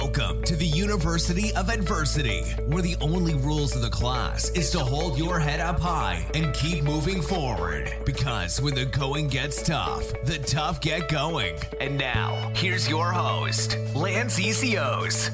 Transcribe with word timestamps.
Welcome 0.00 0.42
to 0.42 0.56
the 0.56 0.66
University 0.66 1.54
of 1.54 1.68
Adversity, 1.68 2.42
where 2.66 2.82
the 2.82 2.96
only 3.00 3.34
rules 3.34 3.76
of 3.76 3.82
the 3.82 3.88
class 3.88 4.50
is 4.50 4.68
to 4.72 4.80
hold 4.80 5.16
your 5.16 5.38
head 5.38 5.60
up 5.60 5.78
high 5.78 6.28
and 6.34 6.52
keep 6.52 6.82
moving 6.82 7.22
forward. 7.22 7.94
Because 8.04 8.60
when 8.60 8.74
the 8.74 8.86
going 8.86 9.28
gets 9.28 9.62
tough, 9.62 10.02
the 10.24 10.38
tough 10.38 10.80
get 10.80 11.08
going. 11.08 11.56
And 11.80 11.96
now, 11.96 12.50
here's 12.56 12.88
your 12.88 13.12
host, 13.12 13.78
Lance 13.94 14.36
Essihos. 14.36 15.30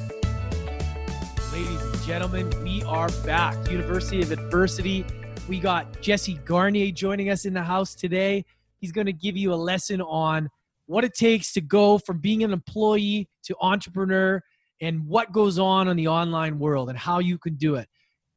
Ladies 1.52 1.82
and 1.82 2.02
gentlemen, 2.02 2.50
we 2.62 2.82
are 2.82 3.08
back. 3.24 3.70
University 3.70 4.20
of 4.20 4.30
Adversity. 4.30 5.06
We 5.48 5.58
got 5.58 6.02
Jesse 6.02 6.34
Garnier 6.45 6.92
joining 6.92 7.30
us 7.30 7.46
in 7.46 7.54
the 7.54 7.62
house 7.62 7.95
today. 7.95 8.45
He's 8.79 8.92
going 8.92 9.06
to 9.06 9.14
give 9.14 9.38
you 9.38 9.54
a 9.54 9.56
lesson 9.56 10.02
on 10.02 10.50
what 10.84 11.02
it 11.02 11.14
takes 11.14 11.54
to 11.54 11.62
go 11.62 11.96
from 11.96 12.18
being 12.18 12.45
an 12.45 12.52
employee 12.52 13.27
to 13.45 13.56
entrepreneur 13.62 14.42
and 14.80 15.07
what 15.07 15.32
goes 15.32 15.58
on 15.58 15.89
in 15.89 15.96
the 15.96 16.08
online 16.08 16.58
world 16.58 16.88
and 16.88 16.98
how 16.98 17.18
you 17.18 17.38
can 17.38 17.57
do 17.57 17.75
it. 17.75 17.88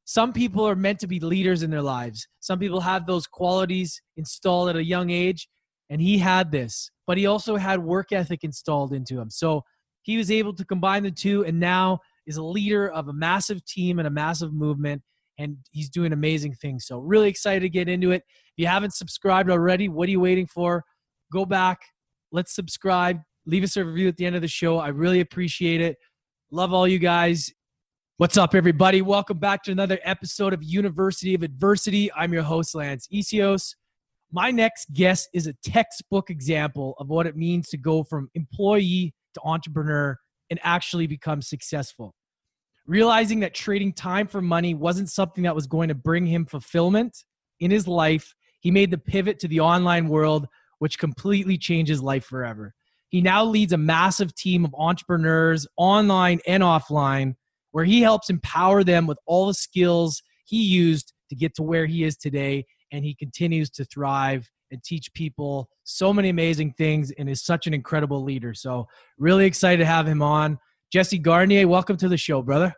Some 0.05 0.33
people 0.33 0.67
are 0.67 0.75
meant 0.75 0.99
to 0.99 1.07
be 1.07 1.19
leaders 1.19 1.63
in 1.63 1.71
their 1.71 1.81
lives. 1.81 2.27
Some 2.41 2.59
people 2.59 2.81
have 2.81 3.05
those 3.05 3.25
qualities 3.25 4.01
installed 4.17 4.69
at 4.69 4.75
a 4.75 4.83
young 4.83 5.09
age, 5.09 5.47
and 5.89 6.01
he 6.01 6.17
had 6.17 6.51
this, 6.51 6.89
but 7.07 7.17
he 7.17 7.25
also 7.25 7.55
had 7.55 7.81
work 7.81 8.11
ethic 8.11 8.43
installed 8.43 8.91
into 8.91 9.19
him. 9.19 9.29
So 9.29 9.63
he 10.01 10.17
was 10.17 10.29
able 10.29 10.53
to 10.55 10.65
combine 10.65 11.03
the 11.03 11.11
two 11.11 11.45
and 11.45 11.59
now 11.59 11.99
is 12.27 12.35
a 12.35 12.43
leader 12.43 12.89
of 12.89 13.07
a 13.07 13.13
massive 13.13 13.63
team 13.65 13.99
and 13.99 14.07
a 14.07 14.11
massive 14.11 14.53
movement 14.53 15.01
and 15.39 15.57
he's 15.71 15.89
doing 15.89 16.13
amazing 16.13 16.53
things. 16.53 16.85
So 16.85 16.99
really 16.99 17.29
excited 17.29 17.61
to 17.61 17.69
get 17.69 17.89
into 17.89 18.11
it. 18.11 18.23
If 18.27 18.53
you 18.57 18.67
haven't 18.67 18.93
subscribed 18.93 19.49
already, 19.49 19.87
what 19.87 20.07
are 20.07 20.11
you 20.11 20.19
waiting 20.19 20.45
for? 20.45 20.83
Go 21.31 21.45
back, 21.45 21.79
Let's 22.33 22.55
subscribe. 22.55 23.21
Leave 23.45 23.63
us 23.63 23.77
a 23.77 23.85
review 23.85 24.07
at 24.07 24.17
the 24.17 24.25
end 24.25 24.35
of 24.35 24.41
the 24.41 24.47
show. 24.47 24.79
I 24.79 24.87
really 24.87 25.19
appreciate 25.19 25.79
it. 25.81 25.97
Love 26.53 26.71
all 26.71 26.87
you 26.87 26.99
guys. 26.99 27.51
What's 28.17 28.37
up, 28.37 28.53
everybody? 28.53 29.01
Welcome 29.01 29.39
back 29.39 29.63
to 29.63 29.71
another 29.71 29.97
episode 30.03 30.53
of 30.53 30.61
University 30.61 31.33
of 31.33 31.41
Adversity. 31.41 32.13
I'm 32.13 32.31
your 32.31 32.43
host, 32.43 32.75
Lance 32.75 33.07
Essihos. 33.11 33.73
My 34.31 34.51
next 34.51 34.93
guest 34.93 35.29
is 35.33 35.47
a 35.47 35.53
textbook 35.65 36.29
example 36.29 36.93
of 36.99 37.09
what 37.09 37.25
it 37.25 37.35
means 37.35 37.69
to 37.69 37.77
go 37.77 38.03
from 38.03 38.29
employee 38.35 39.15
to 39.33 39.41
entrepreneur 39.43 40.15
and 40.51 40.59
actually 40.61 41.07
become 41.07 41.41
successful. 41.41 42.13
Realizing 42.85 43.39
that 43.39 43.55
trading 43.55 43.91
time 43.91 44.27
for 44.27 44.39
money 44.39 44.75
wasn't 44.75 45.09
something 45.09 45.45
that 45.45 45.55
was 45.55 45.65
going 45.65 45.87
to 45.87 45.95
bring 45.95 46.27
him 46.27 46.45
fulfillment 46.45 47.17
in 47.61 47.71
his 47.71 47.87
life, 47.87 48.35
he 48.59 48.69
made 48.69 48.91
the 48.91 48.99
pivot 48.99 49.39
to 49.39 49.47
the 49.47 49.61
online 49.61 50.07
world 50.07 50.45
which 50.77 50.99
completely 50.99 51.57
changes 51.57 51.99
life 51.99 52.25
forever. 52.25 52.75
He 53.13 53.21
now 53.21 53.45
leads 53.45 53.71
a 53.71 53.77
massive 53.77 54.33
team 54.33 54.65
of 54.65 54.73
entrepreneurs, 54.75 55.67
online 55.77 56.39
and 56.47 56.63
offline, 56.63 57.35
where 57.69 57.85
he 57.85 58.01
helps 58.01 58.31
empower 58.31 58.83
them 58.83 59.05
with 59.05 59.19
all 59.27 59.45
the 59.45 59.53
skills 59.53 60.23
he 60.45 60.63
used 60.63 61.13
to 61.29 61.35
get 61.35 61.53
to 61.57 61.61
where 61.61 61.85
he 61.85 62.03
is 62.03 62.17
today. 62.17 62.65
And 62.91 63.05
he 63.05 63.13
continues 63.13 63.69
to 63.71 63.85
thrive 63.85 64.49
and 64.71 64.83
teach 64.83 65.13
people 65.13 65.69
so 65.83 66.11
many 66.11 66.29
amazing 66.29 66.73
things 66.73 67.11
and 67.11 67.29
is 67.29 67.45
such 67.45 67.67
an 67.67 67.75
incredible 67.75 68.23
leader. 68.23 68.55
So, 68.55 68.87
really 69.19 69.45
excited 69.45 69.77
to 69.77 69.85
have 69.85 70.07
him 70.07 70.23
on. 70.23 70.57
Jesse 70.91 71.19
Garnier, 71.19 71.67
welcome 71.67 71.97
to 71.97 72.09
the 72.09 72.17
show, 72.17 72.41
brother. 72.41 72.73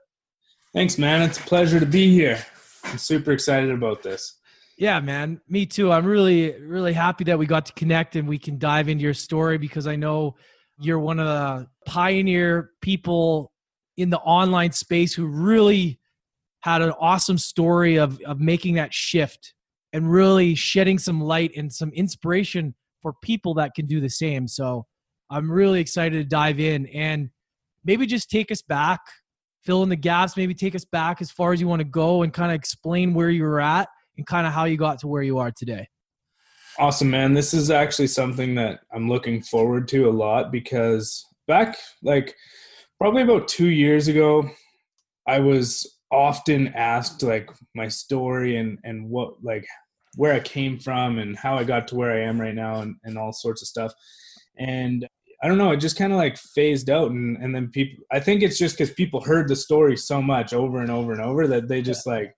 Thanks, 0.73 0.97
man. 0.97 1.21
It's 1.21 1.39
a 1.39 1.43
pleasure 1.43 1.79
to 1.79 1.85
be 1.85 2.11
here. 2.11 2.45
I'm 2.83 2.97
super 2.97 3.31
excited 3.31 3.71
about 3.71 4.03
this. 4.03 4.37
Yeah, 4.77 4.99
man. 4.99 5.39
Me 5.47 5.65
too. 5.65 5.91
I'm 5.91 6.05
really, 6.05 6.59
really 6.59 6.91
happy 6.91 7.23
that 7.25 7.39
we 7.39 7.45
got 7.45 7.65
to 7.67 7.73
connect 7.73 8.15
and 8.17 8.27
we 8.27 8.37
can 8.37 8.57
dive 8.59 8.89
into 8.89 9.03
your 9.03 9.13
story 9.13 9.57
because 9.57 9.87
I 9.87 9.95
know 9.95 10.35
you're 10.79 10.99
one 10.99 11.19
of 11.19 11.27
the 11.27 11.67
pioneer 11.85 12.71
people 12.81 13.53
in 13.95 14.09
the 14.09 14.19
online 14.19 14.73
space 14.73 15.13
who 15.13 15.27
really 15.27 15.99
had 16.59 16.81
an 16.81 16.91
awesome 16.99 17.37
story 17.37 17.95
of, 17.95 18.19
of 18.25 18.41
making 18.41 18.75
that 18.75 18.93
shift 18.93 19.53
and 19.93 20.11
really 20.11 20.55
shedding 20.55 20.97
some 20.97 21.21
light 21.21 21.51
and 21.55 21.71
some 21.71 21.91
inspiration 21.91 22.75
for 23.01 23.13
people 23.21 23.53
that 23.53 23.75
can 23.75 23.85
do 23.85 24.01
the 24.01 24.09
same. 24.09 24.45
So 24.45 24.85
I'm 25.29 25.49
really 25.49 25.79
excited 25.79 26.17
to 26.17 26.25
dive 26.25 26.59
in 26.59 26.87
and 26.87 27.29
maybe 27.85 28.05
just 28.05 28.29
take 28.29 28.51
us 28.51 28.61
back, 28.61 28.99
fill 29.63 29.83
in 29.83 29.89
the 29.89 29.95
gaps, 29.95 30.35
maybe 30.35 30.53
take 30.53 30.75
us 30.75 30.83
back 30.83 31.21
as 31.21 31.31
far 31.31 31.53
as 31.53 31.61
you 31.61 31.67
want 31.69 31.79
to 31.79 31.85
go 31.85 32.23
and 32.23 32.33
kind 32.33 32.51
of 32.51 32.55
explain 32.55 33.13
where 33.13 33.29
you 33.29 33.43
were 33.43 33.61
at 33.61 33.87
and 34.17 34.25
kind 34.25 34.47
of 34.47 34.53
how 34.53 34.65
you 34.65 34.77
got 34.77 34.99
to 34.99 35.07
where 35.07 35.23
you 35.23 35.37
are 35.37 35.51
today. 35.51 35.87
Awesome, 36.77 37.09
man. 37.09 37.33
This 37.33 37.53
is 37.53 37.71
actually 37.71 38.07
something 38.07 38.55
that 38.55 38.81
I'm 38.93 39.07
looking 39.09 39.41
forward 39.41 39.87
to 39.89 40.09
a 40.09 40.11
lot 40.11 40.51
because 40.51 41.25
back 41.47 41.77
like 42.03 42.35
probably 42.99 43.21
about 43.21 43.47
two 43.47 43.69
years 43.69 44.07
ago, 44.07 44.49
I 45.27 45.39
was 45.39 45.99
often 46.11 46.67
asked 46.69 47.23
like 47.23 47.49
my 47.75 47.87
story 47.87 48.57
and 48.57 48.77
and 48.83 49.09
what 49.09 49.41
like 49.43 49.65
where 50.17 50.33
I 50.33 50.39
came 50.39 50.79
from 50.79 51.19
and 51.19 51.37
how 51.37 51.55
I 51.55 51.63
got 51.63 51.87
to 51.89 51.95
where 51.95 52.11
I 52.11 52.21
am 52.21 52.39
right 52.39 52.55
now 52.55 52.81
and, 52.81 52.95
and 53.03 53.17
all 53.17 53.33
sorts 53.33 53.61
of 53.61 53.67
stuff. 53.67 53.93
And 54.57 55.07
I 55.43 55.47
don't 55.47 55.57
know, 55.57 55.71
it 55.71 55.77
just 55.77 55.97
kind 55.97 56.13
of 56.13 56.17
like 56.17 56.37
phased 56.37 56.89
out 56.89 57.11
and, 57.11 57.37
and 57.37 57.53
then 57.53 57.69
people 57.69 58.03
I 58.11 58.19
think 58.19 58.41
it's 58.41 58.57
just 58.57 58.77
because 58.77 58.93
people 58.93 59.21
heard 59.21 59.47
the 59.47 59.55
story 59.55 59.95
so 59.95 60.21
much 60.21 60.53
over 60.53 60.81
and 60.81 60.91
over 60.91 61.11
and 61.11 61.21
over 61.21 61.47
that 61.47 61.67
they 61.67 61.81
just 61.81 62.05
like 62.05 62.33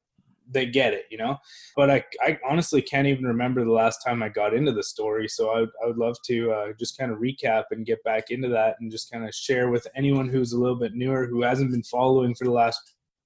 they 0.50 0.66
get 0.66 0.94
it, 0.94 1.06
you 1.12 1.18
know. 1.18 1.38
But 1.76 1.90
I, 1.90 2.04
I 2.22 2.38
honestly 2.48 2.82
can't 2.82 3.08
even 3.08 3.26
remember 3.26 3.64
the 3.64 3.72
last 3.72 4.00
time 4.06 4.24
I 4.24 4.30
got 4.30 4.54
into 4.54 4.72
the 4.72 4.84
story. 4.84 5.28
So 5.28 5.50
I, 5.50 5.62
I 5.84 5.88
would 5.88 5.98
love 5.98 6.16
to 6.26 6.52
uh, 6.52 6.68
just 6.80 6.98
kind 6.98 7.12
of 7.12 7.20
recap 7.20 7.66
and 7.72 7.86
get 7.86 8.04
back 8.04 8.32
into 8.32 8.48
that 8.50 8.76
and 8.80 8.92
just 8.92 9.12
kind 9.12 9.26
of 9.26 9.34
share 9.34 9.70
with 9.70 9.88
anyone 9.96 10.30
who's 10.30 10.54
a 10.54 10.60
little 10.60 10.80
bit 10.80 10.94
newer 10.94 11.28
who 11.28 11.42
hasn't 11.42 11.72
been 11.72 11.84
following 11.84 12.36
for 12.36 12.46
the 12.46 12.52
last 12.52 12.80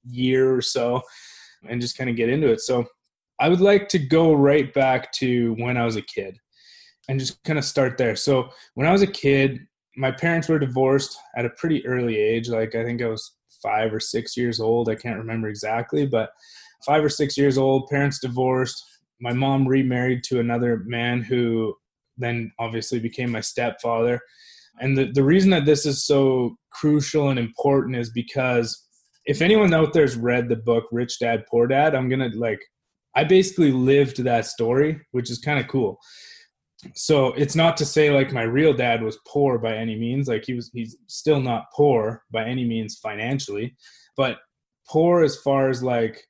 year 0.09 0.55
or 0.55 0.61
so, 0.61 1.01
and 1.67 1.81
just 1.81 1.97
kind 1.97 2.09
of 2.09 2.15
get 2.15 2.29
into 2.29 2.47
it. 2.47 2.61
So 2.61 2.85
I 3.39 3.49
would 3.49 3.61
like 3.61 3.87
to 3.89 3.99
go 3.99 4.33
right 4.33 4.73
back 4.73 5.11
to 5.13 5.53
when 5.55 5.77
I 5.77 5.85
was 5.85 5.95
a 5.95 6.01
kid 6.01 6.37
and 7.09 7.19
just 7.19 7.43
kind 7.43 7.59
of 7.59 7.65
start 7.65 7.97
there. 7.97 8.15
So 8.15 8.49
when 8.75 8.87
I 8.87 8.91
was 8.91 9.01
a 9.01 9.07
kid, 9.07 9.59
my 9.97 10.11
parents 10.11 10.47
were 10.47 10.59
divorced 10.59 11.17
at 11.35 11.45
a 11.45 11.49
pretty 11.49 11.85
early 11.85 12.17
age. 12.17 12.49
Like 12.49 12.75
I 12.75 12.83
think 12.83 13.01
I 13.01 13.07
was 13.07 13.35
five 13.61 13.93
or 13.93 13.99
six 13.99 14.37
years 14.37 14.59
old. 14.59 14.89
I 14.89 14.95
can't 14.95 15.17
remember 15.17 15.49
exactly, 15.49 16.05
but 16.05 16.31
five 16.85 17.03
or 17.03 17.09
six 17.09 17.37
years 17.37 17.57
old, 17.57 17.89
parents 17.89 18.19
divorced. 18.19 18.83
My 19.19 19.33
mom 19.33 19.67
remarried 19.67 20.23
to 20.25 20.39
another 20.39 20.83
man 20.85 21.21
who 21.21 21.75
then 22.17 22.51
obviously 22.59 22.99
became 22.99 23.31
my 23.31 23.41
stepfather. 23.41 24.19
And 24.79 24.97
the, 24.97 25.11
the 25.11 25.23
reason 25.23 25.49
that 25.51 25.65
this 25.65 25.85
is 25.85 26.05
so 26.05 26.55
crucial 26.71 27.29
and 27.29 27.39
important 27.39 27.95
is 27.95 28.09
because 28.11 28.87
if 29.25 29.41
anyone 29.41 29.73
out 29.73 29.93
there's 29.93 30.15
read 30.15 30.49
the 30.49 30.55
book 30.55 30.85
Rich 30.91 31.19
Dad 31.19 31.43
Poor 31.49 31.67
Dad, 31.67 31.93
I'm 31.93 32.09
gonna 32.09 32.29
like 32.35 32.59
I 33.15 33.23
basically 33.23 33.71
lived 33.71 34.23
that 34.23 34.45
story, 34.45 34.99
which 35.11 35.29
is 35.29 35.39
kind 35.39 35.59
of 35.59 35.67
cool. 35.67 35.99
So 36.95 37.33
it's 37.33 37.55
not 37.55 37.77
to 37.77 37.85
say 37.85 38.09
like 38.09 38.31
my 38.31 38.43
real 38.43 38.73
dad 38.73 39.03
was 39.03 39.19
poor 39.27 39.59
by 39.59 39.75
any 39.75 39.95
means, 39.95 40.27
like 40.27 40.45
he 40.45 40.53
was 40.53 40.71
he's 40.73 40.97
still 41.07 41.39
not 41.39 41.65
poor 41.75 42.23
by 42.31 42.45
any 42.45 42.65
means 42.65 42.97
financially, 42.97 43.75
but 44.17 44.37
poor 44.87 45.23
as 45.23 45.37
far 45.37 45.69
as 45.69 45.83
like 45.83 46.23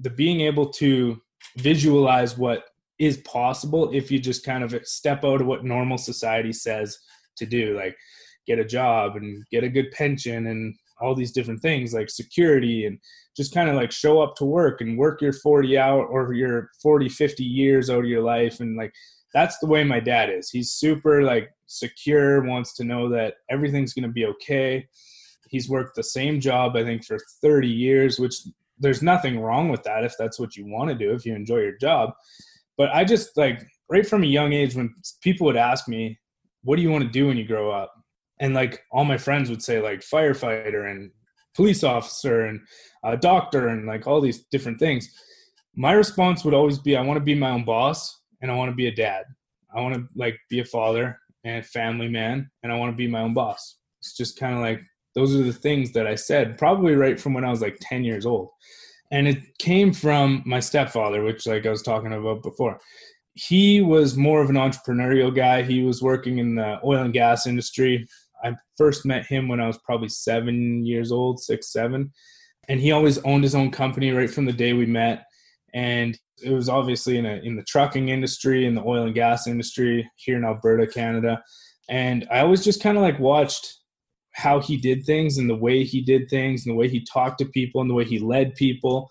the 0.00 0.10
being 0.10 0.40
able 0.40 0.68
to 0.68 1.20
visualize 1.56 2.36
what 2.36 2.64
is 2.98 3.18
possible 3.18 3.90
if 3.92 4.10
you 4.10 4.18
just 4.18 4.44
kind 4.44 4.62
of 4.62 4.74
step 4.86 5.24
out 5.24 5.40
of 5.40 5.46
what 5.46 5.64
normal 5.64 5.98
society 5.98 6.52
says 6.52 6.98
to 7.36 7.46
do 7.46 7.76
like 7.76 7.96
get 8.46 8.58
a 8.58 8.64
job 8.64 9.16
and 9.16 9.44
get 9.50 9.64
a 9.64 9.68
good 9.68 9.90
pension 9.92 10.48
and 10.48 10.74
all 11.00 11.14
these 11.14 11.32
different 11.32 11.60
things 11.60 11.94
like 11.94 12.10
security 12.10 12.86
and 12.86 12.98
just 13.36 13.54
kind 13.54 13.68
of 13.68 13.76
like 13.76 13.92
show 13.92 14.20
up 14.20 14.34
to 14.36 14.44
work 14.44 14.80
and 14.80 14.98
work 14.98 15.22
your 15.22 15.32
40 15.32 15.78
hour 15.78 16.04
or 16.04 16.34
your 16.34 16.70
40 16.82 17.08
50 17.08 17.44
years 17.44 17.88
out 17.88 18.00
of 18.00 18.06
your 18.06 18.22
life. 18.22 18.60
And 18.60 18.76
like 18.76 18.92
that's 19.32 19.58
the 19.58 19.66
way 19.66 19.84
my 19.84 20.00
dad 20.00 20.30
is. 20.30 20.50
He's 20.50 20.72
super 20.72 21.22
like 21.22 21.50
secure 21.66 22.42
wants 22.42 22.74
to 22.74 22.84
know 22.84 23.08
that 23.10 23.34
everything's 23.48 23.94
going 23.94 24.08
to 24.08 24.12
be 24.12 24.26
okay. 24.26 24.86
He's 25.48 25.68
worked 25.68 25.96
the 25.96 26.04
same 26.04 26.38
job 26.38 26.76
i 26.76 26.84
think 26.84 27.04
for 27.04 27.18
30 27.42 27.66
years 27.66 28.20
which 28.20 28.36
there's 28.80 29.02
nothing 29.02 29.38
wrong 29.38 29.68
with 29.68 29.82
that 29.84 30.04
if 30.04 30.14
that's 30.18 30.40
what 30.40 30.56
you 30.56 30.66
want 30.66 30.90
to 30.90 30.96
do 30.96 31.12
if 31.12 31.24
you 31.24 31.34
enjoy 31.34 31.58
your 31.58 31.76
job. 31.76 32.10
But 32.76 32.90
i 32.94 33.04
just 33.04 33.36
like 33.36 33.62
right 33.90 34.06
from 34.06 34.22
a 34.22 34.26
young 34.26 34.52
age 34.52 34.74
when 34.74 34.94
people 35.22 35.46
would 35.46 35.56
ask 35.56 35.86
me 35.86 36.18
what 36.62 36.76
do 36.76 36.82
you 36.82 36.90
want 36.90 37.04
to 37.04 37.10
do 37.10 37.26
when 37.26 37.36
you 37.36 37.46
grow 37.46 37.70
up? 37.70 37.92
And 38.40 38.54
like 38.54 38.82
all 38.92 39.04
my 39.04 39.18
friends 39.18 39.50
would 39.50 39.62
say 39.62 39.80
like 39.80 40.00
firefighter 40.00 40.90
and 40.90 41.10
police 41.54 41.84
officer 41.84 42.46
and 42.46 42.60
a 43.04 43.16
doctor 43.16 43.68
and 43.68 43.86
like 43.86 44.06
all 44.06 44.20
these 44.20 44.44
different 44.50 44.78
things. 44.78 45.08
My 45.74 45.92
response 45.92 46.44
would 46.44 46.54
always 46.54 46.78
be 46.78 46.96
i 46.96 47.02
want 47.02 47.16
to 47.18 47.24
be 47.24 47.34
my 47.34 47.50
own 47.50 47.64
boss 47.64 48.22
and 48.40 48.50
i 48.50 48.54
want 48.54 48.70
to 48.70 48.76
be 48.76 48.86
a 48.86 48.94
dad. 48.94 49.24
I 49.74 49.80
want 49.80 49.94
to 49.94 50.04
like 50.16 50.38
be 50.48 50.60
a 50.60 50.64
father 50.64 51.18
and 51.44 51.64
family 51.64 52.08
man 52.08 52.50
and 52.62 52.72
i 52.72 52.76
want 52.76 52.92
to 52.92 52.96
be 52.96 53.06
my 53.06 53.20
own 53.20 53.34
boss. 53.34 53.78
It's 54.00 54.16
just 54.16 54.38
kind 54.38 54.54
of 54.54 54.60
like 54.60 54.80
those 55.14 55.34
are 55.34 55.42
the 55.42 55.52
things 55.52 55.92
that 55.92 56.06
I 56.06 56.14
said 56.14 56.58
probably 56.58 56.94
right 56.94 57.20
from 57.20 57.34
when 57.34 57.44
I 57.44 57.50
was 57.50 57.60
like 57.60 57.78
10 57.80 58.04
years 58.04 58.26
old. 58.26 58.50
And 59.10 59.26
it 59.26 59.58
came 59.58 59.92
from 59.92 60.42
my 60.46 60.60
stepfather, 60.60 61.22
which 61.22 61.46
like 61.46 61.66
I 61.66 61.70
was 61.70 61.82
talking 61.82 62.12
about 62.12 62.42
before. 62.42 62.78
He 63.34 63.80
was 63.80 64.16
more 64.16 64.40
of 64.40 64.50
an 64.50 64.56
entrepreneurial 64.56 65.34
guy. 65.34 65.62
He 65.62 65.82
was 65.82 66.02
working 66.02 66.38
in 66.38 66.54
the 66.56 66.78
oil 66.84 67.02
and 67.02 67.12
gas 67.12 67.46
industry. 67.46 68.06
I 68.44 68.54
first 68.76 69.04
met 69.04 69.26
him 69.26 69.48
when 69.48 69.60
I 69.60 69.66
was 69.66 69.78
probably 69.78 70.08
seven 70.08 70.84
years 70.84 71.10
old, 71.10 71.40
six, 71.40 71.72
seven. 71.72 72.12
And 72.68 72.80
he 72.80 72.92
always 72.92 73.18
owned 73.18 73.42
his 73.42 73.54
own 73.54 73.70
company 73.70 74.12
right 74.12 74.30
from 74.30 74.44
the 74.44 74.52
day 74.52 74.72
we 74.72 74.86
met. 74.86 75.24
And 75.74 76.18
it 76.42 76.50
was 76.50 76.68
obviously 76.68 77.18
in 77.18 77.26
a 77.26 77.40
in 77.42 77.56
the 77.56 77.64
trucking 77.64 78.08
industry, 78.08 78.66
in 78.66 78.74
the 78.74 78.82
oil 78.82 79.04
and 79.04 79.14
gas 79.14 79.46
industry 79.46 80.08
here 80.16 80.36
in 80.36 80.44
Alberta, 80.44 80.86
Canada. 80.86 81.42
And 81.88 82.26
I 82.30 82.40
always 82.40 82.64
just 82.64 82.82
kind 82.82 82.96
of 82.96 83.02
like 83.02 83.18
watched 83.18 83.79
how 84.32 84.60
he 84.60 84.76
did 84.76 85.04
things 85.04 85.38
and 85.38 85.50
the 85.50 85.56
way 85.56 85.84
he 85.84 86.00
did 86.00 86.28
things 86.28 86.64
and 86.64 86.72
the 86.72 86.78
way 86.78 86.88
he 86.88 87.04
talked 87.04 87.38
to 87.38 87.44
people 87.46 87.80
and 87.80 87.90
the 87.90 87.94
way 87.94 88.04
he 88.04 88.18
led 88.18 88.54
people 88.54 89.10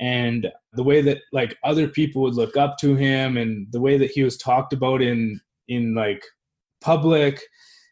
and 0.00 0.50
the 0.72 0.82
way 0.82 1.00
that 1.02 1.18
like 1.32 1.56
other 1.64 1.88
people 1.88 2.22
would 2.22 2.34
look 2.34 2.56
up 2.56 2.76
to 2.78 2.94
him 2.94 3.36
and 3.36 3.66
the 3.72 3.80
way 3.80 3.96
that 3.98 4.10
he 4.10 4.22
was 4.22 4.36
talked 4.36 4.72
about 4.72 5.02
in 5.02 5.40
in 5.68 5.94
like 5.94 6.24
public. 6.80 7.40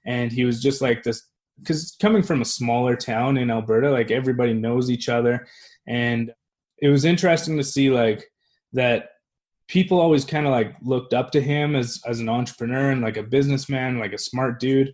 And 0.06 0.32
he 0.32 0.44
was 0.44 0.62
just 0.62 0.81
like 0.81 1.02
this 1.02 1.28
because 1.58 1.96
coming 2.00 2.22
from 2.22 2.40
a 2.40 2.46
smaller 2.46 2.96
town 2.96 3.37
in 3.37 3.50
alberta 3.50 3.90
like 3.90 4.11
everybody 4.11 4.55
knows 4.55 4.90
each 4.90 5.08
other. 5.08 5.46
And 5.87 6.32
it 6.78 6.88
was 6.88 7.05
interesting 7.05 7.56
to 7.58 7.64
see 7.64 7.90
like 7.90 8.25
that 8.72 9.11
people 9.69 10.00
always 10.00 10.25
kind 10.25 10.46
of 10.46 10.52
like 10.52 10.75
looked 10.82 11.14
up 11.14 11.31
to 11.32 11.40
him 11.40 11.76
as 11.76 12.00
as 12.06 12.19
an 12.19 12.28
entrepreneur 12.28 12.90
and 12.90 13.02
like 13.02 13.17
a 13.17 13.22
businessman 13.22 13.99
like 13.99 14.12
a 14.12 14.19
smart 14.19 14.58
dude 14.58 14.93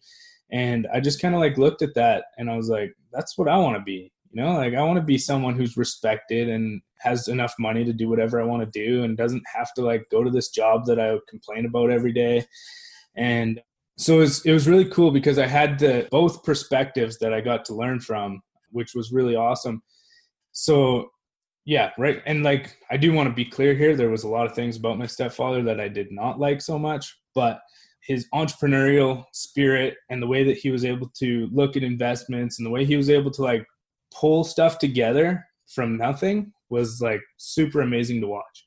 and 0.53 0.87
i 0.93 1.01
just 1.01 1.21
kind 1.21 1.35
of 1.35 1.41
like 1.41 1.59
looked 1.59 1.83
at 1.83 1.95
that 1.95 2.27
and 2.39 2.51
i 2.51 2.57
was 2.57 2.69
like 2.69 2.95
that's 3.13 3.37
what 3.37 3.49
i 3.49 3.57
want 3.57 3.77
to 3.77 3.83
be 3.83 4.13
you 4.37 4.43
know? 4.43 4.55
Like 4.55 4.75
i 4.75 4.83
want 4.83 4.99
to 4.99 5.05
be 5.05 5.19
someone 5.19 5.55
who's 5.55 5.77
respected 5.77 6.49
and 6.49 6.83
has 6.99 7.29
enough 7.29 7.55
money 7.59 7.85
to 7.85 7.93
do 7.93 8.09
whatever 8.09 8.41
i 8.41 8.45
want 8.45 8.63
to 8.63 8.87
do 8.87 9.05
and 9.05 9.17
doesn't 9.17 9.43
have 9.53 9.73
to 9.75 9.83
like 9.83 10.05
go 10.11 10.23
to 10.23 10.31
this 10.31 10.51
job 10.51 10.85
that 10.87 11.01
i 11.01 11.17
complain 11.29 11.67
about 11.67 11.91
every 11.91 12.13
day. 12.13 12.45
And 13.17 13.61
so 13.97 14.17
it 14.17 14.21
was, 14.21 14.45
it 14.45 14.53
was 14.53 14.69
really 14.69 14.85
cool 14.91 15.11
because 15.11 15.39
i 15.39 15.47
had 15.47 15.79
the 15.79 16.07
both 16.11 16.45
perspectives 16.45 17.19
that 17.19 17.33
i 17.33 17.41
got 17.41 17.65
to 17.67 17.75
learn 17.75 17.99
from 18.01 18.43
which 18.73 18.95
was 18.95 19.13
really 19.13 19.37
awesome. 19.37 19.83
So 20.53 21.11
yeah 21.65 21.91
right 21.99 22.23
and 22.27 22.45
like 22.45 22.77
i 22.91 22.97
do 22.97 23.13
want 23.13 23.29
to 23.29 23.35
be 23.35 23.45
clear 23.45 23.75
here 23.75 23.97
there 23.97 24.11
was 24.11 24.23
a 24.23 24.29
lot 24.29 24.47
of 24.47 24.55
things 24.55 24.77
about 24.77 24.99
my 24.99 25.07
stepfather 25.07 25.63
that 25.65 25.81
i 25.81 25.89
did 25.89 26.13
not 26.13 26.39
like 26.39 26.61
so 26.63 26.79
much 26.79 27.19
but 27.35 27.59
his 28.07 28.27
entrepreneurial 28.35 29.25
spirit 29.33 29.97
and 30.11 30.23
the 30.23 30.27
way 30.27 30.45
that 30.45 30.57
he 30.57 30.71
was 30.71 30.85
able 30.85 31.11
to 31.19 31.49
look 31.53 31.77
at 31.77 31.83
investments 31.83 32.59
and 32.59 32.67
the 32.67 32.71
way 32.71 32.85
he 32.85 32.97
was 32.97 33.11
able 33.11 33.31
to 33.31 33.43
like 33.43 33.67
pull 34.15 34.45
stuff 34.45 34.79
together 34.79 35.45
from 35.75 35.97
nothing 35.97 36.53
was 36.71 37.01
like 37.01 37.21
super 37.37 37.81
amazing 37.81 38.21
to 38.21 38.27
watch. 38.27 38.65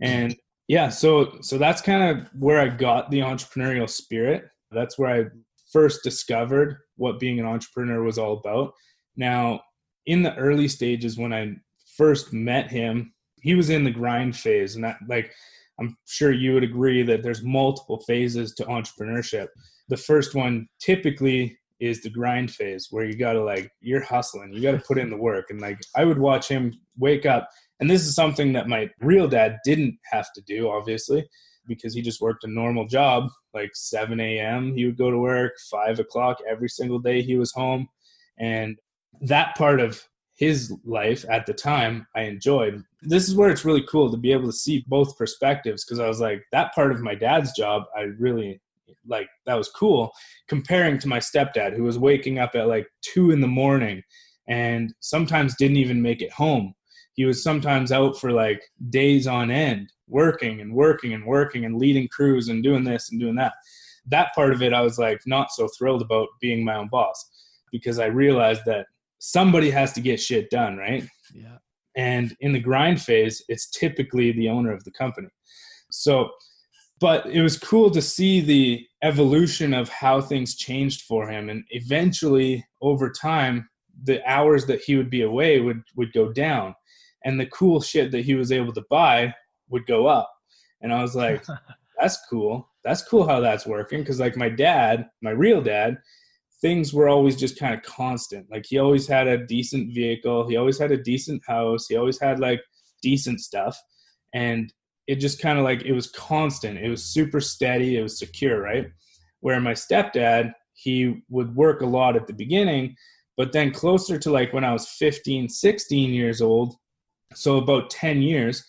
And 0.00 0.36
yeah 0.68 0.88
so 0.88 1.36
so 1.42 1.58
that's 1.58 1.82
kind 1.82 2.02
of 2.04 2.28
where 2.38 2.60
i 2.60 2.68
got 2.68 3.10
the 3.10 3.18
entrepreneurial 3.18 3.90
spirit. 3.90 4.44
That's 4.70 4.98
where 4.98 5.10
i 5.10 5.24
first 5.72 6.02
discovered 6.02 6.78
what 6.96 7.18
being 7.18 7.40
an 7.40 7.46
entrepreneur 7.46 8.02
was 8.02 8.18
all 8.18 8.38
about. 8.38 8.72
Now 9.16 9.60
in 10.06 10.22
the 10.22 10.34
early 10.36 10.68
stages 10.68 11.18
when 11.18 11.32
i 11.32 11.54
first 11.96 12.32
met 12.32 12.70
him 12.70 13.12
he 13.42 13.54
was 13.54 13.70
in 13.70 13.84
the 13.84 13.90
grind 13.90 14.36
phase 14.36 14.74
and 14.74 14.84
that 14.84 14.96
like 15.08 15.32
i'm 15.80 15.96
sure 16.06 16.32
you 16.32 16.54
would 16.54 16.64
agree 16.64 17.02
that 17.02 17.22
there's 17.22 17.42
multiple 17.42 18.00
phases 18.06 18.54
to 18.54 18.64
entrepreneurship. 18.64 19.48
The 19.88 19.96
first 19.96 20.34
one 20.34 20.68
typically 20.80 21.58
is 21.80 22.02
the 22.02 22.10
grind 22.10 22.50
phase 22.50 22.88
where 22.90 23.04
you 23.04 23.16
gotta 23.16 23.42
like 23.42 23.70
you're 23.80 24.02
hustling 24.02 24.52
you 24.52 24.60
gotta 24.60 24.82
put 24.86 24.98
in 24.98 25.10
the 25.10 25.16
work. 25.16 25.46
And 25.50 25.60
like 25.60 25.80
i 25.96 26.04
would 26.04 26.18
watch 26.18 26.48
him 26.48 26.72
wake 26.98 27.26
up 27.26 27.48
and 27.80 27.90
this 27.90 28.06
is 28.06 28.14
something 28.14 28.52
that 28.52 28.68
my 28.68 28.90
real 29.00 29.26
dad 29.26 29.58
didn't 29.64 29.98
have 30.04 30.32
to 30.34 30.42
do 30.42 30.68
obviously 30.68 31.26
because 31.66 31.94
he 31.94 32.02
just 32.02 32.20
worked 32.20 32.44
a 32.44 32.48
normal 32.48 32.86
job 32.86 33.28
like 33.54 33.70
7 33.74 34.20
a.m 34.20 34.74
he 34.74 34.84
would 34.84 34.98
go 34.98 35.10
to 35.10 35.18
work 35.18 35.52
5 35.70 36.00
o'clock 36.00 36.38
every 36.48 36.68
single 36.68 36.98
day 36.98 37.22
he 37.22 37.36
was 37.36 37.52
home. 37.52 37.88
And 38.38 38.78
that 39.22 39.54
part 39.56 39.80
of 39.80 40.02
his 40.40 40.74
life 40.86 41.26
at 41.28 41.44
the 41.44 41.52
time 41.52 42.06
I 42.16 42.22
enjoyed. 42.22 42.82
This 43.02 43.28
is 43.28 43.36
where 43.36 43.50
it's 43.50 43.66
really 43.66 43.84
cool 43.86 44.10
to 44.10 44.16
be 44.16 44.32
able 44.32 44.46
to 44.46 44.56
see 44.56 44.86
both 44.88 45.18
perspectives 45.18 45.84
because 45.84 46.00
I 46.00 46.08
was 46.08 46.18
like, 46.18 46.42
that 46.50 46.74
part 46.74 46.92
of 46.92 47.02
my 47.02 47.14
dad's 47.14 47.52
job, 47.52 47.82
I 47.94 48.04
really 48.18 48.58
like, 49.06 49.28
that 49.44 49.58
was 49.58 49.68
cool 49.68 50.12
comparing 50.48 50.98
to 51.00 51.08
my 51.08 51.18
stepdad 51.18 51.76
who 51.76 51.82
was 51.82 51.98
waking 51.98 52.38
up 52.38 52.54
at 52.54 52.68
like 52.68 52.86
two 53.02 53.32
in 53.32 53.42
the 53.42 53.46
morning 53.46 54.02
and 54.48 54.94
sometimes 55.00 55.56
didn't 55.56 55.76
even 55.76 56.00
make 56.00 56.22
it 56.22 56.32
home. 56.32 56.74
He 57.12 57.26
was 57.26 57.42
sometimes 57.42 57.92
out 57.92 58.18
for 58.18 58.32
like 58.32 58.62
days 58.88 59.26
on 59.26 59.50
end, 59.50 59.92
working 60.08 60.62
and 60.62 60.74
working 60.74 61.12
and 61.12 61.26
working 61.26 61.66
and 61.66 61.76
leading 61.76 62.08
crews 62.08 62.48
and 62.48 62.64
doing 62.64 62.84
this 62.84 63.10
and 63.10 63.20
doing 63.20 63.34
that. 63.34 63.52
That 64.06 64.34
part 64.34 64.54
of 64.54 64.62
it, 64.62 64.72
I 64.72 64.80
was 64.80 64.98
like 64.98 65.20
not 65.26 65.50
so 65.50 65.68
thrilled 65.76 66.00
about 66.00 66.28
being 66.40 66.64
my 66.64 66.76
own 66.76 66.88
boss 66.88 67.30
because 67.70 67.98
I 67.98 68.06
realized 68.06 68.62
that 68.64 68.86
somebody 69.20 69.70
has 69.70 69.92
to 69.92 70.00
get 70.00 70.18
shit 70.18 70.50
done, 70.50 70.76
right? 70.76 71.06
Yeah. 71.32 71.58
And 71.96 72.34
in 72.40 72.52
the 72.52 72.58
grind 72.60 73.00
phase, 73.00 73.42
it's 73.48 73.70
typically 73.70 74.32
the 74.32 74.48
owner 74.48 74.72
of 74.72 74.82
the 74.84 74.90
company. 74.90 75.28
So, 75.90 76.30
but 77.00 77.26
it 77.26 77.42
was 77.42 77.58
cool 77.58 77.90
to 77.90 78.02
see 78.02 78.40
the 78.40 78.86
evolution 79.02 79.74
of 79.74 79.88
how 79.88 80.20
things 80.20 80.56
changed 80.56 81.02
for 81.02 81.28
him. 81.28 81.48
And 81.48 81.64
eventually, 81.70 82.64
over 82.82 83.10
time, 83.10 83.68
the 84.04 84.26
hours 84.30 84.66
that 84.66 84.80
he 84.80 84.96
would 84.96 85.10
be 85.10 85.22
away 85.22 85.60
would, 85.60 85.82
would 85.96 86.12
go 86.12 86.32
down. 86.32 86.74
And 87.24 87.38
the 87.38 87.46
cool 87.46 87.80
shit 87.80 88.10
that 88.12 88.24
he 88.24 88.34
was 88.34 88.50
able 88.50 88.72
to 88.72 88.84
buy 88.88 89.34
would 89.68 89.86
go 89.86 90.06
up. 90.06 90.30
And 90.80 90.92
I 90.92 91.02
was 91.02 91.14
like, 91.14 91.44
that's 92.00 92.18
cool. 92.30 92.70
That's 92.84 93.02
cool 93.02 93.26
how 93.26 93.40
that's 93.40 93.66
working. 93.66 94.02
Cause 94.04 94.20
like 94.20 94.36
my 94.36 94.48
dad, 94.48 95.08
my 95.20 95.30
real 95.30 95.60
dad, 95.60 95.98
things 96.60 96.92
were 96.92 97.08
always 97.08 97.36
just 97.36 97.58
kind 97.58 97.74
of 97.74 97.82
constant. 97.82 98.50
Like 98.50 98.66
he 98.66 98.78
always 98.78 99.06
had 99.06 99.26
a 99.26 99.46
decent 99.46 99.94
vehicle, 99.94 100.48
he 100.48 100.56
always 100.56 100.78
had 100.78 100.92
a 100.92 101.02
decent 101.02 101.42
house, 101.46 101.86
he 101.86 101.96
always 101.96 102.20
had 102.20 102.38
like 102.38 102.60
decent 103.02 103.40
stuff. 103.40 103.78
And 104.34 104.72
it 105.06 105.16
just 105.16 105.40
kind 105.40 105.58
of 105.58 105.64
like 105.64 105.82
it 105.82 105.92
was 105.92 106.10
constant. 106.10 106.78
It 106.78 106.90
was 106.90 107.02
super 107.04 107.40
steady, 107.40 107.96
it 107.96 108.02
was 108.02 108.18
secure, 108.18 108.60
right? 108.60 108.86
Where 109.40 109.60
my 109.60 109.72
stepdad, 109.72 110.52
he 110.74 111.22
would 111.28 111.54
work 111.54 111.80
a 111.80 111.86
lot 111.86 112.16
at 112.16 112.26
the 112.26 112.32
beginning, 112.32 112.94
but 113.36 113.52
then 113.52 113.72
closer 113.72 114.18
to 114.18 114.30
like 114.30 114.52
when 114.52 114.64
I 114.64 114.72
was 114.72 114.88
15, 114.88 115.48
16 115.48 116.10
years 116.10 116.42
old, 116.42 116.76
so 117.34 117.56
about 117.56 117.90
10 117.90 118.22
years, 118.22 118.64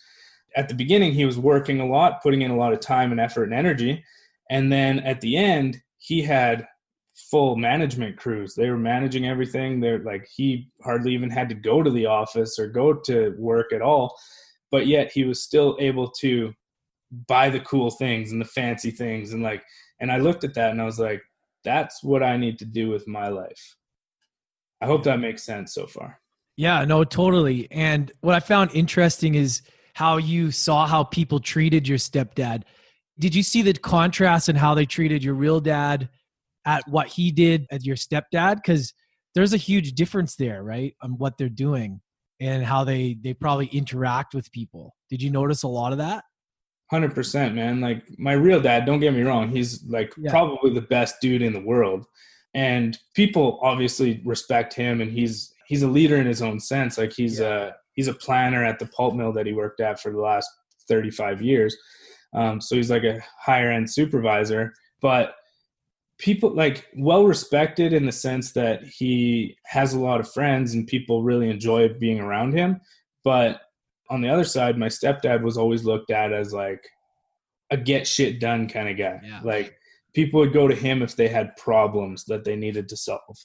at 0.56 0.68
the 0.68 0.74
beginning 0.74 1.12
he 1.12 1.24
was 1.24 1.38
working 1.38 1.80
a 1.80 1.86
lot, 1.86 2.22
putting 2.22 2.42
in 2.42 2.50
a 2.50 2.56
lot 2.56 2.72
of 2.72 2.80
time 2.80 3.10
and 3.10 3.20
effort 3.20 3.44
and 3.44 3.54
energy. 3.54 4.02
And 4.50 4.70
then 4.70 5.00
at 5.00 5.20
the 5.20 5.36
end, 5.36 5.80
he 5.98 6.22
had 6.22 6.66
full 7.14 7.56
management 7.56 8.16
crews. 8.16 8.54
They 8.54 8.70
were 8.70 8.78
managing 8.78 9.26
everything. 9.26 9.80
They're 9.80 9.98
like 9.98 10.26
he 10.34 10.68
hardly 10.82 11.12
even 11.12 11.30
had 11.30 11.48
to 11.50 11.54
go 11.54 11.82
to 11.82 11.90
the 11.90 12.06
office 12.06 12.58
or 12.58 12.68
go 12.68 12.94
to 12.94 13.34
work 13.38 13.72
at 13.72 13.82
all. 13.82 14.16
But 14.70 14.86
yet 14.86 15.12
he 15.12 15.24
was 15.24 15.42
still 15.42 15.76
able 15.78 16.10
to 16.20 16.54
buy 17.28 17.50
the 17.50 17.60
cool 17.60 17.90
things 17.90 18.32
and 18.32 18.40
the 18.40 18.46
fancy 18.46 18.90
things 18.90 19.34
and 19.34 19.42
like 19.42 19.62
and 20.00 20.10
I 20.10 20.16
looked 20.16 20.44
at 20.44 20.54
that 20.54 20.70
and 20.70 20.80
I 20.80 20.84
was 20.84 20.98
like, 20.98 21.22
that's 21.62 22.02
what 22.02 22.22
I 22.22 22.36
need 22.36 22.58
to 22.58 22.64
do 22.64 22.88
with 22.88 23.06
my 23.06 23.28
life. 23.28 23.76
I 24.80 24.86
hope 24.86 25.04
that 25.04 25.20
makes 25.20 25.44
sense 25.44 25.74
so 25.74 25.86
far. 25.86 26.18
Yeah, 26.56 26.84
no, 26.84 27.04
totally. 27.04 27.68
And 27.70 28.10
what 28.20 28.34
I 28.34 28.40
found 28.40 28.70
interesting 28.74 29.36
is 29.36 29.62
how 29.94 30.16
you 30.16 30.50
saw 30.50 30.86
how 30.86 31.04
people 31.04 31.38
treated 31.38 31.86
your 31.86 31.98
stepdad. 31.98 32.64
Did 33.18 33.34
you 33.34 33.42
see 33.42 33.62
the 33.62 33.74
contrast 33.74 34.48
in 34.48 34.56
how 34.56 34.74
they 34.74 34.86
treated 34.86 35.22
your 35.22 35.34
real 35.34 35.60
dad 35.60 36.08
at 36.66 36.86
what 36.88 37.08
he 37.08 37.30
did 37.30 37.66
as 37.70 37.86
your 37.86 37.96
stepdad 37.96 38.56
because 38.56 38.94
there's 39.34 39.52
a 39.52 39.58
huge 39.58 39.92
difference 39.92 40.36
there 40.36 40.62
right 40.62 40.94
on 41.02 41.12
what 41.12 41.36
they're 41.38 41.48
doing 41.48 42.00
and 42.40 42.64
how 42.64 42.84
they 42.84 43.16
they 43.22 43.34
probably 43.34 43.66
interact 43.66 44.34
with 44.34 44.50
people. 44.52 44.94
Did 45.10 45.22
you 45.22 45.30
notice 45.30 45.62
a 45.62 45.68
lot 45.68 45.92
of 45.92 45.98
that? 45.98 46.24
100% 46.92 47.54
man. 47.54 47.80
Like 47.80 48.04
my 48.18 48.32
real 48.32 48.60
dad 48.60 48.84
don't 48.84 49.00
get 49.00 49.14
me 49.14 49.22
wrong 49.22 49.48
he's 49.48 49.82
like 49.88 50.12
yeah. 50.18 50.30
probably 50.30 50.74
the 50.74 50.82
best 50.82 51.16
dude 51.20 51.42
in 51.42 51.52
the 51.52 51.60
world. 51.60 52.06
And 52.54 52.98
people 53.14 53.58
obviously 53.62 54.20
respect 54.24 54.74
him 54.74 55.00
and 55.00 55.10
he's 55.10 55.54
he's 55.66 55.82
a 55.82 55.88
leader 55.88 56.16
in 56.16 56.26
his 56.26 56.42
own 56.42 56.60
sense. 56.60 56.98
Like 56.98 57.12
he's 57.12 57.40
yeah. 57.40 57.68
a 57.68 57.70
he's 57.94 58.08
a 58.08 58.14
planner 58.14 58.64
at 58.64 58.78
the 58.78 58.86
pulp 58.86 59.14
mill 59.14 59.32
that 59.32 59.46
he 59.46 59.52
worked 59.52 59.80
at 59.80 60.00
for 60.00 60.12
the 60.12 60.20
last 60.20 60.48
35 60.88 61.40
years. 61.40 61.76
Um, 62.34 62.60
so 62.60 62.76
he's 62.76 62.90
like 62.90 63.04
a 63.04 63.20
higher 63.38 63.70
end 63.70 63.90
supervisor. 63.90 64.74
But 65.00 65.34
people 66.22 66.54
like 66.54 66.86
well 66.96 67.26
respected 67.26 67.92
in 67.92 68.06
the 68.06 68.12
sense 68.12 68.52
that 68.52 68.84
he 68.84 69.56
has 69.64 69.92
a 69.92 69.98
lot 69.98 70.20
of 70.20 70.32
friends 70.32 70.72
and 70.72 70.86
people 70.86 71.24
really 71.24 71.50
enjoy 71.50 71.88
being 71.88 72.20
around 72.20 72.52
him. 72.52 72.80
But 73.24 73.62
on 74.08 74.20
the 74.20 74.28
other 74.28 74.44
side 74.44 74.78
my 74.78 74.86
stepdad 74.86 75.42
was 75.42 75.58
always 75.58 75.84
looked 75.84 76.12
at 76.12 76.32
as 76.32 76.52
like 76.52 76.88
a 77.72 77.76
get 77.76 78.06
shit 78.06 78.38
done 78.38 78.68
kind 78.68 78.88
of 78.88 78.96
guy. 78.96 79.20
Yeah. 79.24 79.40
like 79.42 79.74
people 80.14 80.38
would 80.40 80.52
go 80.52 80.68
to 80.68 80.76
him 80.76 81.02
if 81.02 81.16
they 81.16 81.26
had 81.26 81.56
problems 81.56 82.24
that 82.26 82.44
they 82.44 82.54
needed 82.54 82.88
to 82.90 82.96
solve. 82.96 83.36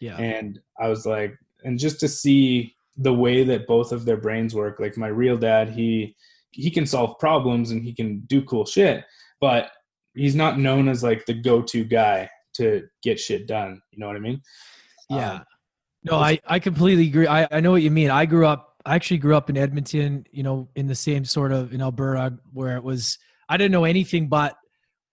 Yeah. 0.00 0.16
And 0.16 0.58
i 0.80 0.88
was 0.88 1.04
like 1.04 1.38
and 1.64 1.78
just 1.78 2.00
to 2.00 2.08
see 2.08 2.74
the 2.96 3.12
way 3.12 3.44
that 3.44 3.66
both 3.66 3.92
of 3.92 4.04
their 4.04 4.16
brains 4.16 4.54
work 4.54 4.80
like 4.80 4.96
my 4.96 5.08
real 5.08 5.36
dad 5.36 5.68
he 5.68 6.16
he 6.50 6.70
can 6.70 6.86
solve 6.86 7.18
problems 7.18 7.70
and 7.70 7.82
he 7.82 7.94
can 7.94 8.20
do 8.26 8.42
cool 8.42 8.66
shit 8.66 9.04
but 9.40 9.70
he's 10.14 10.34
not 10.34 10.58
known 10.58 10.88
as 10.88 11.02
like 11.02 11.24
the 11.26 11.34
go-to 11.34 11.84
guy 11.84 12.28
to 12.54 12.82
get 13.02 13.18
shit 13.18 13.46
done. 13.46 13.80
You 13.90 13.98
know 13.98 14.06
what 14.06 14.16
I 14.16 14.20
mean? 14.20 14.40
Yeah. 15.08 15.34
Um, 15.34 15.44
no, 16.04 16.16
I, 16.16 16.38
I 16.46 16.58
completely 16.58 17.06
agree. 17.06 17.26
I, 17.26 17.46
I 17.50 17.60
know 17.60 17.70
what 17.70 17.82
you 17.82 17.90
mean. 17.90 18.10
I 18.10 18.26
grew 18.26 18.46
up, 18.46 18.76
I 18.84 18.94
actually 18.94 19.18
grew 19.18 19.36
up 19.36 19.48
in 19.48 19.56
Edmonton, 19.56 20.24
you 20.32 20.42
know, 20.42 20.68
in 20.74 20.88
the 20.88 20.94
same 20.94 21.24
sort 21.24 21.52
of 21.52 21.72
in 21.72 21.80
Alberta 21.80 22.36
where 22.52 22.76
it 22.76 22.82
was, 22.82 23.18
I 23.48 23.56
didn't 23.56 23.72
know 23.72 23.84
anything 23.84 24.28
but 24.28 24.56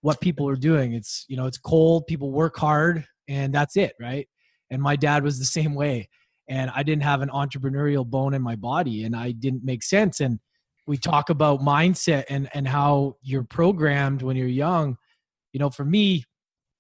what 0.02 0.20
people 0.22 0.50
are 0.50 0.56
doing. 0.56 0.94
It's, 0.94 1.26
you 1.28 1.38
know, 1.38 1.46
it's 1.46 1.58
cold, 1.58 2.08
people 2.08 2.32
work 2.32 2.58
hard, 2.58 3.06
and 3.28 3.54
that's 3.54 3.78
it, 3.78 3.94
right? 4.00 4.28
And 4.72 4.82
my 4.82 4.96
dad 4.96 5.24
was 5.24 5.38
the 5.38 5.46
same 5.60 5.76
way. 5.76 6.10
And 6.48 6.72
I 6.74 6.82
didn't 6.82 7.04
have 7.04 7.22
an 7.22 7.30
entrepreneurial 7.30 8.06
bone 8.06 8.34
in 8.34 8.42
my 8.42 8.56
body 8.56 9.04
and 9.04 9.16
I 9.16 9.32
didn't 9.34 9.64
make 9.64 9.84
sense. 9.84 10.20
And 10.20 10.40
we 10.90 10.98
talk 10.98 11.30
about 11.30 11.60
mindset 11.60 12.24
and, 12.30 12.50
and 12.56 12.68
how 12.68 13.16
you're 13.22 13.44
programmed 13.44 14.24
when 14.24 14.36
you're 14.36 14.48
young. 14.48 14.98
You 15.54 15.60
know, 15.60 15.70
for 15.70 15.86
me, 15.86 16.24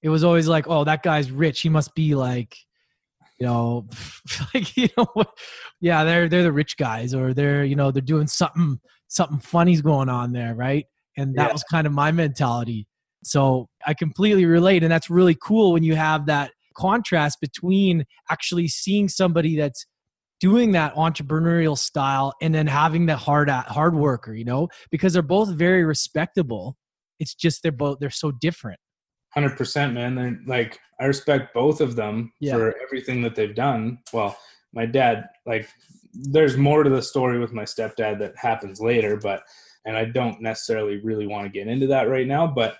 it 0.01 0.09
was 0.09 0.23
always 0.23 0.47
like, 0.47 0.67
oh, 0.67 0.83
that 0.83 1.03
guy's 1.03 1.29
rich. 1.29 1.61
He 1.61 1.69
must 1.69 1.93
be 1.93 2.15
like, 2.15 2.57
you 3.39 3.45
know, 3.45 3.87
like 4.53 4.75
you 4.75 4.89
know, 4.97 5.07
yeah, 5.79 6.03
they're 6.03 6.27
they're 6.27 6.41
the 6.41 6.51
rich 6.51 6.75
guys, 6.75 7.13
or 7.13 7.35
they're 7.35 7.63
you 7.63 7.75
know 7.75 7.91
they're 7.91 8.01
doing 8.01 8.25
something 8.25 8.79
something 9.09 9.39
funny's 9.39 9.81
going 9.81 10.09
on 10.09 10.31
there, 10.31 10.55
right? 10.55 10.87
And 11.15 11.35
that 11.35 11.47
yeah. 11.47 11.53
was 11.53 11.63
kind 11.65 11.85
of 11.85 11.93
my 11.93 12.11
mentality. 12.11 12.87
So 13.23 13.69
I 13.85 13.93
completely 13.93 14.45
relate, 14.45 14.81
and 14.81 14.91
that's 14.91 15.11
really 15.11 15.37
cool 15.39 15.71
when 15.71 15.83
you 15.83 15.95
have 15.95 16.25
that 16.25 16.49
contrast 16.75 17.39
between 17.41 18.05
actually 18.31 18.69
seeing 18.69 19.07
somebody 19.07 19.55
that's 19.55 19.85
doing 20.39 20.71
that 20.71 20.93
entrepreneurial 20.95 21.77
style 21.77 22.33
and 22.41 22.53
then 22.53 22.67
having 22.67 23.05
that 23.07 23.17
hard 23.17 23.49
at 23.49 23.67
hard 23.67 23.95
worker 23.95 24.33
you 24.33 24.45
know 24.45 24.67
because 24.91 25.13
they're 25.13 25.21
both 25.21 25.49
very 25.49 25.83
respectable 25.83 26.77
it's 27.19 27.35
just 27.35 27.61
they're 27.63 27.71
both 27.71 27.97
they're 27.99 28.09
so 28.09 28.31
different 28.31 28.79
100% 29.37 29.93
man 29.93 30.15
they're 30.15 30.39
like 30.47 30.79
i 30.99 31.05
respect 31.05 31.53
both 31.53 31.81
of 31.81 31.95
them 31.95 32.31
yeah. 32.39 32.53
for 32.53 32.75
everything 32.81 33.21
that 33.21 33.35
they've 33.35 33.55
done 33.55 33.99
well 34.13 34.37
my 34.73 34.85
dad 34.85 35.25
like 35.45 35.69
there's 36.13 36.57
more 36.57 36.83
to 36.83 36.89
the 36.89 37.01
story 37.01 37.39
with 37.39 37.53
my 37.53 37.63
stepdad 37.63 38.17
that 38.19 38.33
happens 38.37 38.79
later 38.79 39.17
but 39.17 39.43
and 39.85 39.95
i 39.95 40.03
don't 40.05 40.41
necessarily 40.41 40.97
really 41.03 41.27
want 41.27 41.45
to 41.45 41.49
get 41.49 41.67
into 41.67 41.87
that 41.87 42.09
right 42.09 42.27
now 42.27 42.47
but 42.47 42.77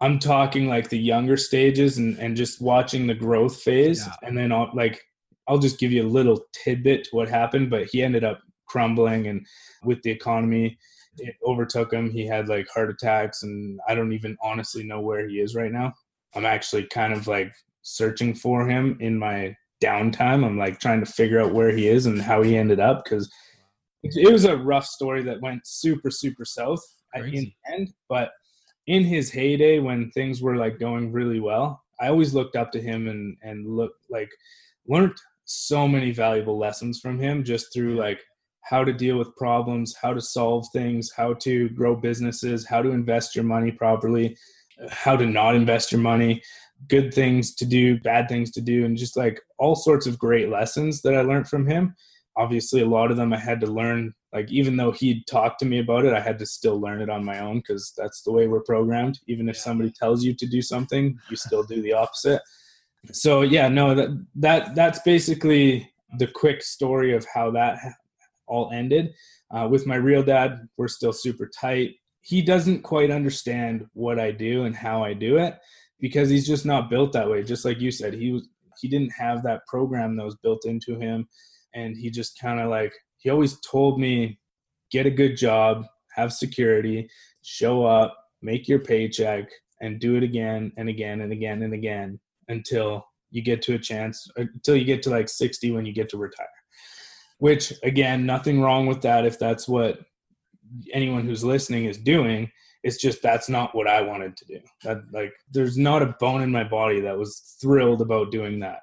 I'm 0.00 0.18
talking 0.18 0.68
like 0.68 0.88
the 0.88 0.98
younger 0.98 1.36
stages 1.36 1.98
and, 1.98 2.18
and 2.18 2.36
just 2.36 2.60
watching 2.60 3.06
the 3.06 3.14
growth 3.14 3.60
phase. 3.60 4.06
Yeah. 4.06 4.28
And 4.28 4.38
then 4.38 4.50
like, 4.74 5.02
I'll 5.48 5.58
just 5.58 5.78
give 5.78 5.92
you 5.92 6.06
a 6.06 6.08
little 6.08 6.44
tidbit 6.52 7.04
to 7.04 7.16
what 7.16 7.28
happened, 7.28 7.70
but 7.70 7.86
he 7.86 8.02
ended 8.02 8.24
up 8.24 8.40
crumbling 8.66 9.28
and 9.28 9.44
with 9.82 10.02
the 10.02 10.10
economy, 10.10 10.78
it 11.18 11.34
overtook 11.44 11.92
him. 11.92 12.10
He 12.10 12.26
had 12.26 12.48
like 12.48 12.68
heart 12.68 12.90
attacks 12.90 13.42
and 13.42 13.80
I 13.88 13.94
don't 13.94 14.12
even 14.12 14.36
honestly 14.42 14.84
know 14.84 15.00
where 15.00 15.26
he 15.26 15.40
is 15.40 15.54
right 15.54 15.72
now. 15.72 15.92
I'm 16.34 16.44
actually 16.46 16.86
kind 16.86 17.12
of 17.12 17.26
like 17.26 17.52
searching 17.82 18.34
for 18.34 18.68
him 18.68 18.98
in 19.00 19.18
my 19.18 19.56
downtime. 19.82 20.44
I'm 20.44 20.58
like 20.58 20.78
trying 20.78 21.00
to 21.00 21.10
figure 21.10 21.40
out 21.40 21.54
where 21.54 21.70
he 21.70 21.88
is 21.88 22.06
and 22.06 22.20
how 22.20 22.42
he 22.42 22.56
ended 22.56 22.80
up 22.80 23.04
because 23.04 23.30
it 24.02 24.32
was 24.32 24.44
a 24.44 24.56
rough 24.56 24.86
story 24.86 25.22
that 25.24 25.40
went 25.40 25.66
super, 25.66 26.10
super 26.10 26.44
south 26.44 26.82
at 27.14 27.24
the 27.24 27.52
end, 27.72 27.92
but 28.08 28.30
in 28.86 29.04
his 29.04 29.30
heyday 29.30 29.78
when 29.78 30.10
things 30.10 30.40
were 30.40 30.56
like 30.56 30.78
going 30.78 31.10
really 31.12 31.40
well, 31.40 31.82
I 32.00 32.08
always 32.08 32.34
looked 32.34 32.56
up 32.56 32.70
to 32.72 32.80
him 32.80 33.08
and 33.08 33.36
and 33.42 33.66
looked 33.66 34.04
like 34.08 34.30
learned 34.86 35.14
so 35.48 35.88
many 35.88 36.10
valuable 36.10 36.58
lessons 36.58 37.00
from 37.00 37.18
him 37.18 37.42
just 37.42 37.72
through 37.72 37.96
like 37.96 38.20
how 38.60 38.84
to 38.84 38.92
deal 38.92 39.16
with 39.16 39.34
problems, 39.34 39.96
how 40.00 40.12
to 40.12 40.20
solve 40.20 40.66
things, 40.74 41.10
how 41.16 41.32
to 41.32 41.70
grow 41.70 41.96
businesses, 41.96 42.66
how 42.66 42.82
to 42.82 42.90
invest 42.90 43.34
your 43.34 43.44
money 43.44 43.72
properly, 43.72 44.36
how 44.90 45.16
to 45.16 45.24
not 45.24 45.54
invest 45.54 45.90
your 45.90 46.02
money, 46.02 46.42
good 46.88 47.14
things 47.14 47.54
to 47.54 47.64
do, 47.64 47.98
bad 48.00 48.28
things 48.28 48.50
to 48.50 48.60
do, 48.60 48.84
and 48.84 48.98
just 48.98 49.16
like 49.16 49.40
all 49.58 49.74
sorts 49.74 50.06
of 50.06 50.18
great 50.18 50.50
lessons 50.50 51.00
that 51.00 51.14
I 51.14 51.22
learned 51.22 51.48
from 51.48 51.66
him. 51.66 51.94
Obviously, 52.36 52.82
a 52.82 52.86
lot 52.86 53.10
of 53.10 53.16
them 53.16 53.32
I 53.32 53.38
had 53.38 53.58
to 53.60 53.66
learn 53.66 54.12
like 54.34 54.52
even 54.52 54.76
though 54.76 54.92
he'd 54.92 55.26
talked 55.26 55.58
to 55.58 55.64
me 55.64 55.78
about 55.78 56.04
it 56.04 56.12
i 56.12 56.20
had 56.20 56.38
to 56.38 56.44
still 56.44 56.78
learn 56.78 57.00
it 57.00 57.08
on 57.08 57.24
my 57.24 57.38
own 57.38 57.56
because 57.56 57.94
that's 57.96 58.20
the 58.20 58.30
way 58.30 58.46
we're 58.46 58.60
programmed. 58.60 59.18
Even 59.26 59.48
if 59.48 59.56
somebody 59.56 59.90
tells 59.90 60.22
you 60.22 60.34
to 60.34 60.46
do 60.46 60.60
something 60.60 61.18
you 61.30 61.36
still 61.36 61.62
do 61.62 61.80
the 61.80 61.94
opposite 61.94 62.42
so 63.12 63.42
yeah 63.42 63.68
no 63.68 63.94
that 63.94 64.08
that 64.34 64.74
that's 64.74 65.00
basically 65.00 65.90
the 66.18 66.26
quick 66.26 66.62
story 66.62 67.14
of 67.14 67.26
how 67.32 67.50
that 67.50 67.78
all 68.46 68.70
ended. 68.72 69.12
Uh, 69.50 69.66
with 69.70 69.86
my 69.86 69.96
real 69.96 70.22
dad 70.22 70.68
we're 70.76 70.88
still 70.88 71.12
super 71.12 71.48
tight. 71.48 71.94
He 72.22 72.42
doesn't 72.42 72.82
quite 72.82 73.10
understand 73.10 73.86
what 73.94 74.18
i 74.18 74.30
do 74.30 74.64
and 74.64 74.74
how 74.74 75.02
i 75.02 75.14
do 75.14 75.38
it 75.38 75.58
because 76.00 76.28
he's 76.28 76.46
just 76.46 76.66
not 76.66 76.90
built 76.90 77.12
that 77.12 77.28
way. 77.28 77.42
Just 77.42 77.64
like 77.64 77.80
you 77.80 77.90
said 77.90 78.14
he 78.14 78.32
was 78.32 78.48
he 78.80 78.88
didn't 78.88 79.12
have 79.18 79.42
that 79.42 79.66
program 79.66 80.16
that 80.16 80.24
was 80.24 80.36
built 80.36 80.64
into 80.64 80.98
him. 80.98 81.28
And 81.74 81.96
he 81.96 82.10
just 82.10 82.38
kind 82.40 82.60
of 82.60 82.68
like 82.68 82.92
he 83.18 83.30
always 83.30 83.58
told 83.60 84.00
me 84.00 84.38
get 84.90 85.06
a 85.06 85.10
good 85.10 85.36
job, 85.36 85.84
have 86.14 86.32
security, 86.32 87.08
show 87.42 87.84
up, 87.84 88.16
make 88.42 88.68
your 88.68 88.78
paycheck, 88.78 89.50
and 89.80 90.00
do 90.00 90.16
it 90.16 90.22
again 90.22 90.72
and 90.76 90.88
again 90.88 91.20
and 91.20 91.32
again 91.32 91.62
and 91.62 91.74
again 91.74 92.20
until 92.48 93.04
you 93.30 93.42
get 93.42 93.62
to 93.62 93.74
a 93.74 93.78
chance, 93.78 94.26
uh, 94.38 94.42
until 94.54 94.76
you 94.76 94.84
get 94.84 95.02
to 95.02 95.10
like 95.10 95.28
60 95.28 95.70
when 95.72 95.84
you 95.86 95.92
get 95.92 96.08
to 96.10 96.18
retire. 96.18 96.46
Which, 97.38 97.72
again, 97.82 98.26
nothing 98.26 98.60
wrong 98.60 98.86
with 98.86 99.02
that 99.02 99.24
if 99.24 99.38
that's 99.38 99.68
what 99.68 100.00
anyone 100.92 101.24
who's 101.24 101.44
listening 101.44 101.84
is 101.84 101.98
doing. 101.98 102.50
It's 102.82 102.96
just 102.96 103.22
that's 103.22 103.48
not 103.48 103.74
what 103.74 103.88
I 103.88 104.02
wanted 104.02 104.36
to 104.36 104.44
do. 104.46 104.60
That 104.84 104.98
like 105.12 105.32
there's 105.50 105.76
not 105.76 106.02
a 106.02 106.14
bone 106.20 106.42
in 106.42 106.50
my 106.50 106.64
body 106.64 107.00
that 107.00 107.18
was 107.18 107.56
thrilled 107.60 108.00
about 108.00 108.30
doing 108.30 108.60
that. 108.60 108.80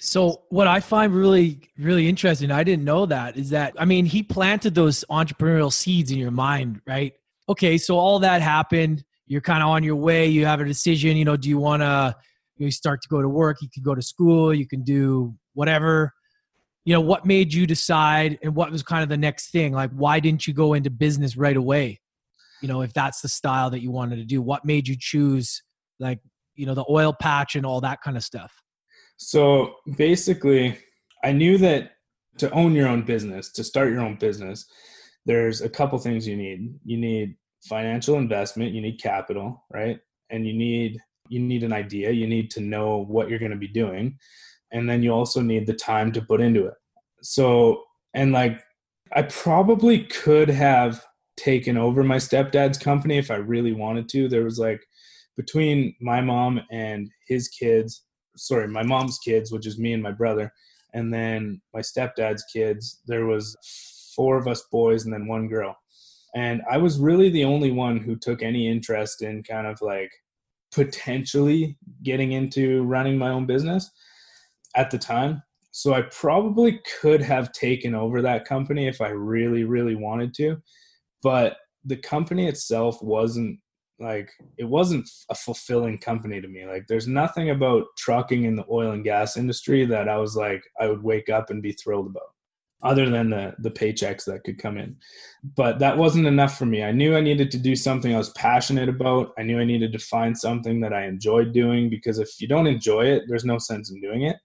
So 0.00 0.42
what 0.48 0.66
I 0.66 0.80
find 0.80 1.14
really, 1.14 1.60
really 1.78 2.08
interesting, 2.08 2.50
I 2.50 2.64
didn't 2.64 2.84
know 2.84 3.06
that, 3.06 3.36
is 3.36 3.50
that 3.50 3.74
I 3.78 3.84
mean, 3.84 4.06
he 4.06 4.22
planted 4.22 4.74
those 4.74 5.04
entrepreneurial 5.10 5.72
seeds 5.72 6.10
in 6.10 6.18
your 6.18 6.30
mind, 6.30 6.80
right? 6.86 7.14
Okay, 7.48 7.78
so 7.78 7.98
all 7.98 8.18
that 8.20 8.42
happened. 8.42 9.04
You're 9.26 9.40
kind 9.42 9.62
of 9.62 9.68
on 9.68 9.84
your 9.84 9.96
way. 9.96 10.26
You 10.26 10.46
have 10.46 10.60
a 10.60 10.64
decision. 10.64 11.16
You 11.16 11.24
know, 11.24 11.36
do 11.36 11.48
you 11.48 11.58
want 11.58 11.82
to? 11.82 12.16
You 12.58 12.70
start 12.70 13.02
to 13.02 13.08
go 13.08 13.22
to 13.22 13.28
work. 13.28 13.58
You 13.62 13.68
can 13.72 13.82
go 13.82 13.94
to 13.94 14.02
school. 14.02 14.52
You 14.52 14.66
can 14.66 14.82
do 14.82 15.34
whatever. 15.54 16.12
You 16.84 16.94
know, 16.94 17.00
what 17.00 17.26
made 17.26 17.52
you 17.52 17.66
decide, 17.66 18.38
and 18.42 18.54
what 18.54 18.70
was 18.70 18.82
kind 18.82 19.02
of 19.02 19.08
the 19.08 19.16
next 19.16 19.50
thing? 19.50 19.72
Like, 19.72 19.90
why 19.90 20.20
didn't 20.20 20.46
you 20.46 20.54
go 20.54 20.74
into 20.74 20.90
business 20.90 21.36
right 21.36 21.56
away? 21.56 22.00
You 22.62 22.68
know, 22.68 22.80
if 22.82 22.92
that's 22.92 23.20
the 23.20 23.28
style 23.28 23.70
that 23.70 23.82
you 23.82 23.90
wanted 23.90 24.16
to 24.16 24.24
do, 24.24 24.40
what 24.40 24.64
made 24.64 24.88
you 24.88 24.96
choose, 24.98 25.62
like, 26.00 26.18
you 26.54 26.66
know, 26.66 26.74
the 26.74 26.84
oil 26.88 27.12
patch 27.12 27.56
and 27.56 27.66
all 27.66 27.80
that 27.82 28.00
kind 28.00 28.16
of 28.16 28.24
stuff? 28.24 28.52
So 29.18 29.74
basically, 29.96 30.78
I 31.22 31.32
knew 31.32 31.58
that 31.58 31.92
to 32.38 32.50
own 32.52 32.72
your 32.72 32.88
own 32.88 33.02
business, 33.02 33.52
to 33.52 33.64
start 33.64 33.90
your 33.90 34.00
own 34.00 34.16
business, 34.16 34.64
there's 35.26 35.60
a 35.60 35.68
couple 35.68 35.98
things 35.98 36.26
you 36.26 36.36
need. 36.36 36.72
You 36.84 36.96
need 36.96 37.36
financial 37.68 38.16
investment, 38.16 38.72
you 38.72 38.80
need 38.80 39.02
capital, 39.02 39.64
right? 39.70 39.98
And 40.30 40.46
you 40.46 40.54
need 40.54 40.98
you 41.28 41.40
need 41.40 41.62
an 41.62 41.72
idea, 41.72 42.10
you 42.10 42.26
need 42.26 42.50
to 42.52 42.60
know 42.60 43.04
what 43.08 43.28
you're 43.28 43.38
going 43.38 43.50
to 43.50 43.56
be 43.56 43.68
doing, 43.68 44.18
and 44.72 44.88
then 44.88 45.02
you 45.02 45.12
also 45.12 45.40
need 45.40 45.66
the 45.66 45.74
time 45.74 46.12
to 46.12 46.22
put 46.22 46.40
into 46.40 46.66
it. 46.66 46.74
So, 47.22 47.82
and 48.14 48.32
like 48.32 48.62
I 49.12 49.22
probably 49.22 50.04
could 50.04 50.48
have 50.48 51.04
taken 51.36 51.76
over 51.76 52.02
my 52.02 52.16
stepdad's 52.16 52.78
company 52.78 53.16
if 53.16 53.30
I 53.30 53.36
really 53.36 53.72
wanted 53.72 54.08
to. 54.10 54.28
There 54.28 54.44
was 54.44 54.58
like 54.58 54.82
between 55.36 55.94
my 56.00 56.20
mom 56.20 56.60
and 56.70 57.08
his 57.26 57.48
kids, 57.48 58.04
sorry, 58.36 58.68
my 58.68 58.82
mom's 58.82 59.18
kids, 59.18 59.52
which 59.52 59.66
is 59.66 59.78
me 59.78 59.92
and 59.92 60.02
my 60.02 60.10
brother, 60.10 60.52
and 60.94 61.12
then 61.12 61.60
my 61.72 61.80
stepdad's 61.80 62.44
kids. 62.52 63.00
There 63.06 63.26
was 63.26 63.56
four 64.16 64.36
of 64.36 64.48
us 64.48 64.64
boys 64.72 65.04
and 65.04 65.14
then 65.14 65.26
one 65.28 65.48
girl. 65.48 65.76
And 66.34 66.60
I 66.70 66.76
was 66.76 66.98
really 66.98 67.30
the 67.30 67.44
only 67.44 67.70
one 67.70 67.98
who 67.98 68.16
took 68.16 68.42
any 68.42 68.68
interest 68.68 69.22
in 69.22 69.42
kind 69.42 69.66
of 69.66 69.80
like 69.80 70.10
potentially 70.72 71.78
getting 72.02 72.32
into 72.32 72.82
running 72.84 73.18
my 73.18 73.30
own 73.30 73.46
business 73.46 73.90
at 74.76 74.90
the 74.90 74.98
time. 74.98 75.42
So 75.70 75.94
I 75.94 76.02
probably 76.02 76.80
could 77.00 77.22
have 77.22 77.52
taken 77.52 77.94
over 77.94 78.22
that 78.22 78.44
company 78.44 78.88
if 78.88 79.00
I 79.00 79.08
really, 79.08 79.64
really 79.64 79.94
wanted 79.94 80.34
to. 80.34 80.56
But 81.22 81.56
the 81.84 81.96
company 81.96 82.46
itself 82.46 83.02
wasn't 83.02 83.58
like 84.00 84.30
it 84.56 84.64
wasn't 84.64 85.08
a 85.28 85.34
fulfilling 85.34 85.98
company 85.98 86.40
to 86.40 86.46
me 86.46 86.64
like 86.64 86.86
there's 86.88 87.08
nothing 87.08 87.50
about 87.50 87.84
trucking 87.96 88.44
in 88.44 88.54
the 88.54 88.64
oil 88.70 88.92
and 88.92 89.02
gas 89.02 89.36
industry 89.36 89.84
that 89.84 90.08
i 90.08 90.16
was 90.16 90.36
like 90.36 90.62
i 90.80 90.86
would 90.86 91.02
wake 91.02 91.28
up 91.28 91.50
and 91.50 91.62
be 91.62 91.72
thrilled 91.72 92.06
about 92.06 92.30
other 92.82 93.10
than 93.10 93.30
the 93.30 93.54
the 93.58 93.70
paychecks 93.70 94.24
that 94.24 94.44
could 94.44 94.58
come 94.58 94.78
in. 94.78 94.96
But 95.56 95.78
that 95.80 95.96
wasn't 95.96 96.26
enough 96.26 96.56
for 96.58 96.66
me. 96.66 96.82
I 96.82 96.92
knew 96.92 97.16
i 97.16 97.20
needed 97.20 97.50
to 97.52 97.58
do 97.58 97.74
something 97.74 98.14
i 98.14 98.18
was 98.18 98.30
passionate 98.30 98.88
about. 98.88 99.32
I 99.38 99.42
knew 99.42 99.58
i 99.58 99.64
needed 99.64 99.92
to 99.92 99.98
find 99.98 100.36
something 100.36 100.80
that 100.80 100.92
i 100.92 101.04
enjoyed 101.04 101.52
doing 101.52 101.90
because 101.90 102.18
if 102.18 102.40
you 102.40 102.48
don't 102.48 102.66
enjoy 102.66 103.06
it 103.06 103.24
there's 103.28 103.44
no 103.44 103.58
sense 103.58 103.90
in 103.90 104.00
doing 104.00 104.22
it. 104.22 104.36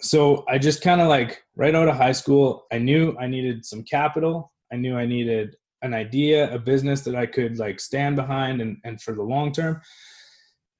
So 0.00 0.44
i 0.48 0.58
just 0.58 0.82
kind 0.82 1.00
of 1.00 1.08
like 1.08 1.42
right 1.56 1.74
out 1.74 1.88
of 1.88 1.96
high 1.96 2.12
school 2.12 2.66
i 2.72 2.78
knew 2.78 3.16
i 3.18 3.26
needed 3.26 3.64
some 3.64 3.82
capital. 3.84 4.52
I 4.72 4.76
knew 4.76 4.96
i 4.96 5.06
needed 5.06 5.56
an 5.82 5.94
idea, 5.94 6.52
a 6.52 6.58
business 6.58 7.02
that 7.02 7.14
I 7.14 7.26
could 7.26 7.58
like 7.58 7.80
stand 7.80 8.16
behind 8.16 8.60
and, 8.60 8.78
and 8.84 9.00
for 9.00 9.14
the 9.14 9.22
long 9.22 9.52
term. 9.52 9.80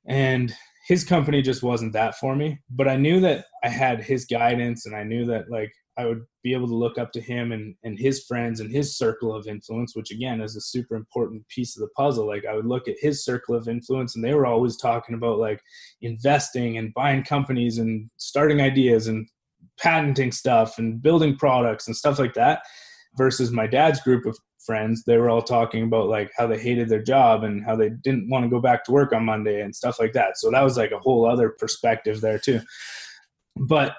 And 0.06 0.54
his 0.86 1.04
company 1.04 1.42
just 1.42 1.62
wasn't 1.62 1.92
that 1.92 2.16
for 2.16 2.34
me. 2.34 2.58
But 2.70 2.88
I 2.88 2.96
knew 2.96 3.20
that 3.20 3.46
I 3.62 3.68
had 3.68 4.02
his 4.02 4.24
guidance 4.24 4.86
and 4.86 4.96
I 4.96 5.04
knew 5.04 5.26
that 5.26 5.50
like 5.50 5.72
I 5.98 6.06
would 6.06 6.24
be 6.44 6.52
able 6.52 6.68
to 6.68 6.74
look 6.74 6.96
up 6.96 7.10
to 7.12 7.20
him 7.20 7.50
and, 7.50 7.74
and 7.82 7.98
his 7.98 8.24
friends 8.24 8.60
and 8.60 8.70
his 8.70 8.96
circle 8.96 9.34
of 9.34 9.48
influence, 9.48 9.96
which 9.96 10.12
again 10.12 10.40
is 10.40 10.54
a 10.54 10.60
super 10.60 10.94
important 10.94 11.46
piece 11.48 11.76
of 11.76 11.80
the 11.80 11.88
puzzle. 11.96 12.26
Like 12.26 12.44
I 12.46 12.54
would 12.54 12.66
look 12.66 12.86
at 12.86 12.96
his 13.00 13.24
circle 13.24 13.56
of 13.56 13.68
influence 13.68 14.14
and 14.14 14.24
they 14.24 14.32
were 14.32 14.46
always 14.46 14.76
talking 14.76 15.16
about 15.16 15.38
like 15.38 15.60
investing 16.00 16.78
and 16.78 16.94
buying 16.94 17.24
companies 17.24 17.78
and 17.78 18.08
starting 18.16 18.60
ideas 18.60 19.08
and 19.08 19.28
patenting 19.78 20.30
stuff 20.30 20.78
and 20.78 21.02
building 21.02 21.36
products 21.36 21.88
and 21.88 21.96
stuff 21.96 22.18
like 22.18 22.34
that 22.34 22.62
versus 23.16 23.50
my 23.50 23.66
dad's 23.66 24.00
group 24.00 24.24
of 24.24 24.38
friends. 24.64 25.02
They 25.04 25.16
were 25.16 25.30
all 25.30 25.42
talking 25.42 25.82
about 25.82 26.08
like 26.08 26.30
how 26.36 26.46
they 26.46 26.58
hated 26.58 26.88
their 26.88 27.02
job 27.02 27.42
and 27.42 27.64
how 27.64 27.74
they 27.74 27.90
didn't 27.90 28.28
want 28.30 28.44
to 28.44 28.50
go 28.50 28.60
back 28.60 28.84
to 28.84 28.92
work 28.92 29.12
on 29.12 29.24
monday 29.24 29.62
and 29.62 29.74
stuff 29.74 29.98
like 29.98 30.12
that. 30.12 30.38
So 30.38 30.50
that 30.52 30.62
was 30.62 30.76
like 30.76 30.92
a 30.92 30.98
whole 30.98 31.28
other 31.28 31.50
perspective 31.50 32.20
there 32.20 32.38
too. 32.38 32.60
But 33.56 33.96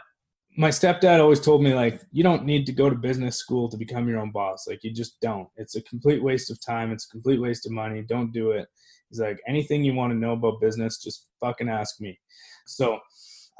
my 0.59 0.69
stepdad 0.69 1.19
always 1.19 1.39
told 1.39 1.63
me 1.63 1.73
like 1.73 2.01
you 2.11 2.21
don't 2.21 2.45
need 2.45 2.65
to 2.65 2.71
go 2.71 2.89
to 2.89 2.95
business 2.95 3.37
school 3.37 3.69
to 3.69 3.77
become 3.77 4.07
your 4.07 4.19
own 4.19 4.31
boss. 4.31 4.67
Like 4.67 4.83
you 4.83 4.91
just 4.93 5.19
don't. 5.21 5.47
It's 5.55 5.75
a 5.75 5.81
complete 5.81 6.21
waste 6.21 6.51
of 6.51 6.59
time. 6.59 6.91
It's 6.91 7.05
a 7.05 7.09
complete 7.09 7.41
waste 7.41 7.65
of 7.65 7.71
money. 7.71 8.01
Don't 8.01 8.31
do 8.31 8.51
it. 8.51 8.67
He's 9.09 9.19
like 9.19 9.39
anything 9.47 9.83
you 9.83 9.93
want 9.95 10.13
to 10.13 10.19
know 10.19 10.33
about 10.33 10.61
business 10.61 11.01
just 11.01 11.27
fucking 11.39 11.69
ask 11.69 11.99
me. 11.99 12.19
So 12.67 12.99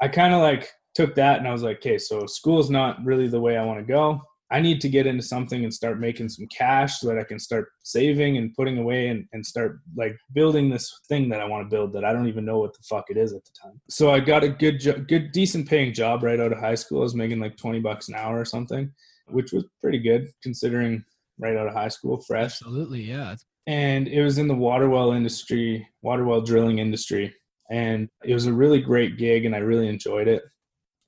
i 0.00 0.08
kind 0.08 0.34
of 0.34 0.40
like 0.40 0.70
took 0.94 1.14
that 1.14 1.38
and 1.38 1.46
i 1.46 1.52
was 1.52 1.62
like 1.62 1.76
okay 1.78 1.98
so 1.98 2.26
school's 2.26 2.70
not 2.70 3.02
really 3.04 3.28
the 3.28 3.40
way 3.40 3.56
i 3.56 3.64
want 3.64 3.78
to 3.78 3.84
go 3.84 4.20
I 4.52 4.60
need 4.60 4.80
to 4.80 4.88
get 4.88 5.06
into 5.06 5.22
something 5.22 5.62
and 5.62 5.72
start 5.72 6.00
making 6.00 6.28
some 6.28 6.46
cash 6.48 6.98
so 6.98 7.08
that 7.08 7.18
I 7.18 7.22
can 7.22 7.38
start 7.38 7.68
saving 7.84 8.36
and 8.36 8.52
putting 8.54 8.78
away 8.78 9.08
and, 9.08 9.26
and 9.32 9.46
start 9.46 9.78
like 9.96 10.16
building 10.32 10.68
this 10.68 10.92
thing 11.08 11.28
that 11.28 11.40
I 11.40 11.44
want 11.44 11.64
to 11.64 11.74
build 11.74 11.92
that 11.92 12.04
I 12.04 12.12
don't 12.12 12.26
even 12.26 12.44
know 12.44 12.58
what 12.58 12.72
the 12.72 12.82
fuck 12.82 13.04
it 13.10 13.16
is 13.16 13.32
at 13.32 13.44
the 13.44 13.52
time. 13.62 13.80
So 13.88 14.10
I 14.10 14.18
got 14.18 14.42
a 14.42 14.48
good, 14.48 14.80
jo- 14.80 15.04
good, 15.06 15.30
decent 15.30 15.68
paying 15.68 15.94
job 15.94 16.24
right 16.24 16.40
out 16.40 16.52
of 16.52 16.58
high 16.58 16.74
school. 16.74 16.98
I 16.98 17.02
was 17.02 17.14
making 17.14 17.38
like 17.38 17.56
20 17.56 17.78
bucks 17.78 18.08
an 18.08 18.16
hour 18.16 18.40
or 18.40 18.44
something, 18.44 18.90
which 19.28 19.52
was 19.52 19.64
pretty 19.80 20.00
good 20.00 20.28
considering 20.42 21.04
right 21.38 21.56
out 21.56 21.68
of 21.68 21.74
high 21.74 21.88
school, 21.88 22.20
fresh. 22.20 22.60
Absolutely. 22.60 23.02
Yeah. 23.02 23.36
And 23.68 24.08
it 24.08 24.22
was 24.22 24.38
in 24.38 24.48
the 24.48 24.54
water 24.54 24.88
well 24.88 25.12
industry, 25.12 25.86
water 26.02 26.24
well 26.24 26.40
drilling 26.40 26.80
industry. 26.80 27.32
And 27.70 28.08
it 28.24 28.34
was 28.34 28.46
a 28.46 28.52
really 28.52 28.80
great 28.80 29.16
gig 29.16 29.44
and 29.44 29.54
I 29.54 29.58
really 29.58 29.88
enjoyed 29.88 30.26
it 30.26 30.42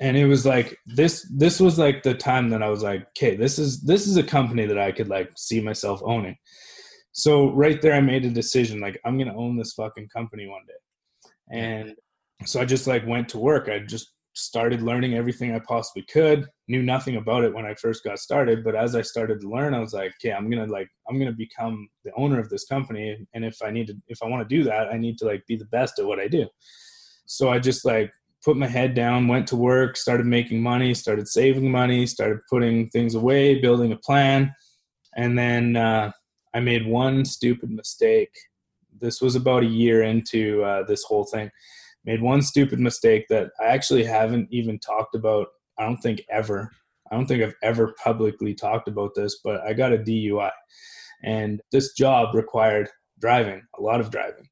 and 0.03 0.17
it 0.17 0.27
was 0.27 0.45
like 0.45 0.77
this 0.85 1.25
this 1.33 1.61
was 1.61 1.79
like 1.79 2.03
the 2.03 2.13
time 2.13 2.51
that 2.51 2.63
i 2.63 2.69
was 2.69 2.83
like 2.83 3.03
okay 3.11 3.37
this 3.37 3.57
is 3.57 3.81
this 3.83 4.09
is 4.09 4.17
a 4.17 4.23
company 4.23 4.67
that 4.67 4.79
i 4.79 4.91
could 4.91 5.09
like 5.09 5.31
see 5.37 5.61
myself 5.61 6.03
owning. 6.05 6.37
So 7.13 7.53
right 7.53 7.81
there 7.81 7.95
i 7.95 8.01
made 8.01 8.25
a 8.25 8.31
decision 8.31 8.81
like 8.81 9.01
i'm 9.05 9.17
gonna 9.17 9.37
own 9.37 9.57
this 9.57 9.75
fucking 9.75 10.09
company 10.09 10.47
one 10.47 10.67
day. 10.67 10.81
And 11.63 11.95
so 12.45 12.61
i 12.61 12.65
just 12.65 12.87
like 12.87 13.07
went 13.07 13.29
to 13.31 13.39
work. 13.39 13.69
I 13.69 13.79
just 13.79 14.13
started 14.35 14.83
learning 14.83 15.15
everything 15.15 15.55
i 15.55 15.61
possibly 15.61 16.03
could. 16.03 16.49
Knew 16.67 16.83
nothing 16.83 17.17
about 17.17 17.45
it 17.45 17.55
when 17.55 17.67
i 17.67 17.75
first 17.75 18.03
got 18.03 18.19
started 18.19 18.65
but 18.65 18.75
as 18.75 18.97
i 18.97 19.03
started 19.03 19.41
to 19.43 19.49
learn 19.49 19.75
i 19.75 19.79
was 19.79 19.93
like 19.93 20.13
okay 20.17 20.33
i'm 20.33 20.51
gonna 20.51 20.67
like 20.67 20.89
i'm 21.07 21.19
gonna 21.19 21.41
become 21.47 21.87
the 22.05 22.13
owner 22.17 22.41
of 22.41 22.49
this 22.49 22.65
company 22.65 23.05
and 23.35 23.45
if 23.45 23.57
i 23.63 23.71
need 23.71 23.87
to 23.89 23.95
if 24.09 24.19
i 24.23 24.27
want 24.27 24.43
to 24.43 24.57
do 24.57 24.65
that 24.65 24.89
i 24.89 24.97
need 24.97 25.19
to 25.19 25.27
like 25.27 25.47
be 25.47 25.57
the 25.57 25.73
best 25.77 26.01
at 26.01 26.07
what 26.07 26.19
i 26.19 26.27
do. 26.27 26.49
So 27.27 27.51
i 27.51 27.59
just 27.61 27.85
like 27.85 28.11
put 28.45 28.57
my 28.57 28.67
head 28.67 28.95
down, 28.95 29.29
went 29.29 29.47
to 29.49 29.57
work, 29.57 29.97
started 29.97 30.27
making 30.27 30.61
money, 30.61 30.95
started 30.95 31.29
saving 31.29 31.71
money, 31.71 32.07
started 32.07 32.41
putting 32.51 32.89
things 32.91 33.15
away, 33.15 33.61
building 33.61 33.93
a 33.93 33.97
plan. 33.97 34.55
And 35.17 35.39
then 35.39 35.77
uh, 35.77 36.13
I 36.55 36.61
made 36.61 36.87
one 36.87 37.25
stupid 37.25 37.71
mistake. 37.71 38.31
This 38.99 39.21
was 39.21 39.37
about 39.37 39.63
a 39.63 39.67
year 39.67 40.03
into 40.03 40.63
uh, 40.65 40.85
this 40.85 41.05
whole 41.05 41.25
thing. 41.25 41.51
Made 42.05 42.21
one 42.21 42.43
stupid 42.43 42.81
mistake 42.81 43.27
that 43.29 43.51
I 43.61 43.67
actually 43.67 44.05
haven't 44.05 44.49
even 44.51 44.79
talked 44.79 45.15
about, 45.15 45.49
I 45.79 45.85
don't 45.85 45.99
think 45.99 46.23
ever. 46.31 46.71
I 47.11 47.15
don't 47.15 47.27
think 47.27 47.43
I've 47.43 47.55
ever 47.63 47.95
publicly 48.03 48.55
talked 48.55 48.89
about 48.89 49.15
this, 49.15 49.39
but 49.45 49.61
I 49.61 49.73
got 49.73 49.93
a 49.93 49.99
DUI. 49.99 50.51
And 51.23 51.61
this 51.71 51.93
job 51.93 52.35
required 52.35 52.89
driving, 53.21 53.63
a 53.79 53.83
lot 53.83 54.01
of 54.01 54.11
driving 54.11 54.49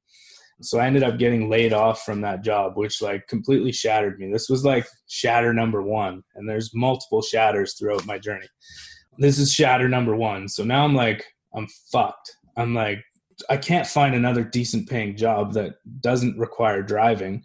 so 0.60 0.78
I 0.78 0.86
ended 0.86 1.02
up 1.02 1.18
getting 1.18 1.48
laid 1.48 1.72
off 1.72 2.04
from 2.04 2.20
that 2.20 2.42
job, 2.42 2.76
which 2.76 3.00
like 3.00 3.26
completely 3.28 3.72
shattered 3.72 4.18
me. 4.18 4.30
This 4.30 4.48
was 4.48 4.64
like 4.64 4.86
shatter 5.08 5.52
number 5.54 5.82
one, 5.82 6.22
and 6.34 6.48
there's 6.48 6.74
multiple 6.74 7.22
shatters 7.22 7.74
throughout 7.74 8.06
my 8.06 8.18
journey. 8.18 8.46
This 9.18 9.38
is 9.38 9.52
shatter 9.52 9.88
number 9.88 10.16
one. 10.16 10.48
So 10.48 10.64
now 10.64 10.84
I'm 10.84 10.94
like, 10.94 11.24
I'm 11.54 11.66
fucked. 11.90 12.36
I'm 12.56 12.74
like, 12.74 12.98
I 13.48 13.56
can't 13.56 13.86
find 13.86 14.14
another 14.14 14.44
decent 14.44 14.88
paying 14.88 15.16
job 15.16 15.54
that 15.54 15.74
doesn't 16.00 16.38
require 16.38 16.82
driving. 16.82 17.42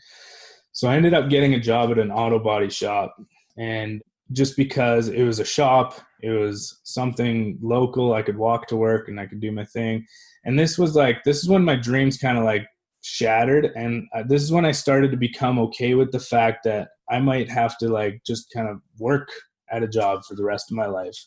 So 0.73 0.89
I 0.89 0.95
ended 0.95 1.13
up 1.13 1.29
getting 1.29 1.53
a 1.53 1.59
job 1.59 1.91
at 1.91 1.99
an 1.99 2.11
auto 2.11 2.37
body 2.39 2.69
shop. 2.69 3.15
And 3.57 4.01
just 4.33 4.57
because 4.57 5.07
it 5.07 5.23
was 5.23 5.39
a 5.39 5.45
shop, 5.45 5.99
it 6.21 6.31
was 6.31 6.81
something 6.83 7.57
local, 7.61 8.13
I 8.13 8.23
could 8.23 8.37
walk 8.37 8.67
to 8.67 8.75
work 8.75 9.07
and 9.07 9.19
I 9.19 9.25
could 9.25 9.39
do 9.39 9.51
my 9.51 9.63
thing. 9.65 10.05
And 10.43 10.59
this 10.59 10.77
was 10.77 10.95
like, 10.95 11.23
this 11.23 11.37
is 11.41 11.49
when 11.49 11.63
my 11.63 11.75
dreams 11.75 12.17
kind 12.17 12.37
of 12.37 12.43
like 12.43 12.65
shattered. 13.05 13.71
And 13.75 14.07
uh, 14.15 14.23
this 14.27 14.41
is 14.41 14.51
when 14.51 14.65
i 14.65 14.71
started 14.71 15.11
to 15.11 15.17
become 15.17 15.59
okay 15.59 15.93
with 15.93 16.11
the 16.11 16.19
fact 16.19 16.63
that 16.63 16.89
i 17.09 17.19
might 17.19 17.49
have 17.49 17.77
to 17.77 17.87
like 17.87 18.21
just 18.25 18.51
kind 18.51 18.67
of 18.67 18.81
work 18.97 19.29
at 19.71 19.83
a 19.83 19.87
job 19.87 20.23
for 20.27 20.35
the 20.35 20.43
rest 20.43 20.71
of 20.71 20.77
my 20.77 20.87
life 20.87 21.17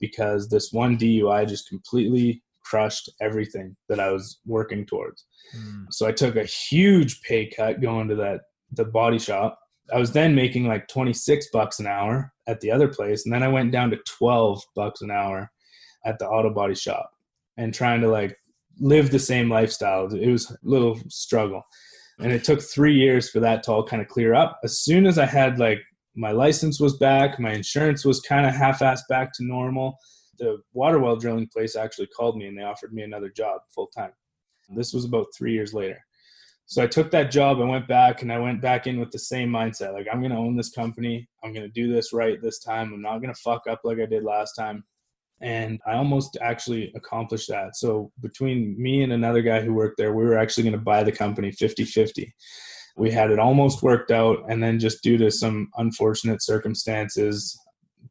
because 0.00 0.48
this 0.48 0.72
one 0.72 0.98
dui 0.98 1.48
just 1.48 1.68
completely 1.68 2.42
crushed 2.64 3.08
everything 3.20 3.76
that 3.88 4.00
i 4.00 4.10
was 4.10 4.40
working 4.46 4.84
towards. 4.84 5.24
Mm. 5.56 5.86
so 5.90 6.06
i 6.06 6.12
took 6.12 6.34
a 6.34 6.44
huge 6.44 7.22
pay 7.22 7.48
cut 7.48 7.80
going 7.80 8.08
to 8.08 8.16
that 8.16 8.40
the 8.72 8.84
body 8.84 9.18
shop. 9.18 9.58
I 9.92 9.98
was 9.98 10.12
then 10.12 10.34
making 10.34 10.66
like 10.66 10.88
26 10.88 11.48
bucks 11.52 11.78
an 11.78 11.86
hour 11.86 12.32
at 12.48 12.60
the 12.60 12.70
other 12.70 12.88
place 12.88 13.24
and 13.24 13.32
then 13.32 13.44
i 13.44 13.48
went 13.48 13.70
down 13.70 13.90
to 13.90 13.98
12 14.18 14.60
bucks 14.74 15.02
an 15.02 15.10
hour 15.10 15.50
at 16.04 16.18
the 16.18 16.26
auto 16.26 16.50
body 16.52 16.74
shop 16.74 17.10
and 17.58 17.72
trying 17.72 18.00
to 18.00 18.08
like 18.08 18.36
live 18.78 19.10
the 19.10 19.18
same 19.18 19.48
lifestyle. 19.48 20.12
It 20.12 20.30
was 20.30 20.50
a 20.50 20.56
little 20.62 20.98
struggle. 21.08 21.62
And 22.18 22.32
it 22.32 22.44
took 22.44 22.60
three 22.60 22.94
years 22.94 23.30
for 23.30 23.40
that 23.40 23.62
to 23.64 23.72
all 23.72 23.84
kind 23.84 24.02
of 24.02 24.08
clear 24.08 24.34
up. 24.34 24.58
As 24.64 24.80
soon 24.80 25.06
as 25.06 25.18
I 25.18 25.26
had 25.26 25.58
like 25.58 25.80
my 26.14 26.30
license 26.30 26.78
was 26.78 26.96
back, 26.96 27.40
my 27.40 27.52
insurance 27.52 28.04
was 28.04 28.20
kind 28.20 28.46
of 28.46 28.54
half-assed 28.54 29.08
back 29.08 29.32
to 29.34 29.44
normal. 29.44 29.96
The 30.38 30.58
water 30.72 30.98
well 30.98 31.16
drilling 31.16 31.48
place 31.48 31.74
actually 31.76 32.08
called 32.08 32.36
me 32.36 32.46
and 32.46 32.58
they 32.58 32.62
offered 32.62 32.92
me 32.92 33.02
another 33.02 33.30
job 33.30 33.60
full 33.74 33.88
time. 33.88 34.12
This 34.74 34.92
was 34.92 35.04
about 35.04 35.26
three 35.36 35.52
years 35.52 35.74
later. 35.74 35.98
So 36.66 36.82
I 36.82 36.86
took 36.86 37.10
that 37.10 37.30
job, 37.30 37.60
I 37.60 37.64
went 37.64 37.88
back 37.88 38.22
and 38.22 38.32
I 38.32 38.38
went 38.38 38.62
back 38.62 38.86
in 38.86 38.98
with 38.98 39.10
the 39.10 39.18
same 39.18 39.50
mindset. 39.50 39.92
Like, 39.92 40.06
I'm 40.10 40.20
to 40.32 40.38
own 40.38 40.56
this 40.56 40.70
company. 40.70 41.28
I'm 41.42 41.52
to 41.68 41.68
do 41.68 41.92
this 41.92 42.12
right 42.12 42.40
this 42.40 42.60
time. 42.60 42.92
I'm 42.94 43.02
not 43.02 43.20
to 43.34 43.40
fuck 43.40 43.64
up 43.68 43.80
like 43.84 43.98
I 43.98 44.06
did 44.06 44.22
last 44.22 44.52
time 44.54 44.84
and 45.42 45.80
I 45.86 45.94
almost 45.94 46.38
actually 46.40 46.92
accomplished 46.94 47.48
that. 47.48 47.76
So 47.76 48.12
between 48.20 48.80
me 48.80 49.02
and 49.02 49.12
another 49.12 49.42
guy 49.42 49.60
who 49.60 49.74
worked 49.74 49.98
there, 49.98 50.14
we 50.14 50.24
were 50.24 50.38
actually 50.38 50.62
going 50.62 50.72
to 50.72 50.78
buy 50.78 51.02
the 51.02 51.12
company 51.12 51.50
50-50. 51.50 52.32
We 52.96 53.10
had 53.10 53.30
it 53.30 53.38
almost 53.38 53.82
worked 53.82 54.10
out 54.10 54.38
and 54.48 54.62
then 54.62 54.78
just 54.78 55.02
due 55.02 55.18
to 55.18 55.30
some 55.30 55.68
unfortunate 55.76 56.42
circumstances, 56.42 57.58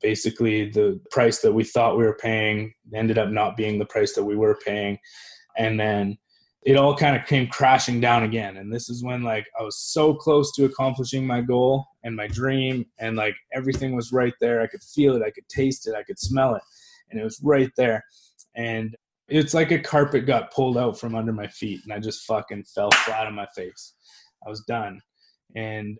basically 0.02 0.70
the 0.72 1.00
price 1.10 1.40
that 1.40 1.54
we 1.54 1.64
thought 1.64 1.98
we 1.98 2.04
were 2.04 2.18
paying 2.18 2.74
ended 2.94 3.18
up 3.18 3.30
not 3.30 3.56
being 3.56 3.80
the 3.80 3.86
price 3.86 4.14
that 4.14 4.24
we 4.24 4.36
were 4.36 4.60
paying. 4.66 4.98
And 5.58 5.80
then 5.80 6.18
it 6.64 6.76
all 6.76 6.96
kind 6.96 7.16
of 7.16 7.26
came 7.26 7.48
crashing 7.48 8.02
down 8.02 8.24
again. 8.24 8.58
And 8.58 8.74
this 8.74 8.90
is 8.90 9.04
when 9.04 9.24
like 9.24 9.48
I 9.58 9.64
was 9.64 9.78
so 9.78 10.14
close 10.14 10.52
to 10.54 10.66
accomplishing 10.66 11.26
my 11.26 11.42
goal 11.42 11.86
and 12.04 12.16
my 12.16 12.28
dream 12.28 12.86
and 13.00 13.16
like 13.16 13.36
everything 13.54 13.96
was 13.96 14.12
right 14.12 14.34
there. 14.42 14.62
I 14.62 14.68
could 14.68 14.84
feel 14.84 15.16
it, 15.16 15.24
I 15.24 15.32
could 15.32 15.48
taste 15.48 15.88
it, 15.88 15.96
I 15.96 16.04
could 16.04 16.20
smell 16.20 16.56
it 16.56 16.62
and 17.12 17.20
it 17.20 17.24
was 17.24 17.40
right 17.44 17.72
there. 17.78 18.04
And 18.56 18.96
it's 19.28 19.54
like 19.54 19.72
a 19.72 19.80
carpet 19.80 20.26
got 20.26 20.52
pulled 20.52 20.78
out 20.78 21.00
from 21.00 21.16
under 21.16 21.32
my 21.32 21.48
feet 21.48 21.82
and 21.84 21.94
I 21.94 22.00
just 22.00 22.26
fucking 22.26 22.66
fell 22.66 22.92
flat 22.92 23.28
on 23.28 23.34
my 23.34 23.48
face. 23.56 23.94
I 24.46 24.50
was 24.50 24.62
done. 24.62 25.00
And 25.56 25.98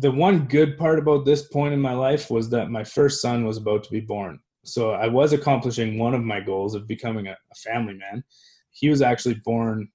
the 0.00 0.10
one 0.10 0.46
good 0.46 0.76
part 0.78 0.98
about 0.98 1.24
this 1.24 1.48
point 1.48 1.74
in 1.74 1.80
my 1.80 1.94
life 1.94 2.30
was 2.30 2.50
that 2.50 2.70
my 2.70 2.84
first 2.84 3.20
son 3.20 3.44
was 3.44 3.56
about 3.56 3.84
to 3.84 3.90
be 3.90 4.00
born. 4.00 4.38
So 4.64 4.92
I 4.92 5.08
was 5.08 5.32
accomplishing 5.32 5.98
one 5.98 6.14
of 6.14 6.22
my 6.22 6.40
goals 6.40 6.74
of 6.74 6.86
becoming 6.86 7.26
a, 7.28 7.32
a 7.32 7.54
family 7.56 7.94
man. 7.94 8.24
He 8.70 8.88
was 8.88 9.02
actually 9.02 9.40
born 9.44 9.88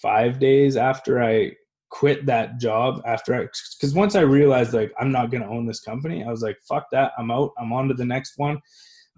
five 0.00 0.38
days 0.38 0.76
after 0.76 1.22
I 1.22 1.52
quit 1.90 2.26
that 2.26 2.60
job 2.60 3.00
after 3.06 3.34
I, 3.34 3.46
because 3.76 3.94
once 3.94 4.14
I 4.14 4.20
realized 4.20 4.74
like 4.74 4.92
I'm 5.00 5.10
not 5.10 5.30
to 5.30 5.44
own 5.44 5.66
this 5.66 5.80
company, 5.80 6.22
I 6.22 6.30
was 6.30 6.42
like, 6.42 6.58
fuck 6.68 6.86
that. 6.92 7.12
I'm 7.18 7.30
out. 7.30 7.52
I'm 7.58 7.72
on 7.72 7.88
to 7.88 7.94
the 7.94 8.04
next 8.04 8.34
one 8.36 8.60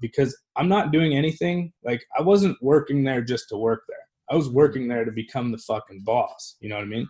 because 0.00 0.36
I'm 0.56 0.68
not 0.68 0.92
doing 0.92 1.14
anything. 1.14 1.72
Like 1.84 2.02
I 2.18 2.22
wasn't 2.22 2.56
working 2.62 3.04
there 3.04 3.22
just 3.22 3.48
to 3.50 3.56
work 3.56 3.82
there. 3.88 3.98
I 4.30 4.36
was 4.36 4.48
working 4.48 4.88
there 4.88 5.04
to 5.04 5.12
become 5.12 5.50
the 5.50 5.58
fucking 5.58 6.02
boss. 6.04 6.56
You 6.60 6.68
know 6.68 6.76
what 6.76 6.84
I 6.84 6.88
mean? 6.88 7.08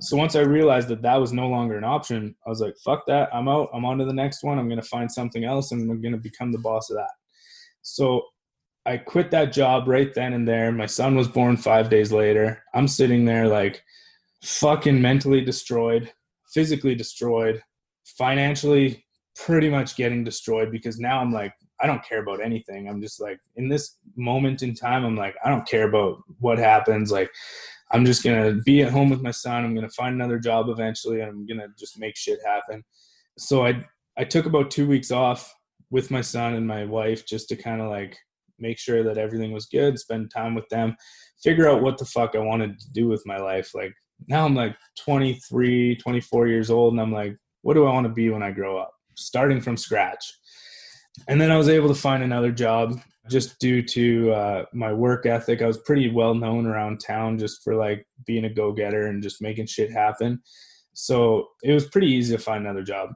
So 0.00 0.16
once 0.16 0.34
I 0.34 0.40
realized 0.40 0.88
that 0.88 1.02
that 1.02 1.16
was 1.16 1.32
no 1.32 1.48
longer 1.48 1.76
an 1.76 1.84
option, 1.84 2.34
I 2.46 2.50
was 2.50 2.60
like, 2.60 2.74
fuck 2.84 3.06
that. 3.06 3.28
I'm 3.34 3.48
out. 3.48 3.68
I'm 3.74 3.84
on 3.84 3.98
to 3.98 4.04
the 4.04 4.12
next 4.12 4.42
one. 4.42 4.58
I'm 4.58 4.68
going 4.68 4.80
to 4.80 4.86
find 4.86 5.10
something 5.10 5.44
else 5.44 5.72
and 5.72 5.90
I'm 5.90 6.00
going 6.00 6.12
to 6.12 6.18
become 6.18 6.52
the 6.52 6.58
boss 6.58 6.90
of 6.90 6.96
that. 6.96 7.10
So 7.82 8.22
I 8.86 8.96
quit 8.96 9.30
that 9.30 9.52
job 9.52 9.88
right 9.88 10.12
then 10.14 10.32
and 10.32 10.48
there. 10.48 10.72
My 10.72 10.86
son 10.86 11.16
was 11.16 11.28
born 11.28 11.56
five 11.56 11.90
days 11.90 12.12
later. 12.12 12.62
I'm 12.74 12.88
sitting 12.88 13.26
there 13.26 13.46
like 13.46 13.82
fucking 14.42 15.00
mentally 15.00 15.42
destroyed, 15.42 16.10
physically 16.52 16.94
destroyed, 16.94 17.62
financially 18.04 19.04
pretty 19.36 19.68
much 19.68 19.96
getting 19.96 20.24
destroyed 20.24 20.70
because 20.70 20.98
now 20.98 21.20
I'm 21.20 21.32
like, 21.32 21.52
I 21.82 21.86
don't 21.86 22.04
care 22.04 22.20
about 22.20 22.42
anything. 22.42 22.88
I'm 22.88 23.00
just 23.00 23.20
like, 23.20 23.38
in 23.56 23.68
this 23.68 23.96
moment 24.16 24.62
in 24.62 24.74
time, 24.74 25.04
I'm 25.04 25.16
like, 25.16 25.34
I 25.44 25.48
don't 25.48 25.66
care 25.66 25.88
about 25.88 26.22
what 26.38 26.58
happens. 26.58 27.10
Like, 27.10 27.30
I'm 27.90 28.04
just 28.04 28.22
gonna 28.22 28.54
be 28.64 28.82
at 28.82 28.92
home 28.92 29.10
with 29.10 29.22
my 29.22 29.30
son. 29.30 29.64
I'm 29.64 29.74
gonna 29.74 29.90
find 29.90 30.14
another 30.14 30.38
job 30.38 30.68
eventually, 30.68 31.22
I'm 31.22 31.46
gonna 31.46 31.68
just 31.78 31.98
make 31.98 32.16
shit 32.16 32.38
happen. 32.44 32.84
So 33.38 33.66
I 33.66 33.84
I 34.16 34.24
took 34.24 34.46
about 34.46 34.70
two 34.70 34.86
weeks 34.86 35.10
off 35.10 35.52
with 35.90 36.10
my 36.10 36.20
son 36.20 36.54
and 36.54 36.66
my 36.66 36.84
wife 36.84 37.26
just 37.26 37.48
to 37.48 37.56
kind 37.56 37.80
of 37.80 37.90
like 37.90 38.16
make 38.58 38.78
sure 38.78 39.02
that 39.02 39.18
everything 39.18 39.52
was 39.52 39.66
good, 39.66 39.98
spend 39.98 40.30
time 40.30 40.54
with 40.54 40.68
them, 40.68 40.96
figure 41.42 41.68
out 41.68 41.82
what 41.82 41.98
the 41.98 42.04
fuck 42.04 42.34
I 42.34 42.38
wanted 42.38 42.78
to 42.78 42.90
do 42.92 43.08
with 43.08 43.22
my 43.26 43.38
life. 43.38 43.74
Like 43.74 43.94
now 44.28 44.44
I'm 44.44 44.54
like 44.54 44.76
23, 44.98 45.96
24 45.96 46.48
years 46.48 46.70
old, 46.70 46.92
and 46.92 47.00
I'm 47.00 47.12
like, 47.12 47.36
what 47.62 47.74
do 47.74 47.86
I 47.86 47.92
want 47.92 48.06
to 48.06 48.12
be 48.12 48.30
when 48.30 48.42
I 48.42 48.50
grow 48.50 48.78
up? 48.78 48.92
Starting 49.16 49.60
from 49.60 49.76
scratch. 49.76 50.32
And 51.28 51.40
then 51.40 51.50
I 51.50 51.56
was 51.56 51.68
able 51.68 51.88
to 51.88 51.94
find 51.94 52.22
another 52.22 52.52
job 52.52 53.00
just 53.28 53.58
due 53.58 53.82
to 53.82 54.32
uh, 54.32 54.64
my 54.72 54.92
work 54.92 55.26
ethic. 55.26 55.62
I 55.62 55.66
was 55.66 55.78
pretty 55.78 56.10
well 56.10 56.34
known 56.34 56.66
around 56.66 57.00
town 57.00 57.38
just 57.38 57.62
for 57.62 57.76
like 57.76 58.06
being 58.26 58.44
a 58.44 58.52
go 58.52 58.72
getter 58.72 59.06
and 59.06 59.22
just 59.22 59.42
making 59.42 59.66
shit 59.66 59.90
happen. 59.92 60.42
So 60.92 61.48
it 61.62 61.72
was 61.72 61.86
pretty 61.86 62.08
easy 62.08 62.36
to 62.36 62.42
find 62.42 62.64
another 62.64 62.82
job. 62.82 63.10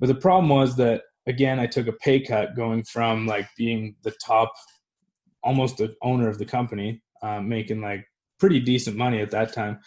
But 0.00 0.08
the 0.08 0.14
problem 0.16 0.48
was 0.48 0.76
that 0.76 1.02
again, 1.26 1.60
I 1.60 1.66
took 1.66 1.86
a 1.86 1.92
pay 1.92 2.20
cut 2.20 2.56
going 2.56 2.82
from 2.84 3.26
like 3.26 3.46
being 3.56 3.94
the 4.02 4.12
top, 4.24 4.52
almost 5.44 5.76
the 5.76 5.94
owner 6.02 6.28
of 6.28 6.38
the 6.38 6.44
company, 6.44 7.02
uh, 7.22 7.40
making 7.40 7.80
like 7.80 8.04
pretty 8.38 8.60
decent 8.60 8.96
money 8.96 9.20
at 9.20 9.30
that 9.30 9.52
time, 9.52 9.78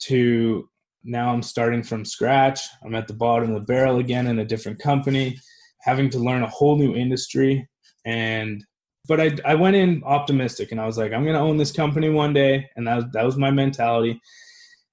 to 0.00 0.68
now 1.04 1.32
I'm 1.32 1.42
starting 1.42 1.82
from 1.82 2.04
scratch. 2.04 2.60
I'm 2.84 2.94
at 2.94 3.08
the 3.08 3.14
bottom 3.14 3.50
of 3.50 3.54
the 3.54 3.66
barrel 3.66 3.98
again 3.98 4.26
in 4.26 4.38
a 4.38 4.44
different 4.44 4.80
company, 4.80 5.38
having 5.82 6.10
to 6.10 6.18
learn 6.18 6.42
a 6.42 6.48
whole 6.48 6.76
new 6.76 6.94
industry. 6.94 7.68
And 8.04 8.64
but 9.08 9.20
I 9.20 9.36
I 9.44 9.54
went 9.54 9.76
in 9.76 10.02
optimistic 10.04 10.72
and 10.72 10.80
I 10.80 10.86
was 10.86 10.98
like, 10.98 11.12
I'm 11.12 11.24
gonna 11.24 11.38
own 11.38 11.56
this 11.56 11.72
company 11.72 12.08
one 12.08 12.32
day, 12.32 12.68
and 12.76 12.86
that 12.86 12.96
was, 12.96 13.04
that 13.12 13.24
was 13.24 13.36
my 13.36 13.50
mentality. 13.50 14.20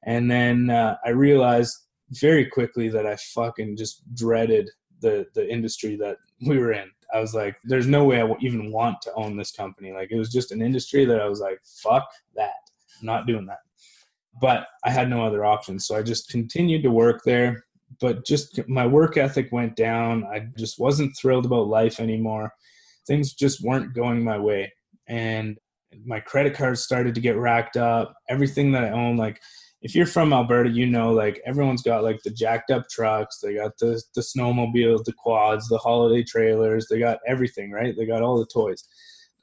And 0.03 0.29
then 0.29 0.69
uh, 0.69 0.97
I 1.05 1.09
realized 1.09 1.75
very 2.11 2.45
quickly 2.45 2.89
that 2.89 3.05
I 3.05 3.15
fucking 3.15 3.77
just 3.77 4.03
dreaded 4.15 4.69
the 5.01 5.25
the 5.33 5.49
industry 5.49 5.95
that 5.97 6.17
we 6.45 6.57
were 6.57 6.73
in. 6.73 6.89
I 7.13 7.19
was 7.19 7.33
like, 7.33 7.55
there's 7.63 7.87
no 7.87 8.03
way 8.03 8.21
I 8.21 8.35
even 8.39 8.71
want 8.71 9.01
to 9.01 9.13
own 9.15 9.35
this 9.35 9.51
company. 9.51 9.91
Like 9.91 10.11
it 10.11 10.17
was 10.17 10.31
just 10.31 10.51
an 10.51 10.61
industry 10.61 11.05
that 11.05 11.19
I 11.19 11.27
was 11.27 11.39
like, 11.39 11.59
fuck 11.83 12.07
that. 12.35 12.51
I'm 12.99 13.05
not 13.05 13.25
doing 13.25 13.45
that. 13.47 13.59
But 14.41 14.67
I 14.83 14.91
had 14.91 15.09
no 15.09 15.25
other 15.25 15.43
options. 15.43 15.87
So 15.87 15.95
I 15.95 16.03
just 16.03 16.29
continued 16.29 16.83
to 16.83 16.91
work 16.91 17.23
there. 17.25 17.65
But 17.99 18.25
just 18.25 18.59
my 18.67 18.85
work 18.85 19.17
ethic 19.17 19.51
went 19.51 19.75
down. 19.75 20.25
I 20.25 20.47
just 20.57 20.79
wasn't 20.79 21.17
thrilled 21.17 21.45
about 21.45 21.67
life 21.67 21.99
anymore. 21.99 22.53
Things 23.07 23.33
just 23.33 23.63
weren't 23.63 23.93
going 23.93 24.23
my 24.23 24.37
way. 24.37 24.71
And 25.07 25.57
my 26.05 26.19
credit 26.19 26.53
cards 26.53 26.81
started 26.81 27.15
to 27.15 27.21
get 27.21 27.37
racked 27.37 27.77
up. 27.77 28.13
Everything 28.29 28.71
that 28.73 28.83
I 28.83 28.91
own, 28.91 29.17
like 29.17 29.41
if 29.81 29.95
you're 29.95 30.05
from 30.05 30.33
Alberta, 30.33 30.69
you 30.69 30.85
know 30.85 31.11
like 31.11 31.41
everyone's 31.45 31.81
got 31.81 32.03
like 32.03 32.21
the 32.23 32.31
jacked 32.31 32.69
up 32.69 32.87
trucks, 32.89 33.39
they 33.39 33.55
got 33.55 33.77
the 33.79 34.01
the 34.15 34.21
snowmobiles, 34.21 35.05
the 35.05 35.13
quads, 35.13 35.67
the 35.67 35.77
holiday 35.77 36.23
trailers, 36.23 36.87
they 36.87 36.99
got 36.99 37.19
everything, 37.27 37.71
right? 37.71 37.95
They 37.97 38.05
got 38.05 38.21
all 38.21 38.37
the 38.37 38.45
toys. 38.45 38.83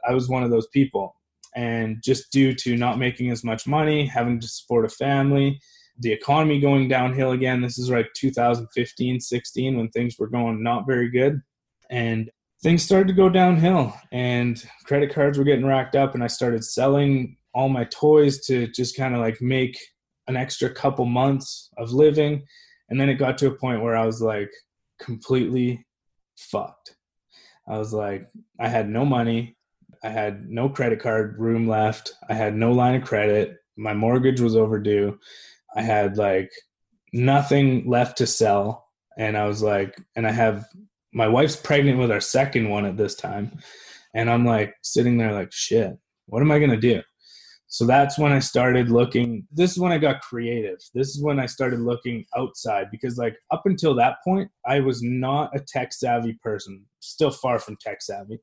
I 0.08 0.12
was 0.12 0.28
one 0.28 0.42
of 0.42 0.50
those 0.50 0.68
people. 0.68 1.14
And 1.54 2.02
just 2.04 2.30
due 2.30 2.54
to 2.54 2.76
not 2.76 2.98
making 2.98 3.30
as 3.30 3.42
much 3.42 3.66
money, 3.66 4.06
having 4.06 4.38
to 4.40 4.46
support 4.46 4.84
a 4.84 4.90
family, 4.90 5.58
the 6.00 6.12
economy 6.12 6.60
going 6.60 6.88
downhill 6.88 7.32
again. 7.32 7.60
This 7.60 7.78
is 7.78 7.90
like 7.90 8.12
2015, 8.14 9.20
16 9.20 9.76
when 9.76 9.88
things 9.88 10.18
were 10.18 10.28
going 10.28 10.62
not 10.62 10.86
very 10.86 11.10
good. 11.10 11.40
And 11.90 12.30
things 12.62 12.82
started 12.82 13.08
to 13.08 13.14
go 13.14 13.28
downhill 13.28 13.94
and 14.12 14.62
credit 14.84 15.12
cards 15.12 15.38
were 15.38 15.44
getting 15.44 15.66
racked 15.66 15.96
up 15.96 16.14
and 16.14 16.24
I 16.24 16.26
started 16.26 16.64
selling 16.64 17.36
all 17.54 17.68
my 17.68 17.84
toys 17.84 18.44
to 18.46 18.66
just 18.68 18.96
kind 18.96 19.14
of 19.14 19.20
like 19.20 19.40
make 19.40 19.78
an 20.28 20.36
extra 20.36 20.68
couple 20.68 21.06
months 21.06 21.70
of 21.78 21.92
living. 21.92 22.44
And 22.88 23.00
then 23.00 23.08
it 23.08 23.14
got 23.14 23.38
to 23.38 23.48
a 23.48 23.54
point 23.54 23.82
where 23.82 23.96
i 23.96 24.04
was 24.04 24.20
like 24.20 24.50
completely 25.00 25.86
fucked. 26.36 26.96
I 27.68 27.78
was 27.78 27.92
like 27.92 28.28
i 28.60 28.68
had 28.68 28.88
no 28.88 29.04
money. 29.04 29.56
I 30.02 30.08
had 30.08 30.48
no 30.48 30.68
credit 30.68 31.00
card 31.00 31.38
room 31.38 31.66
left. 31.66 32.12
I 32.28 32.34
had 32.34 32.54
no 32.54 32.72
line 32.72 33.00
of 33.00 33.04
credit. 33.06 33.56
My 33.76 33.94
mortgage 33.94 34.40
was 34.40 34.56
overdue 34.56 35.18
i 35.74 35.82
had 35.82 36.16
like 36.16 36.50
nothing 37.12 37.88
left 37.88 38.18
to 38.18 38.26
sell 38.26 38.86
and 39.18 39.36
i 39.36 39.46
was 39.46 39.62
like 39.62 40.00
and 40.16 40.26
i 40.26 40.30
have 40.30 40.66
my 41.12 41.26
wife's 41.26 41.56
pregnant 41.56 41.98
with 41.98 42.10
our 42.10 42.20
second 42.20 42.68
one 42.68 42.84
at 42.84 42.96
this 42.96 43.14
time 43.14 43.50
and 44.14 44.30
i'm 44.30 44.44
like 44.44 44.74
sitting 44.82 45.16
there 45.16 45.32
like 45.32 45.52
shit 45.52 45.96
what 46.26 46.42
am 46.42 46.50
i 46.50 46.58
going 46.58 46.70
to 46.70 46.76
do 46.76 47.02
so 47.68 47.84
that's 47.84 48.18
when 48.18 48.32
I 48.32 48.38
started 48.38 48.90
looking. 48.90 49.46
This 49.52 49.72
is 49.72 49.78
when 49.78 49.92
I 49.92 49.98
got 49.98 50.22
creative. 50.22 50.78
This 50.94 51.08
is 51.08 51.22
when 51.22 51.40
I 51.40 51.46
started 51.46 51.80
looking 51.80 52.24
outside 52.36 52.86
because, 52.90 53.18
like, 53.18 53.36
up 53.50 53.62
until 53.64 53.94
that 53.96 54.16
point, 54.24 54.50
I 54.64 54.80
was 54.80 55.02
not 55.02 55.50
a 55.54 55.60
tech 55.60 55.92
savvy 55.92 56.38
person, 56.42 56.86
still 57.00 57.30
far 57.30 57.58
from 57.58 57.76
tech 57.80 58.02
savvy. 58.02 58.38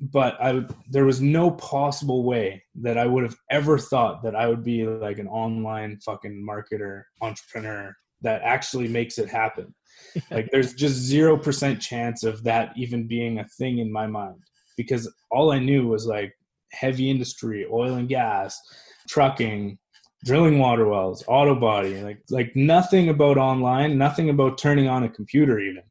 But 0.00 0.36
I, 0.42 0.64
there 0.90 1.04
was 1.04 1.20
no 1.20 1.52
possible 1.52 2.24
way 2.24 2.62
that 2.76 2.98
I 2.98 3.06
would 3.06 3.22
have 3.22 3.36
ever 3.50 3.78
thought 3.78 4.22
that 4.22 4.34
I 4.34 4.48
would 4.48 4.64
be 4.64 4.86
like 4.86 5.18
an 5.18 5.28
online 5.28 5.98
fucking 6.04 6.44
marketer, 6.48 7.04
entrepreneur 7.22 7.94
that 8.22 8.42
actually 8.42 8.88
makes 8.88 9.18
it 9.18 9.28
happen. 9.28 9.74
like, 10.30 10.48
there's 10.50 10.74
just 10.74 11.10
0% 11.10 11.80
chance 11.80 12.24
of 12.24 12.42
that 12.44 12.72
even 12.76 13.06
being 13.06 13.38
a 13.38 13.48
thing 13.58 13.78
in 13.78 13.92
my 13.92 14.06
mind 14.06 14.42
because 14.76 15.12
all 15.30 15.52
I 15.52 15.58
knew 15.58 15.86
was 15.86 16.06
like, 16.06 16.34
heavy 16.72 17.10
industry, 17.10 17.66
oil 17.70 17.94
and 17.94 18.08
gas, 18.08 18.60
trucking, 19.08 19.78
drilling 20.24 20.58
water 20.58 20.88
wells, 20.88 21.24
auto 21.28 21.54
body, 21.54 22.02
like 22.02 22.18
like 22.30 22.54
nothing 22.56 23.08
about 23.08 23.36
online, 23.36 23.96
nothing 23.98 24.30
about 24.30 24.58
turning 24.58 24.88
on 24.88 25.04
a 25.04 25.08
computer 25.08 25.60
even. 25.60 25.82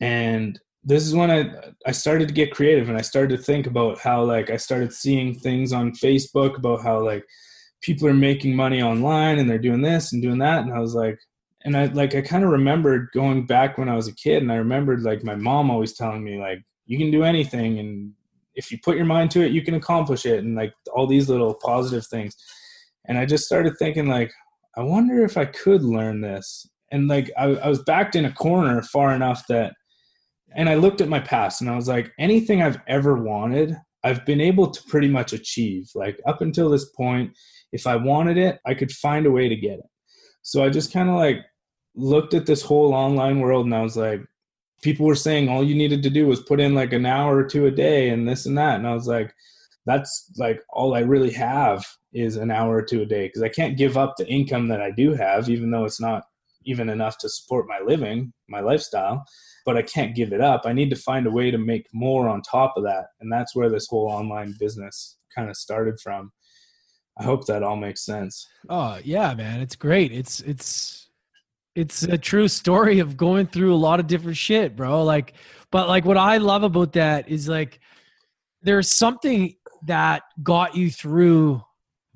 And 0.00 0.58
this 0.84 1.06
is 1.06 1.14
when 1.14 1.30
I 1.30 1.50
I 1.86 1.92
started 1.92 2.28
to 2.28 2.34
get 2.34 2.52
creative 2.52 2.88
and 2.88 2.98
I 2.98 3.02
started 3.02 3.36
to 3.36 3.42
think 3.42 3.66
about 3.66 3.98
how 3.98 4.22
like 4.24 4.50
I 4.50 4.56
started 4.56 4.92
seeing 4.92 5.34
things 5.34 5.72
on 5.72 5.92
Facebook 5.92 6.56
about 6.56 6.82
how 6.82 7.04
like 7.04 7.24
people 7.80 8.08
are 8.08 8.14
making 8.14 8.56
money 8.56 8.82
online 8.82 9.38
and 9.38 9.48
they're 9.48 9.58
doing 9.58 9.82
this 9.82 10.12
and 10.12 10.22
doing 10.22 10.38
that 10.38 10.62
and 10.62 10.72
I 10.72 10.78
was 10.78 10.94
like 10.94 11.18
and 11.64 11.76
I 11.76 11.86
like 11.86 12.14
I 12.14 12.22
kind 12.22 12.44
of 12.44 12.50
remembered 12.50 13.08
going 13.12 13.46
back 13.46 13.78
when 13.78 13.88
I 13.88 13.96
was 13.96 14.08
a 14.08 14.14
kid 14.14 14.42
and 14.42 14.52
I 14.52 14.56
remembered 14.56 15.02
like 15.02 15.24
my 15.24 15.34
mom 15.34 15.70
always 15.70 15.94
telling 15.94 16.24
me 16.24 16.38
like 16.38 16.62
you 16.86 16.96
can 16.96 17.10
do 17.10 17.24
anything 17.24 17.78
and 17.78 18.12
if 18.58 18.72
you 18.72 18.78
put 18.82 18.96
your 18.96 19.06
mind 19.06 19.30
to 19.30 19.40
it, 19.40 19.52
you 19.52 19.62
can 19.62 19.74
accomplish 19.74 20.26
it, 20.26 20.40
and 20.40 20.56
like 20.56 20.74
all 20.92 21.06
these 21.06 21.28
little 21.30 21.54
positive 21.54 22.04
things. 22.08 22.36
And 23.06 23.16
I 23.16 23.24
just 23.24 23.44
started 23.44 23.78
thinking, 23.78 24.08
like, 24.08 24.32
I 24.76 24.82
wonder 24.82 25.24
if 25.24 25.36
I 25.36 25.44
could 25.44 25.84
learn 25.84 26.20
this. 26.20 26.68
And 26.90 27.06
like, 27.06 27.30
I, 27.38 27.44
I 27.44 27.68
was 27.68 27.82
backed 27.84 28.16
in 28.16 28.24
a 28.24 28.32
corner 28.32 28.82
far 28.82 29.14
enough 29.14 29.46
that, 29.48 29.74
and 30.54 30.68
I 30.68 30.74
looked 30.74 31.00
at 31.00 31.08
my 31.08 31.20
past 31.20 31.60
and 31.60 31.70
I 31.70 31.76
was 31.76 31.88
like, 31.88 32.12
anything 32.18 32.62
I've 32.62 32.80
ever 32.86 33.14
wanted, 33.14 33.76
I've 34.04 34.24
been 34.24 34.40
able 34.40 34.70
to 34.70 34.82
pretty 34.84 35.08
much 35.08 35.32
achieve. 35.32 35.90
Like, 35.94 36.20
up 36.26 36.40
until 36.40 36.70
this 36.70 36.88
point, 36.90 37.32
if 37.72 37.86
I 37.86 37.96
wanted 37.96 38.38
it, 38.38 38.58
I 38.66 38.74
could 38.74 38.90
find 38.90 39.26
a 39.26 39.30
way 39.30 39.48
to 39.48 39.56
get 39.56 39.78
it. 39.78 39.86
So 40.42 40.64
I 40.64 40.70
just 40.70 40.92
kind 40.92 41.08
of 41.08 41.16
like 41.16 41.38
looked 41.94 42.32
at 42.32 42.46
this 42.46 42.62
whole 42.62 42.94
online 42.94 43.40
world 43.40 43.66
and 43.66 43.74
I 43.74 43.82
was 43.82 43.96
like, 43.96 44.22
people 44.82 45.06
were 45.06 45.14
saying 45.14 45.48
all 45.48 45.64
you 45.64 45.74
needed 45.74 46.02
to 46.02 46.10
do 46.10 46.26
was 46.26 46.40
put 46.40 46.60
in 46.60 46.74
like 46.74 46.92
an 46.92 47.06
hour 47.06 47.36
or 47.36 47.44
two 47.44 47.66
a 47.66 47.70
day 47.70 48.10
and 48.10 48.28
this 48.28 48.46
and 48.46 48.56
that 48.56 48.76
and 48.76 48.86
i 48.86 48.94
was 48.94 49.06
like 49.06 49.34
that's 49.86 50.30
like 50.36 50.60
all 50.70 50.94
i 50.94 51.00
really 51.00 51.30
have 51.30 51.84
is 52.12 52.36
an 52.36 52.50
hour 52.50 52.76
or 52.76 52.82
two 52.82 53.02
a 53.02 53.06
day 53.06 53.26
because 53.26 53.42
i 53.42 53.48
can't 53.48 53.76
give 53.76 53.96
up 53.96 54.14
the 54.16 54.26
income 54.28 54.68
that 54.68 54.80
i 54.80 54.90
do 54.90 55.14
have 55.14 55.48
even 55.48 55.70
though 55.70 55.84
it's 55.84 56.00
not 56.00 56.24
even 56.64 56.88
enough 56.88 57.18
to 57.18 57.28
support 57.28 57.66
my 57.68 57.80
living 57.84 58.32
my 58.48 58.60
lifestyle 58.60 59.24
but 59.68 59.76
i 59.76 59.82
can't 59.82 60.16
give 60.16 60.32
it 60.32 60.40
up. 60.40 60.62
I 60.64 60.72
need 60.72 60.88
to 60.88 60.96
find 60.96 61.26
a 61.26 61.30
way 61.30 61.50
to 61.50 61.58
make 61.58 61.86
more 61.92 62.26
on 62.26 62.40
top 62.40 62.72
of 62.78 62.84
that. 62.84 63.08
And 63.20 63.30
that's 63.30 63.54
where 63.54 63.68
this 63.68 63.86
whole 63.86 64.08
online 64.08 64.54
business 64.58 65.18
kind 65.34 65.50
of 65.50 65.58
started 65.58 66.00
from. 66.00 66.32
I 67.18 67.24
hope 67.24 67.46
that 67.48 67.62
all 67.62 67.76
makes 67.76 68.02
sense. 68.02 68.46
Oh 68.70 68.98
yeah 69.04 69.34
man. 69.34 69.60
It's 69.60 69.76
great. 69.76 70.10
It's 70.10 70.40
it's 70.40 71.10
it's 71.74 72.02
a 72.02 72.16
true 72.16 72.48
story 72.48 72.98
of 72.98 73.18
going 73.18 73.46
through 73.46 73.74
a 73.74 73.76
lot 73.76 74.00
of 74.00 74.06
different 74.06 74.38
shit, 74.38 74.74
bro. 74.74 75.04
Like, 75.04 75.34
but 75.70 75.86
like 75.86 76.06
what 76.06 76.16
I 76.16 76.38
love 76.38 76.62
about 76.62 76.94
that 76.94 77.28
is 77.28 77.46
like 77.46 77.78
there's 78.62 78.90
something 78.90 79.54
that 79.84 80.22
got 80.42 80.76
you 80.76 80.90
through 80.90 81.62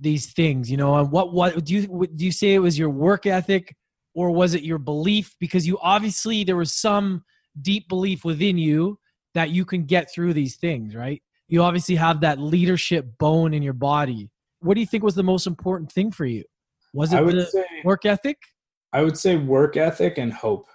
these 0.01 0.33
things, 0.33 0.71
you 0.71 0.79
know. 0.79 0.95
And 0.97 1.13
what 1.13 1.35
what 1.35 1.65
do 1.67 1.75
you 1.75 2.07
do 2.07 2.25
you 2.25 2.33
say 2.33 2.55
it 2.55 2.61
was 2.61 2.79
your 2.79 2.89
work 2.89 3.27
ethic 3.27 3.77
or 4.14 4.31
was 4.31 4.55
it 4.55 4.62
your 4.62 4.79
belief? 4.79 5.35
Because 5.40 5.66
you 5.66 5.79
obviously 5.81 6.44
there 6.44 6.57
was 6.57 6.75
some 6.75 7.25
deep 7.61 7.88
belief 7.88 8.25
within 8.25 8.59
you 8.59 8.98
that 9.35 9.51
you 9.51 9.64
can 9.64 9.85
get 9.85 10.11
through 10.12 10.35
these 10.35 10.57
things, 10.57 10.94
right? 10.94 11.22
You 11.48 11.62
obviously 11.62 11.96
have 11.96 12.20
that 12.20 12.38
leadership 12.38 13.18
bone 13.18 13.55
in 13.55 13.62
your 13.62 13.72
body. 13.72 14.31
What 14.61 14.75
do 14.75 14.81
you 14.81 14.87
think 14.87 15.03
was 15.03 15.14
the 15.14 15.22
most 15.22 15.46
important 15.46 15.90
thing 15.90 16.11
for 16.11 16.25
you? 16.25 16.44
Was 16.94 17.12
it 17.12 17.25
the 17.25 17.46
say, 17.46 17.64
work 17.85 18.05
ethic? 18.05 18.38
I 18.92 19.03
would 19.03 19.16
say 19.16 19.37
work 19.37 19.77
ethic 19.77 20.18
and 20.18 20.33
hope. 20.33 20.66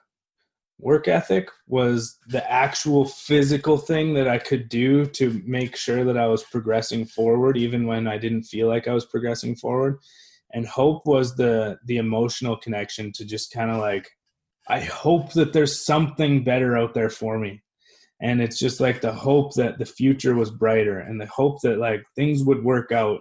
Work 0.80 1.08
ethic 1.08 1.50
was 1.68 2.18
the 2.28 2.50
actual 2.52 3.06
physical 3.06 3.78
thing 3.78 4.14
that 4.16 4.28
I 4.28 4.38
could 4.38 4.70
do 4.70 5.06
to 5.06 5.42
make 5.46 5.76
sure 5.76 6.04
that 6.04 6.18
I 6.18 6.28
was 6.28 6.44
progressing 6.44 7.06
forward, 7.06 7.58
even 7.58 7.88
when 7.88 8.08
I 8.08 8.18
didn't 8.18 8.44
feel 8.44 8.68
like 8.68 8.88
I 8.88 8.94
was 8.94 9.06
progressing 9.06 9.56
forward. 9.56 10.00
And 10.54 10.66
hope 10.66 11.06
was 11.06 11.36
the 11.36 11.78
the 11.86 11.98
emotional 11.98 12.58
connection 12.58 13.12
to 13.14 13.26
just 13.26 13.52
kind 13.52 13.70
of 13.70 13.78
like, 13.78 14.10
I 14.68 14.80
hope 14.82 15.34
that 15.34 15.54
there's 15.54 15.86
something 15.86 16.44
better 16.44 16.78
out 16.78 16.94
there 16.94 17.10
for 17.10 17.38
me. 17.38 17.62
And 18.22 18.42
it's 18.42 18.58
just 18.58 18.80
like 18.80 19.02
the 19.02 19.14
hope 19.14 19.54
that 19.56 19.78
the 19.78 19.86
future 19.86 20.36
was 20.36 20.50
brighter 20.50 21.00
and 21.00 21.22
the 21.22 21.28
hope 21.28 21.62
that 21.62 21.78
like 21.78 22.04
things 22.16 22.44
would 22.44 22.64
work 22.64 22.92
out. 22.92 23.20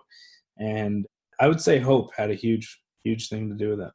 And 0.58 1.04
I 1.38 1.48
would 1.48 1.60
say 1.60 1.78
hope 1.78 2.10
had 2.16 2.30
a 2.30 2.34
huge, 2.34 2.80
huge 3.04 3.28
thing 3.28 3.48
to 3.50 3.54
do 3.54 3.70
with 3.70 3.80
it. 3.80 3.92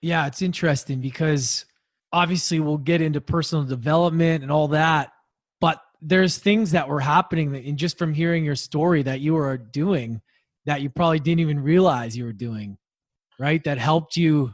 Yeah, 0.00 0.26
it's 0.26 0.42
interesting 0.42 1.00
because 1.00 1.66
obviously 2.12 2.60
we'll 2.60 2.78
get 2.78 3.02
into 3.02 3.20
personal 3.20 3.64
development 3.64 4.42
and 4.42 4.50
all 4.50 4.68
that, 4.68 5.10
but 5.60 5.82
there's 6.00 6.38
things 6.38 6.70
that 6.70 6.88
were 6.88 7.00
happening 7.00 7.52
that, 7.52 7.64
and 7.64 7.76
just 7.76 7.98
from 7.98 8.14
hearing 8.14 8.44
your 8.44 8.54
story 8.54 9.02
that 9.02 9.20
you 9.20 9.34
were 9.34 9.58
doing 9.58 10.22
that 10.68 10.82
you 10.82 10.90
probably 10.90 11.18
didn't 11.18 11.40
even 11.40 11.60
realize 11.60 12.14
you 12.14 12.26
were 12.26 12.32
doing, 12.32 12.76
right? 13.38 13.64
That 13.64 13.78
helped 13.78 14.18
you 14.18 14.52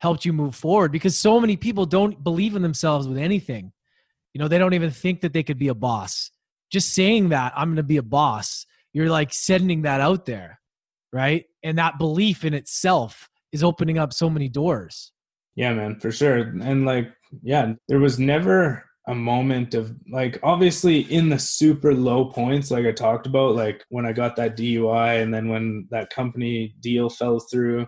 helped 0.00 0.24
you 0.24 0.32
move 0.32 0.54
forward 0.54 0.90
because 0.90 1.18
so 1.18 1.38
many 1.38 1.54
people 1.54 1.84
don't 1.84 2.24
believe 2.24 2.56
in 2.56 2.62
themselves 2.62 3.06
with 3.06 3.18
anything. 3.18 3.70
You 4.32 4.38
know, 4.38 4.48
they 4.48 4.58
don't 4.58 4.72
even 4.72 4.90
think 4.90 5.20
that 5.20 5.34
they 5.34 5.42
could 5.42 5.58
be 5.58 5.68
a 5.68 5.74
boss. 5.74 6.30
Just 6.70 6.94
saying 6.94 7.28
that 7.28 7.52
I'm 7.54 7.68
going 7.68 7.76
to 7.76 7.82
be 7.82 7.98
a 7.98 8.02
boss, 8.02 8.64
you're 8.94 9.10
like 9.10 9.34
sending 9.34 9.82
that 9.82 10.00
out 10.00 10.24
there, 10.24 10.60
right? 11.12 11.44
And 11.62 11.76
that 11.76 11.98
belief 11.98 12.46
in 12.46 12.54
itself 12.54 13.28
is 13.52 13.62
opening 13.62 13.98
up 13.98 14.14
so 14.14 14.30
many 14.30 14.48
doors. 14.48 15.12
Yeah, 15.56 15.74
man, 15.74 16.00
for 16.00 16.10
sure. 16.10 16.38
And 16.38 16.86
like, 16.86 17.12
yeah, 17.42 17.74
there 17.88 18.00
was 18.00 18.18
never 18.18 18.82
a 19.06 19.14
moment 19.14 19.74
of 19.74 19.94
like 20.10 20.38
obviously 20.42 21.00
in 21.12 21.28
the 21.28 21.38
super 21.38 21.94
low 21.94 22.24
points 22.24 22.70
like 22.70 22.86
I 22.86 22.92
talked 22.92 23.26
about 23.26 23.54
like 23.54 23.84
when 23.90 24.06
I 24.06 24.12
got 24.12 24.34
that 24.36 24.56
DUI 24.56 25.22
and 25.22 25.32
then 25.32 25.48
when 25.48 25.86
that 25.90 26.10
company 26.10 26.74
deal 26.80 27.10
fell 27.10 27.38
through 27.38 27.86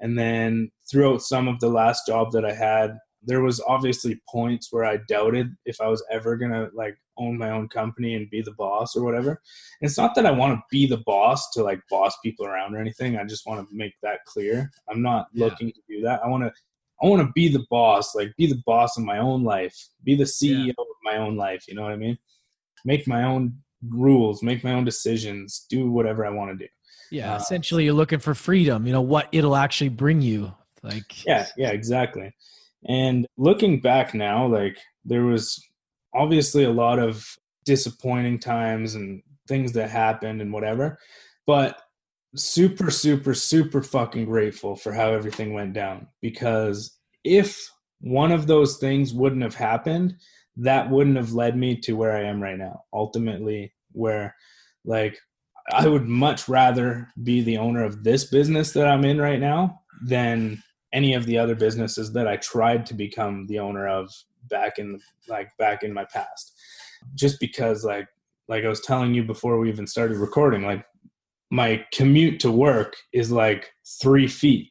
and 0.00 0.18
then 0.18 0.70
throughout 0.90 1.22
some 1.22 1.46
of 1.46 1.60
the 1.60 1.68
last 1.68 2.06
job 2.06 2.32
that 2.32 2.44
I 2.44 2.52
had 2.52 2.96
there 3.22 3.42
was 3.42 3.60
obviously 3.66 4.20
points 4.28 4.68
where 4.70 4.84
I 4.84 4.98
doubted 5.08 5.54
if 5.66 5.80
I 5.80 5.88
was 5.88 6.04
ever 6.10 6.36
gonna 6.36 6.68
like 6.74 6.96
own 7.18 7.38
my 7.38 7.50
own 7.50 7.68
company 7.68 8.14
and 8.14 8.30
be 8.30 8.42
the 8.42 8.52
boss 8.52 8.94
or 8.96 9.04
whatever. 9.04 9.30
And 9.30 9.88
it's 9.88 9.98
not 9.98 10.14
that 10.14 10.26
I 10.26 10.30
want 10.30 10.54
to 10.54 10.62
be 10.70 10.86
the 10.86 11.02
boss 11.06 11.50
to 11.52 11.62
like 11.62 11.80
boss 11.90 12.16
people 12.22 12.46
around 12.46 12.74
or 12.74 12.80
anything. 12.80 13.16
I 13.16 13.24
just 13.24 13.46
want 13.46 13.66
to 13.66 13.74
make 13.74 13.94
that 14.02 14.24
clear. 14.26 14.70
I'm 14.88 15.02
not 15.02 15.28
yeah. 15.32 15.46
looking 15.46 15.72
to 15.72 15.80
do 15.88 16.00
that. 16.02 16.22
I 16.22 16.28
want 16.28 16.44
to 16.44 16.52
I 17.02 17.06
want 17.06 17.22
to 17.22 17.32
be 17.34 17.48
the 17.48 17.64
boss, 17.70 18.14
like 18.14 18.32
be 18.36 18.46
the 18.46 18.62
boss 18.64 18.96
of 18.96 19.04
my 19.04 19.18
own 19.18 19.44
life, 19.44 19.76
be 20.04 20.14
the 20.14 20.24
CEO 20.24 20.66
yeah. 20.66 20.72
of 20.78 20.86
my 21.02 21.16
own 21.18 21.36
life. 21.36 21.64
You 21.68 21.74
know 21.74 21.82
what 21.82 21.92
I 21.92 21.96
mean? 21.96 22.18
Make 22.84 23.06
my 23.06 23.24
own 23.24 23.58
rules, 23.88 24.42
make 24.42 24.64
my 24.64 24.72
own 24.72 24.84
decisions, 24.84 25.66
do 25.68 25.90
whatever 25.90 26.24
I 26.24 26.30
want 26.30 26.52
to 26.52 26.64
do. 26.64 26.70
Yeah, 27.10 27.34
uh, 27.34 27.36
essentially, 27.36 27.84
you're 27.84 27.94
looking 27.94 28.18
for 28.18 28.34
freedom. 28.34 28.86
You 28.86 28.92
know 28.92 29.02
what 29.02 29.28
it'll 29.32 29.56
actually 29.56 29.90
bring 29.90 30.22
you. 30.22 30.52
Like, 30.82 31.24
yeah, 31.26 31.46
yeah, 31.56 31.70
exactly. 31.70 32.34
And 32.88 33.26
looking 33.36 33.80
back 33.80 34.14
now, 34.14 34.46
like 34.46 34.78
there 35.04 35.24
was 35.24 35.62
obviously 36.14 36.64
a 36.64 36.70
lot 36.70 36.98
of 36.98 37.26
disappointing 37.64 38.38
times 38.38 38.94
and 38.94 39.22
things 39.48 39.72
that 39.72 39.90
happened 39.90 40.40
and 40.40 40.52
whatever, 40.52 40.98
but 41.46 41.80
super, 42.34 42.90
super, 42.90 43.34
super 43.34 43.82
fucking 43.82 44.24
grateful 44.24 44.76
for 44.76 44.92
how 44.92 45.10
everything 45.10 45.52
went 45.52 45.72
down 45.72 46.06
because 46.20 46.98
if 47.24 47.70
one 48.00 48.32
of 48.32 48.46
those 48.46 48.78
things 48.78 49.12
wouldn't 49.12 49.42
have 49.42 49.54
happened, 49.54 50.14
that 50.56 50.90
wouldn't 50.90 51.16
have 51.16 51.32
led 51.32 51.56
me 51.56 51.76
to 51.76 51.94
where 51.94 52.16
I 52.16 52.22
am 52.24 52.42
right 52.42 52.58
now. 52.58 52.82
Ultimately, 52.92 53.72
where 53.92 54.34
like 54.84 55.18
I 55.72 55.88
would 55.88 56.06
much 56.06 56.48
rather 56.48 57.08
be 57.22 57.40
the 57.40 57.58
owner 57.58 57.84
of 57.84 58.04
this 58.04 58.24
business 58.24 58.72
that 58.72 58.86
I'm 58.86 59.04
in 59.04 59.20
right 59.20 59.40
now 59.40 59.80
than 60.04 60.62
any 60.92 61.14
of 61.14 61.26
the 61.26 61.38
other 61.38 61.54
businesses 61.54 62.12
that 62.12 62.28
I 62.28 62.36
tried 62.36 62.86
to 62.86 62.94
become 62.94 63.46
the 63.46 63.58
owner 63.58 63.88
of 63.88 64.10
back 64.44 64.78
in 64.78 65.00
like 65.28 65.48
back 65.58 65.82
in 65.82 65.92
my 65.92 66.04
past. 66.04 66.52
Just 67.14 67.40
because 67.40 67.84
like 67.84 68.06
like 68.48 68.64
I 68.64 68.68
was 68.68 68.80
telling 68.80 69.12
you 69.14 69.24
before 69.24 69.58
we 69.58 69.68
even 69.68 69.86
started 69.86 70.18
recording, 70.18 70.62
like 70.62 70.84
my 71.50 71.84
commute 71.92 72.40
to 72.40 72.50
work 72.50 72.96
is 73.12 73.30
like 73.30 73.70
three 74.00 74.26
feet. 74.26 74.70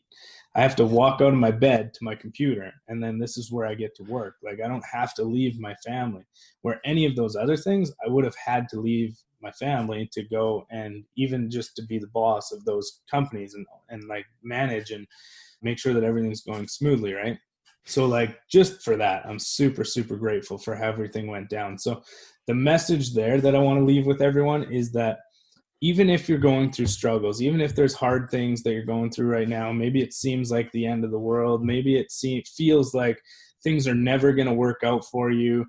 I 0.55 0.61
have 0.61 0.75
to 0.77 0.85
walk 0.85 1.19
out 1.19 1.33
of 1.33 1.39
my 1.39 1.51
bed 1.51 1.93
to 1.93 2.03
my 2.03 2.15
computer, 2.15 2.71
and 2.87 3.03
then 3.03 3.19
this 3.19 3.37
is 3.37 3.51
where 3.51 3.65
I 3.65 3.75
get 3.75 3.93
to 3.95 4.03
work. 4.03 4.35
Like, 4.41 4.61
I 4.63 4.69
don't 4.69 4.85
have 4.89 5.13
to 5.15 5.23
leave 5.23 5.59
my 5.59 5.75
family. 5.85 6.23
Where 6.61 6.79
any 6.85 7.05
of 7.05 7.15
those 7.15 7.35
other 7.35 7.57
things, 7.57 7.91
I 8.05 8.09
would 8.09 8.23
have 8.23 8.35
had 8.37 8.69
to 8.69 8.79
leave 8.79 9.17
my 9.41 9.51
family 9.51 10.09
to 10.13 10.23
go 10.23 10.65
and 10.71 11.03
even 11.17 11.51
just 11.51 11.75
to 11.75 11.83
be 11.83 11.99
the 11.99 12.07
boss 12.07 12.53
of 12.53 12.63
those 12.63 13.01
companies 13.11 13.53
and, 13.53 13.65
and 13.89 14.03
like 14.05 14.25
manage 14.43 14.91
and 14.91 15.05
make 15.61 15.77
sure 15.77 15.93
that 15.93 16.05
everything's 16.05 16.41
going 16.41 16.67
smoothly, 16.67 17.13
right? 17.13 17.37
So, 17.85 18.05
like, 18.05 18.39
just 18.49 18.81
for 18.81 18.95
that, 18.97 19.25
I'm 19.27 19.37
super, 19.37 19.83
super 19.83 20.15
grateful 20.15 20.57
for 20.57 20.75
how 20.75 20.87
everything 20.87 21.27
went 21.27 21.49
down. 21.49 21.77
So, 21.77 22.01
the 22.47 22.55
message 22.55 23.13
there 23.13 23.41
that 23.41 23.55
I 23.55 23.59
want 23.59 23.79
to 23.79 23.85
leave 23.85 24.05
with 24.05 24.21
everyone 24.21 24.71
is 24.71 24.91
that 24.93 25.19
even 25.85 26.09
if 26.09 26.27
you're 26.27 26.39
going 26.39 26.71
through 26.71 26.87
struggles, 26.87 27.43
even 27.43 27.61
if 27.61 27.75
there's 27.75 27.93
hard 27.93 28.27
things 28.31 28.63
that 28.63 28.73
you're 28.73 28.83
going 28.83 29.11
through 29.11 29.27
right 29.27 29.47
now, 29.47 29.71
maybe 29.71 30.01
it 30.01 30.15
seems 30.15 30.49
like 30.49 30.71
the 30.71 30.83
end 30.83 31.05
of 31.05 31.11
the 31.11 31.19
world, 31.19 31.63
maybe 31.63 31.95
it 31.95 32.11
seems, 32.11 32.49
feels 32.57 32.95
like 32.95 33.21
things 33.63 33.87
are 33.87 33.93
never 33.93 34.33
going 34.33 34.47
to 34.47 34.53
work 34.53 34.81
out 34.83 35.05
for 35.05 35.29
you. 35.29 35.63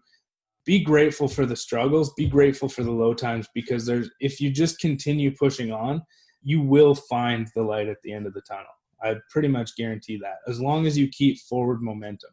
Be 0.64 0.82
grateful 0.82 1.28
for 1.28 1.44
the 1.44 1.54
struggles, 1.54 2.14
be 2.14 2.26
grateful 2.26 2.66
for 2.66 2.82
the 2.82 2.90
low 2.90 3.12
times 3.12 3.46
because 3.54 3.84
there's 3.84 4.08
if 4.18 4.40
you 4.40 4.50
just 4.50 4.80
continue 4.80 5.36
pushing 5.36 5.70
on, 5.70 6.00
you 6.42 6.62
will 6.62 6.94
find 6.94 7.48
the 7.54 7.62
light 7.62 7.88
at 7.88 7.98
the 8.02 8.14
end 8.14 8.26
of 8.26 8.32
the 8.32 8.40
tunnel. 8.40 8.64
I 9.02 9.16
pretty 9.30 9.48
much 9.48 9.76
guarantee 9.76 10.18
that 10.22 10.36
as 10.48 10.58
long 10.58 10.86
as 10.86 10.96
you 10.96 11.08
keep 11.08 11.38
forward 11.40 11.82
momentum. 11.82 12.30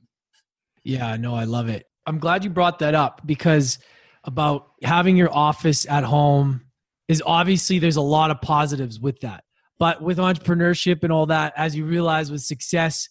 Yeah, 0.85 1.17
no, 1.17 1.35
I 1.35 1.43
love 1.43 1.67
it. 1.67 1.87
I'm 2.05 2.19
glad 2.19 2.45
you 2.45 2.49
brought 2.49 2.79
that 2.79 2.95
up 2.95 3.23
because 3.25 3.77
about 4.23 4.71
having 4.83 5.17
your 5.17 5.33
office 5.35 5.85
at 5.89 6.05
home 6.05 6.61
is 7.07 7.21
obviously 7.25 7.79
there's 7.79 7.95
a 7.95 8.01
lot 8.01 8.31
of 8.31 8.41
positives 8.41 8.99
with 8.99 9.19
that. 9.21 9.43
But 9.79 10.01
with 10.01 10.17
entrepreneurship 10.17 11.03
and 11.03 11.11
all 11.11 11.25
that, 11.27 11.53
as 11.57 11.75
you 11.75 11.85
realize 11.85 12.31
with 12.31 12.41
success 12.41 13.09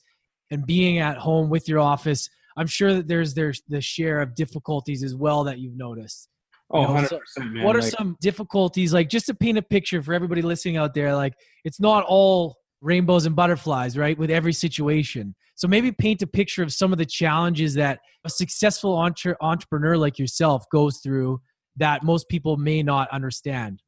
and 0.50 0.64
being 0.64 0.98
at 0.98 1.18
home 1.18 1.50
with 1.50 1.68
your 1.68 1.80
office, 1.80 2.28
I'm 2.56 2.66
sure 2.66 2.94
that 2.94 3.08
there's 3.08 3.34
there's 3.34 3.62
the 3.68 3.80
share 3.80 4.20
of 4.20 4.34
difficulties 4.34 5.02
as 5.02 5.14
well 5.14 5.44
that 5.44 5.58
you've 5.58 5.76
noticed. 5.76 6.28
Oh, 6.70 6.80
you 6.80 6.88
know, 6.88 7.08
100%, 7.08 7.18
so 7.26 7.42
man. 7.42 7.64
What 7.64 7.76
are 7.76 7.82
like, 7.82 7.92
some 7.92 8.16
difficulties 8.20 8.94
like 8.94 9.10
just 9.10 9.26
to 9.26 9.34
paint 9.34 9.58
a 9.58 9.62
picture 9.62 10.02
for 10.02 10.14
everybody 10.14 10.40
listening 10.40 10.78
out 10.78 10.94
there 10.94 11.14
like 11.14 11.34
it's 11.64 11.80
not 11.80 12.04
all 12.04 12.56
rainbows 12.80 13.26
and 13.26 13.36
butterflies, 13.36 13.96
right? 13.96 14.18
With 14.18 14.30
every 14.30 14.52
situation. 14.52 15.34
So 15.54 15.68
maybe 15.68 15.92
paint 15.92 16.22
a 16.22 16.26
picture 16.26 16.62
of 16.62 16.72
some 16.72 16.92
of 16.92 16.98
the 16.98 17.06
challenges 17.06 17.74
that 17.74 18.00
a 18.24 18.30
successful 18.30 18.94
entre- 18.94 19.36
entrepreneur 19.40 19.96
like 19.96 20.18
yourself 20.18 20.64
goes 20.72 21.00
through 21.02 21.40
that 21.76 22.02
most 22.02 22.28
people 22.28 22.56
may 22.56 22.82
not 22.82 23.08
understand. 23.10 23.82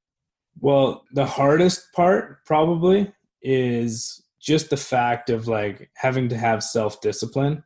Well, 0.61 1.05
the 1.13 1.27
hardest 1.27 1.93
part 1.93 2.45
probably 2.47 3.13
is 3.43 4.23
just 4.41 4.71
the 4.71 4.77
fact 4.77 5.31
of 5.31 5.49
like 5.49 5.91
having 5.97 6.29
to 6.29 6.37
have 6.37 6.63
self 6.63 7.01
discipline. 7.01 7.65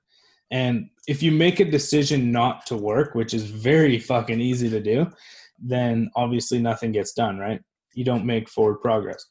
And 0.50 0.88
if 1.06 1.22
you 1.22 1.30
make 1.30 1.60
a 1.60 1.70
decision 1.70 2.32
not 2.32 2.64
to 2.66 2.76
work, 2.76 3.14
which 3.14 3.34
is 3.34 3.44
very 3.44 3.98
fucking 3.98 4.40
easy 4.40 4.70
to 4.70 4.80
do, 4.80 5.10
then 5.58 6.10
obviously 6.16 6.58
nothing 6.58 6.92
gets 6.92 7.12
done, 7.12 7.38
right? 7.38 7.60
You 7.94 8.04
don't 8.04 8.24
make 8.24 8.48
forward 8.48 8.80
progress 8.80 9.24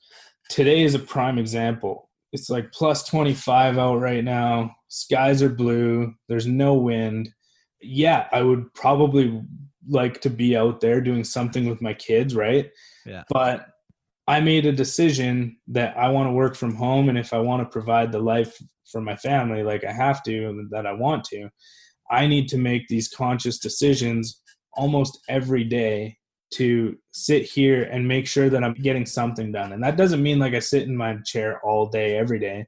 today 0.50 0.84
is 0.84 0.96
a 0.96 1.00
prime 1.00 1.38
example. 1.38 2.10
It's 2.34 2.50
like 2.50 2.72
plus 2.72 3.08
25 3.08 3.78
out 3.78 4.00
right 4.00 4.24
now. 4.24 4.76
Skies 4.90 5.42
are 5.42 5.50
blue. 5.50 6.14
There's 6.28 6.48
no 6.48 6.74
wind. 6.76 7.30
Yeah, 7.82 8.28
I 8.32 8.42
would 8.42 8.74
probably 8.74 9.42
like 9.88 10.22
to 10.22 10.30
be 10.30 10.56
out 10.56 10.82
there 10.82 11.02
doing 11.02 11.24
something 11.24 11.68
with 11.70 11.82
my 11.82 11.94
kids, 11.94 12.36
right? 12.36 12.70
Yeah. 13.06 13.24
But 13.30 13.68
I 14.28 14.42
made 14.42 14.66
a 14.66 14.72
decision 14.74 15.58
that 15.68 15.98
I 15.98 16.10
want 16.10 16.28
to 16.28 16.34
work 16.34 16.56
from 16.56 16.76
home 16.76 17.10
and 17.10 17.18
if 17.18 17.34
I 17.34 17.40
want 17.40 17.62
to 17.62 17.70
provide 17.70 18.12
the 18.12 18.20
life 18.20 18.58
for 18.92 19.02
my 19.02 19.16
family 19.16 19.64
like 19.64 19.84
I 19.86 19.92
have 19.92 20.24
to 20.24 20.48
and 20.48 20.70
that 20.72 20.86
I 20.86 20.92
want 20.92 21.24
to, 21.26 21.50
I 22.12 22.28
need 22.28 22.48
to 22.50 22.58
make 22.58 22.88
these 22.88 23.08
conscious 23.08 23.58
decisions 23.58 24.42
almost 24.74 25.20
every 25.30 25.64
day 25.64 26.18
to 26.50 26.98
sit 27.12 27.44
here 27.44 27.84
and 27.84 28.08
make 28.08 28.28
sure 28.28 28.50
that 28.50 28.64
I'm 28.64 28.74
getting 28.74 29.06
something 29.06 29.52
done. 29.52 29.74
And 29.74 29.84
that 29.84 29.98
doesn't 29.98 30.24
mean 30.24 30.40
like 30.40 30.54
I 30.54 30.60
sit 30.60 30.84
in 30.84 30.96
my 30.96 31.18
chair 31.26 31.60
all 31.66 31.88
day, 31.88 32.18
every 32.18 32.40
day. 32.40 32.66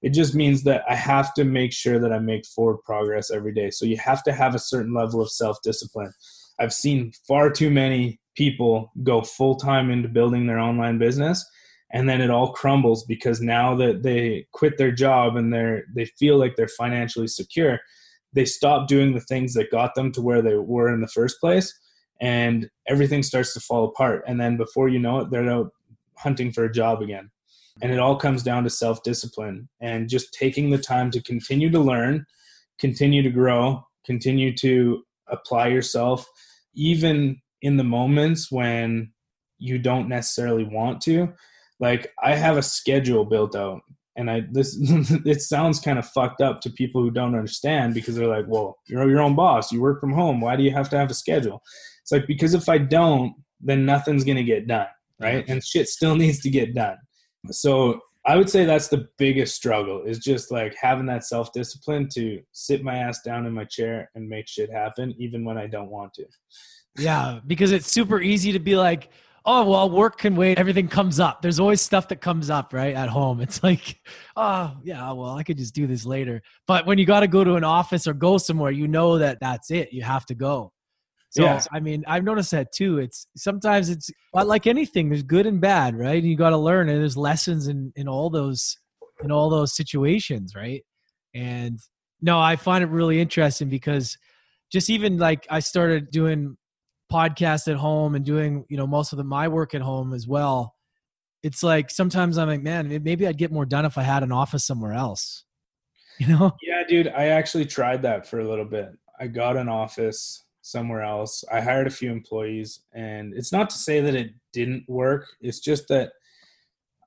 It 0.00 0.10
just 0.10 0.34
means 0.34 0.62
that 0.62 0.84
I 0.88 0.94
have 0.94 1.34
to 1.34 1.44
make 1.44 1.72
sure 1.72 1.98
that 1.98 2.12
I 2.12 2.20
make 2.20 2.46
forward 2.46 2.78
progress 2.84 3.30
every 3.30 3.52
day. 3.52 3.70
So 3.70 3.84
you 3.84 3.96
have 3.98 4.22
to 4.24 4.32
have 4.32 4.54
a 4.54 4.58
certain 4.58 4.94
level 4.94 5.20
of 5.20 5.30
self 5.30 5.58
discipline. 5.62 6.12
I've 6.58 6.72
seen 6.72 7.12
far 7.26 7.50
too 7.50 7.70
many 7.70 8.20
people 8.36 8.92
go 9.02 9.22
full 9.22 9.56
time 9.56 9.90
into 9.90 10.08
building 10.08 10.46
their 10.46 10.58
online 10.58 10.98
business 10.98 11.44
and 11.90 12.08
then 12.08 12.20
it 12.20 12.30
all 12.30 12.52
crumbles 12.52 13.04
because 13.04 13.40
now 13.40 13.74
that 13.74 14.02
they 14.02 14.46
quit 14.52 14.76
their 14.78 14.92
job 14.92 15.36
and 15.36 15.52
they're 15.52 15.84
they 15.94 16.04
feel 16.04 16.36
like 16.36 16.54
they're 16.54 16.68
financially 16.68 17.26
secure 17.26 17.80
they 18.32 18.44
stop 18.44 18.88
doing 18.88 19.14
the 19.14 19.20
things 19.20 19.54
that 19.54 19.70
got 19.70 19.94
them 19.94 20.12
to 20.12 20.22
where 20.22 20.42
they 20.42 20.56
were 20.56 20.92
in 20.92 21.00
the 21.00 21.08
first 21.08 21.40
place 21.40 21.76
and 22.20 22.68
everything 22.88 23.22
starts 23.22 23.54
to 23.54 23.60
fall 23.60 23.84
apart. 23.84 24.24
And 24.26 24.40
then 24.40 24.56
before 24.56 24.88
you 24.88 24.98
know 24.98 25.20
it 25.20 25.30
they're 25.30 25.48
out 25.48 25.72
hunting 26.16 26.52
for 26.52 26.64
a 26.64 26.72
job 26.72 27.00
again. 27.00 27.30
And 27.80 27.92
it 27.92 28.00
all 28.00 28.16
comes 28.16 28.42
down 28.42 28.64
to 28.64 28.70
self 28.70 29.02
discipline 29.04 29.68
and 29.80 30.08
just 30.08 30.34
taking 30.34 30.70
the 30.70 30.78
time 30.78 31.10
to 31.12 31.22
continue 31.22 31.70
to 31.70 31.78
learn 31.78 32.26
continue 32.78 33.22
to 33.22 33.30
grow 33.30 33.84
continue 34.04 34.54
to 34.56 35.02
apply 35.28 35.68
yourself 35.68 36.28
even 36.78 37.40
in 37.62 37.76
the 37.76 37.84
moments 37.84 38.50
when 38.50 39.12
you 39.58 39.78
don't 39.78 40.08
necessarily 40.08 40.64
want 40.64 41.00
to 41.00 41.32
like 41.80 42.12
i 42.22 42.34
have 42.34 42.56
a 42.56 42.62
schedule 42.62 43.24
built 43.24 43.56
out 43.56 43.80
and 44.16 44.30
i 44.30 44.42
this 44.52 44.76
it 45.26 45.42
sounds 45.42 45.80
kind 45.80 45.98
of 45.98 46.08
fucked 46.08 46.40
up 46.40 46.60
to 46.60 46.70
people 46.70 47.02
who 47.02 47.10
don't 47.10 47.34
understand 47.34 47.94
because 47.94 48.14
they're 48.14 48.26
like 48.26 48.46
well 48.48 48.76
you're 48.86 49.08
your 49.10 49.20
own 49.20 49.34
boss 49.34 49.72
you 49.72 49.80
work 49.80 50.00
from 50.00 50.12
home 50.12 50.40
why 50.40 50.54
do 50.54 50.62
you 50.62 50.70
have 50.70 50.88
to 50.88 50.96
have 50.96 51.10
a 51.10 51.14
schedule? 51.14 51.62
It's 52.02 52.12
like 52.12 52.26
because 52.26 52.54
if 52.54 52.68
i 52.68 52.78
don't 52.78 53.34
then 53.60 53.84
nothing's 53.84 54.24
going 54.24 54.36
to 54.36 54.44
get 54.44 54.68
done 54.68 54.86
right? 55.20 55.44
And 55.48 55.64
shit 55.64 55.88
still 55.88 56.14
needs 56.16 56.40
to 56.40 56.50
get 56.50 56.74
done. 56.74 56.96
So 57.50 58.00
i 58.28 58.36
would 58.36 58.48
say 58.48 58.64
that's 58.64 58.88
the 58.88 59.08
biggest 59.16 59.56
struggle 59.56 60.02
is 60.02 60.18
just 60.18 60.52
like 60.52 60.76
having 60.80 61.06
that 61.06 61.24
self 61.24 61.52
discipline 61.52 62.08
to 62.12 62.40
sit 62.52 62.84
my 62.84 62.94
ass 62.94 63.20
down 63.22 63.46
in 63.46 63.52
my 63.52 63.64
chair 63.64 64.10
and 64.14 64.28
make 64.28 64.46
shit 64.46 64.70
happen 64.70 65.12
even 65.18 65.44
when 65.44 65.58
i 65.58 65.66
don't 65.66 65.90
want 65.90 66.12
to. 66.14 66.24
Yeah 66.96 67.40
because 67.46 67.72
it's 67.72 67.90
super 67.90 68.20
easy 68.20 68.52
to 68.52 68.58
be 68.58 68.76
like 68.76 69.10
oh 69.46 69.64
well 69.68 69.88
work 69.90 70.18
can 70.18 70.36
wait. 70.36 70.58
Everything 70.58 70.88
comes 70.88 71.18
up. 71.18 71.40
There's 71.40 71.58
always 71.58 71.80
stuff 71.80 72.08
that 72.08 72.20
comes 72.20 72.50
up 72.50 72.74
right 72.74 72.94
at 72.94 73.08
home. 73.08 73.40
It's 73.40 73.62
like 73.62 74.00
oh 74.36 74.76
yeah 74.82 75.10
well 75.12 75.30
i 75.36 75.42
could 75.42 75.56
just 75.56 75.74
do 75.74 75.86
this 75.86 76.04
later. 76.04 76.42
But 76.66 76.86
when 76.86 76.98
you 76.98 77.06
got 77.06 77.20
to 77.20 77.28
go 77.28 77.44
to 77.44 77.54
an 77.54 77.64
office 77.64 78.06
or 78.06 78.12
go 78.12 78.36
somewhere 78.36 78.70
you 78.70 78.88
know 78.88 79.18
that 79.18 79.38
that's 79.40 79.70
it. 79.70 79.92
You 79.92 80.02
have 80.02 80.26
to 80.26 80.34
go 80.34 80.72
so 81.30 81.42
yeah. 81.42 81.62
i 81.72 81.80
mean 81.80 82.04
i've 82.06 82.24
noticed 82.24 82.50
that 82.50 82.72
too. 82.72 82.98
It's 82.98 83.26
sometimes 83.36 83.88
it's 83.90 84.10
like 84.32 84.66
anything 84.66 85.08
there's 85.08 85.22
good 85.22 85.46
and 85.46 85.60
bad 85.60 85.96
right? 85.96 86.18
And 86.18 86.26
you 86.26 86.36
got 86.36 86.50
to 86.50 86.56
learn 86.56 86.88
and 86.88 87.00
there's 87.00 87.16
lessons 87.16 87.68
in 87.68 87.92
in 87.96 88.08
all 88.08 88.30
those 88.30 88.76
in 89.22 89.30
all 89.30 89.50
those 89.50 89.74
situations 89.74 90.54
right? 90.54 90.82
And 91.34 91.78
no 92.20 92.38
i 92.40 92.56
find 92.56 92.82
it 92.82 92.90
really 92.90 93.20
interesting 93.20 93.68
because 93.68 94.16
just 94.72 94.90
even 94.90 95.18
like 95.18 95.46
i 95.50 95.60
started 95.60 96.10
doing 96.10 96.56
podcast 97.12 97.68
at 97.68 97.76
home 97.76 98.14
and 98.14 98.24
doing 98.24 98.64
you 98.68 98.76
know 98.76 98.86
most 98.86 99.12
of 99.12 99.18
the 99.18 99.24
my 99.24 99.48
work 99.48 99.74
at 99.74 99.80
home 99.80 100.12
as 100.12 100.26
well. 100.26 100.74
It's 101.42 101.62
like 101.62 101.90
sometimes 101.90 102.36
i'm 102.36 102.48
like 102.48 102.62
man 102.62 102.88
maybe 103.04 103.26
i'd 103.26 103.38
get 103.38 103.52
more 103.52 103.64
done 103.64 103.84
if 103.84 103.96
i 103.96 104.02
had 104.02 104.24
an 104.24 104.32
office 104.32 104.66
somewhere 104.66 104.92
else 104.92 105.44
you 106.18 106.26
know? 106.26 106.52
Yeah 106.62 106.82
dude 106.88 107.08
i 107.08 107.26
actually 107.26 107.64
tried 107.64 108.02
that 108.02 108.26
for 108.26 108.40
a 108.40 108.48
little 108.48 108.64
bit. 108.64 108.90
I 109.20 109.26
got 109.26 109.56
an 109.56 109.68
office 109.68 110.44
somewhere 110.68 111.02
else 111.02 111.44
i 111.52 111.60
hired 111.60 111.86
a 111.86 111.90
few 111.90 112.10
employees 112.10 112.80
and 112.92 113.34
it's 113.34 113.52
not 113.52 113.70
to 113.70 113.76
say 113.76 114.00
that 114.00 114.14
it 114.14 114.32
didn't 114.52 114.84
work 114.88 115.26
it's 115.40 115.60
just 115.60 115.88
that 115.88 116.12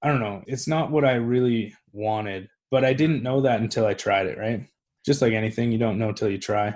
i 0.03 0.07
don't 0.07 0.19
know 0.19 0.41
it's 0.47 0.67
not 0.67 0.91
what 0.91 1.05
i 1.05 1.13
really 1.13 1.73
wanted 1.93 2.47
but 2.69 2.83
i 2.83 2.93
didn't 2.93 3.23
know 3.23 3.41
that 3.41 3.61
until 3.61 3.85
i 3.85 3.93
tried 3.93 4.25
it 4.25 4.37
right 4.37 4.67
just 5.05 5.21
like 5.21 5.33
anything, 5.33 5.71
you 5.71 5.77
don't 5.77 5.97
know 5.97 6.11
till 6.11 6.29
you 6.29 6.37
try. 6.37 6.73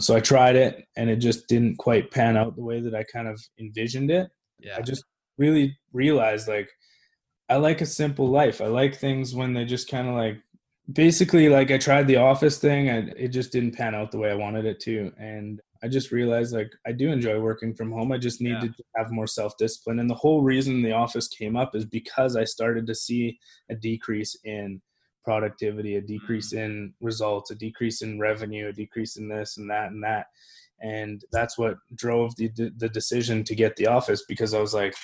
So 0.00 0.16
I 0.16 0.20
tried 0.20 0.56
it 0.56 0.86
and 0.96 1.10
it 1.10 1.16
just 1.16 1.46
didn't 1.46 1.76
quite 1.76 2.10
pan 2.10 2.36
out 2.36 2.56
the 2.56 2.64
way 2.64 2.80
that 2.80 2.94
I 2.94 3.04
kind 3.04 3.28
of 3.28 3.40
envisioned 3.58 4.10
it. 4.10 4.28
Yeah. 4.58 4.76
I 4.78 4.82
just 4.82 5.04
really 5.36 5.76
realized 5.92 6.48
like 6.48 6.70
I 7.48 7.56
like 7.56 7.82
a 7.82 7.86
simple 7.86 8.28
life. 8.28 8.60
I 8.60 8.66
like 8.66 8.96
things 8.96 9.34
when 9.34 9.52
they 9.52 9.64
just 9.64 9.90
kind 9.90 10.08
of 10.08 10.14
like 10.14 10.38
basically 10.92 11.48
like 11.48 11.70
I 11.70 11.78
tried 11.78 12.06
the 12.06 12.16
office 12.16 12.58
thing 12.58 12.88
and 12.88 13.10
it 13.16 13.28
just 13.28 13.52
didn't 13.52 13.76
pan 13.76 13.94
out 13.94 14.10
the 14.10 14.18
way 14.18 14.30
I 14.30 14.36
wanted 14.36 14.64
it 14.64 14.80
to. 14.80 15.12
And 15.18 15.60
I 15.86 15.88
just 15.88 16.10
realized 16.10 16.52
like 16.52 16.72
I 16.84 16.90
do 16.90 17.12
enjoy 17.12 17.38
working 17.38 17.72
from 17.72 17.92
home. 17.92 18.10
I 18.10 18.18
just 18.18 18.40
need 18.40 18.58
yeah. 18.60 18.60
to 18.60 18.74
have 18.96 19.12
more 19.12 19.28
self 19.28 19.56
discipline. 19.56 20.00
And 20.00 20.10
the 20.10 20.16
whole 20.16 20.42
reason 20.42 20.82
the 20.82 20.90
office 20.90 21.28
came 21.28 21.54
up 21.54 21.76
is 21.76 21.84
because 21.84 22.34
I 22.34 22.42
started 22.42 22.88
to 22.88 22.94
see 22.94 23.38
a 23.70 23.76
decrease 23.76 24.36
in 24.42 24.82
productivity, 25.24 25.94
a 25.94 26.00
decrease 26.00 26.52
mm. 26.52 26.58
in 26.58 26.94
results, 27.00 27.52
a 27.52 27.54
decrease 27.54 28.02
in 28.02 28.18
revenue, 28.18 28.66
a 28.66 28.72
decrease 28.72 29.16
in 29.16 29.28
this 29.28 29.58
and 29.58 29.70
that 29.70 29.92
and 29.92 30.02
that. 30.02 30.26
And 30.82 31.22
that's 31.30 31.56
what 31.56 31.76
drove 31.94 32.34
the 32.34 32.50
the 32.78 32.88
decision 32.88 33.44
to 33.44 33.54
get 33.54 33.76
the 33.76 33.86
office 33.86 34.24
because 34.28 34.54
I 34.54 34.60
was 34.60 34.74
like, 34.74 34.96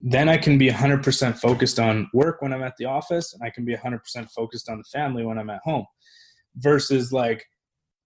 then 0.00 0.28
I 0.28 0.36
can 0.36 0.56
be 0.56 0.68
100% 0.68 1.36
focused 1.36 1.80
on 1.80 2.08
work 2.14 2.42
when 2.42 2.52
I'm 2.52 2.62
at 2.62 2.76
the 2.78 2.84
office, 2.84 3.34
and 3.34 3.42
I 3.42 3.50
can 3.50 3.64
be 3.64 3.74
100% 3.74 4.30
focused 4.30 4.68
on 4.70 4.78
the 4.78 4.84
family 4.84 5.24
when 5.24 5.36
I'm 5.36 5.50
at 5.50 5.62
home, 5.64 5.84
versus 6.58 7.12
like 7.12 7.44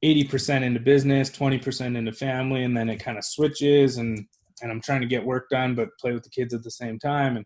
80% 0.04 0.62
into 0.62 0.80
business, 0.80 1.30
20% 1.30 1.96
into 1.96 2.12
family, 2.12 2.64
and 2.64 2.76
then 2.76 2.88
it 2.88 2.96
kind 2.96 3.18
of 3.18 3.24
switches 3.24 3.98
and 3.98 4.26
and 4.60 4.70
I'm 4.70 4.80
trying 4.80 5.00
to 5.00 5.08
get 5.08 5.24
work 5.24 5.48
done 5.50 5.74
but 5.74 5.88
play 6.00 6.12
with 6.12 6.22
the 6.22 6.30
kids 6.30 6.54
at 6.54 6.62
the 6.62 6.70
same 6.70 6.96
time 6.98 7.36
and 7.36 7.44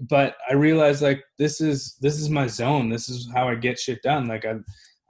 but 0.00 0.36
I 0.48 0.54
realized 0.54 1.02
like 1.02 1.22
this 1.38 1.60
is 1.60 1.96
this 2.00 2.18
is 2.18 2.30
my 2.30 2.46
zone. 2.46 2.88
This 2.88 3.08
is 3.08 3.28
how 3.34 3.48
I 3.48 3.54
get 3.54 3.78
shit 3.78 4.02
done. 4.02 4.26
Like 4.26 4.44
I 4.46 4.54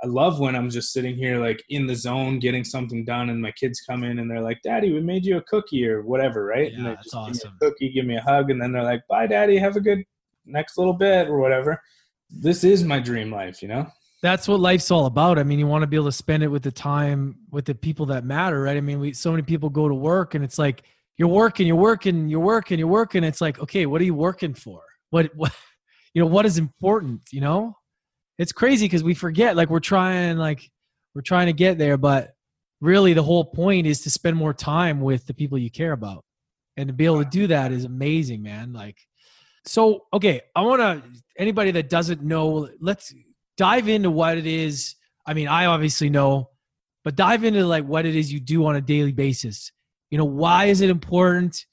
I 0.03 0.07
love 0.07 0.41
when 0.41 0.57
I'm 0.57 0.71
just 0.71 0.93
sitting 0.93 1.15
here 1.15 1.39
like 1.39 1.63
in 1.69 1.87
the 1.87 1.95
zone 1.95 2.39
getting 2.39 2.65
something 2.65 3.05
done 3.05 3.31
and 3.31 3.41
my 3.41 3.53
kids 3.53 3.83
come 3.83 4.03
in 4.03 4.19
and 4.19 4.31
they're 4.31 4.41
like, 4.41 4.61
Daddy, 4.65 4.93
we 4.93 5.01
made 5.01 5.27
you 5.27 5.37
a 5.37 5.43
cookie 5.43 5.87
or 5.87 6.03
whatever, 6.03 6.45
right? 6.45 6.73
Yeah, 6.73 6.79
and 6.79 6.87
they 6.87 6.97
just 6.97 7.15
awesome. 7.15 7.33
give 7.33 7.45
me 7.45 7.51
a 7.51 7.71
cookie, 7.71 7.93
give 7.93 8.07
me 8.07 8.17
a 8.17 8.23
hug, 8.23 8.51
and 8.51 8.61
then 8.61 8.73
they're 8.73 8.83
like, 8.83 9.03
Bye 9.09 9.27
daddy, 9.27 9.59
have 9.59 9.77
a 9.77 9.81
good 9.81 10.03
next 10.45 10.77
little 10.77 10.95
bit 10.95 11.29
or 11.29 11.39
whatever. 11.39 11.81
This 12.31 12.65
is 12.65 12.83
my 12.83 12.99
dream 12.99 13.31
life, 13.31 13.63
you 13.63 13.69
know? 13.69 13.87
That's 14.23 14.47
what 14.47 14.61
life's 14.61 14.91
all 14.91 15.07
about. 15.07 15.39
I 15.39 15.45
mean, 15.45 15.59
you 15.59 15.67
want 15.67 15.83
to 15.83 15.87
be 15.87 15.97
able 15.97 16.07
to 16.07 16.13
spend 16.13 16.43
it 16.43 16.49
with 16.49 16.63
the 16.63 16.73
time 16.73 17.37
with 17.51 17.65
the 17.65 17.75
people 17.75 18.07
that 18.07 18.25
matter, 18.25 18.63
right? 18.63 18.77
I 18.77 18.81
mean, 18.81 19.01
we 19.01 19.13
so 19.15 19.31
many 19.31 19.43
people 19.43 19.71
go 19.71 19.89
to 19.89 19.95
work 19.95 20.35
and 20.35 20.45
it's 20.45 20.59
like 20.59 20.83
you're 21.17 21.29
working, 21.29 21.67
you're 21.67 21.77
working, 21.77 22.29
you're 22.29 22.41
working, 22.41 22.79
you're 22.79 22.89
working. 22.89 23.25
It's 23.25 23.41
like, 23.41 23.59
okay, 23.61 23.87
what 23.87 24.01
are 24.01 24.05
you 24.05 24.15
working 24.15 24.55
for? 24.55 24.83
What, 25.11 25.31
what 25.35 25.53
you 26.15 26.23
know, 26.23 26.27
what 26.27 26.47
is 26.47 26.59
important, 26.59 27.23
you 27.31 27.41
know? 27.41 27.77
It's 28.39 28.53
crazy 28.53 28.87
because 28.87 29.05
we 29.05 29.15
forget, 29.15 29.55
like 29.55 29.69
we're 29.69 29.81
trying, 29.81 30.39
like 30.39 30.71
we're 31.15 31.23
trying 31.23 31.47
to 31.47 31.53
get 31.53 31.79
there, 31.79 31.97
but 31.97 32.33
really 32.81 33.13
the 33.13 33.23
whole 33.23 33.45
point 33.45 33.87
is 33.87 34.01
to 34.03 34.11
spend 34.11 34.37
more 34.37 34.55
time 34.55 35.01
with 35.01 35.27
the 35.27 35.35
people 35.35 35.59
you 35.59 35.71
care 35.71 35.93
about. 35.93 36.25
And 36.77 36.89
to 36.89 36.95
be 36.95 37.05
able 37.05 37.23
to 37.23 37.29
do 37.29 37.47
that 37.49 37.73
is 37.73 37.85
amazing, 37.85 38.43
man. 38.43 38.73
Like, 38.73 38.97
so, 39.67 40.07
okay, 40.15 40.41
I 40.57 40.63
want 40.63 40.81
to, 40.81 41.03
anybody 41.37 41.71
that 41.73 41.91
doesn't 41.91 42.23
know, 42.23 42.69
let's 42.81 43.13
dive 43.57 43.89
into 43.89 44.11
what 44.11 44.39
it 44.39 44.47
is. 44.47 44.97
I 45.27 45.35
mean, 45.35 45.49
I 45.49 45.67
obviously 45.67 46.11
know, 46.11 46.51
but 47.05 47.17
dive 47.17 47.45
into 47.45 47.67
like 47.67 47.85
what 47.85 48.07
it 48.07 48.17
is 48.17 48.33
you 48.33 48.41
do 48.41 48.67
on 48.67 48.77
a 48.77 48.81
daily 48.81 49.13
basis. 49.13 49.73
You 50.11 50.19
know 50.19 50.25
why 50.25 50.67
is 50.67 50.81
it 50.81 50.91
important? 50.91 51.67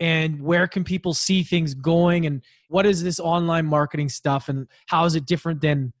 And 0.00 0.42
where 0.42 0.66
can 0.66 0.84
people 0.84 1.14
see 1.14 1.42
things 1.42 1.74
going? 1.74 2.26
And 2.26 2.42
what 2.68 2.84
is 2.84 3.02
this 3.02 3.20
online 3.20 3.66
marketing 3.66 4.08
stuff? 4.08 4.48
And 4.48 4.66
how 4.88 5.04
is 5.04 5.14
it 5.14 5.24
different 5.24 5.60
than 5.60 5.92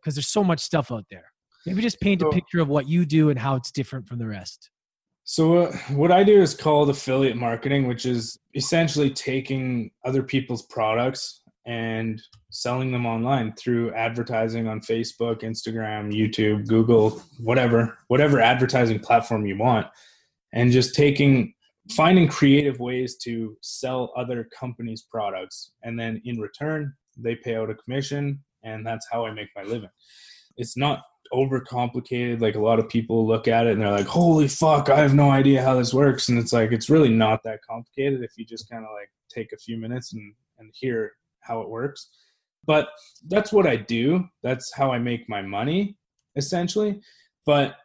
because 0.00 0.14
there's 0.14 0.28
so 0.28 0.42
much 0.42 0.60
stuff 0.60 0.90
out 0.90 1.04
there. 1.10 1.24
Maybe 1.66 1.82
just 1.82 2.00
paint 2.00 2.22
a 2.22 2.30
picture 2.30 2.60
of 2.60 2.68
what 2.68 2.88
you 2.88 3.04
do 3.04 3.28
and 3.30 3.38
how 3.38 3.54
it's 3.54 3.70
different 3.70 4.08
from 4.08 4.18
the 4.18 4.26
rest. 4.26 4.70
So 5.24 5.58
uh, 5.58 5.76
what 5.90 6.10
i 6.10 6.24
do 6.24 6.40
is 6.40 6.54
called 6.54 6.90
affiliate 6.90 7.36
marketing 7.36 7.86
which 7.86 8.04
is 8.04 8.36
essentially 8.54 9.10
taking 9.10 9.90
other 10.04 10.22
people's 10.22 10.62
products 10.62 11.42
and 11.66 12.20
selling 12.50 12.90
them 12.90 13.06
online 13.06 13.52
through 13.52 13.92
advertising 13.94 14.66
on 14.66 14.80
facebook 14.80 15.42
instagram 15.42 16.12
youtube 16.12 16.66
google 16.66 17.22
whatever 17.38 17.96
whatever 18.08 18.40
advertising 18.40 18.98
platform 18.98 19.46
you 19.46 19.56
want 19.56 19.86
and 20.52 20.72
just 20.72 20.94
taking 20.94 21.54
finding 21.92 22.28
creative 22.28 22.78
ways 22.78 23.16
to 23.16 23.56
sell 23.62 24.12
other 24.16 24.48
companies 24.58 25.06
products. 25.10 25.72
And 25.82 25.98
then 25.98 26.20
in 26.24 26.38
return 26.38 26.94
they 27.16 27.34
pay 27.34 27.56
out 27.56 27.70
a 27.70 27.74
commission 27.74 28.42
and 28.62 28.86
that's 28.86 29.06
how 29.10 29.26
i 29.26 29.32
make 29.32 29.48
my 29.56 29.62
living. 29.62 29.90
It's 30.56 30.76
not 30.76 31.02
overcomplicated 31.32 32.40
like 32.40 32.54
a 32.54 32.60
lot 32.60 32.78
of 32.78 32.88
people 32.88 33.26
look 33.26 33.46
at 33.48 33.66
it 33.66 33.72
and 33.72 33.82
they're 33.82 33.92
like 33.92 34.06
holy 34.06 34.48
fuck 34.48 34.90
i 34.90 34.98
have 34.98 35.14
no 35.14 35.30
idea 35.30 35.62
how 35.62 35.74
this 35.74 35.94
works. 35.94 36.28
And 36.28 36.38
it's 36.38 36.52
like 36.52 36.72
it's 36.72 36.90
really 36.90 37.10
not 37.10 37.42
that 37.44 37.60
complicated 37.68 38.22
if 38.22 38.32
you 38.36 38.44
just 38.44 38.70
kind 38.70 38.84
of 38.84 38.90
like 38.98 39.10
take 39.28 39.52
a 39.52 39.58
few 39.58 39.76
minutes 39.76 40.12
and 40.12 40.34
and 40.58 40.70
hear 40.74 41.12
how 41.40 41.60
it 41.60 41.68
works 41.68 42.10
but 42.66 42.88
that's 43.28 43.52
what 43.52 43.66
i 43.66 43.76
do. 43.76 44.24
That's 44.42 44.72
how 44.74 44.92
i 44.92 44.98
make 44.98 45.28
my 45.28 45.42
money 45.42 45.96
essentially. 46.36 47.00
But 47.46 47.76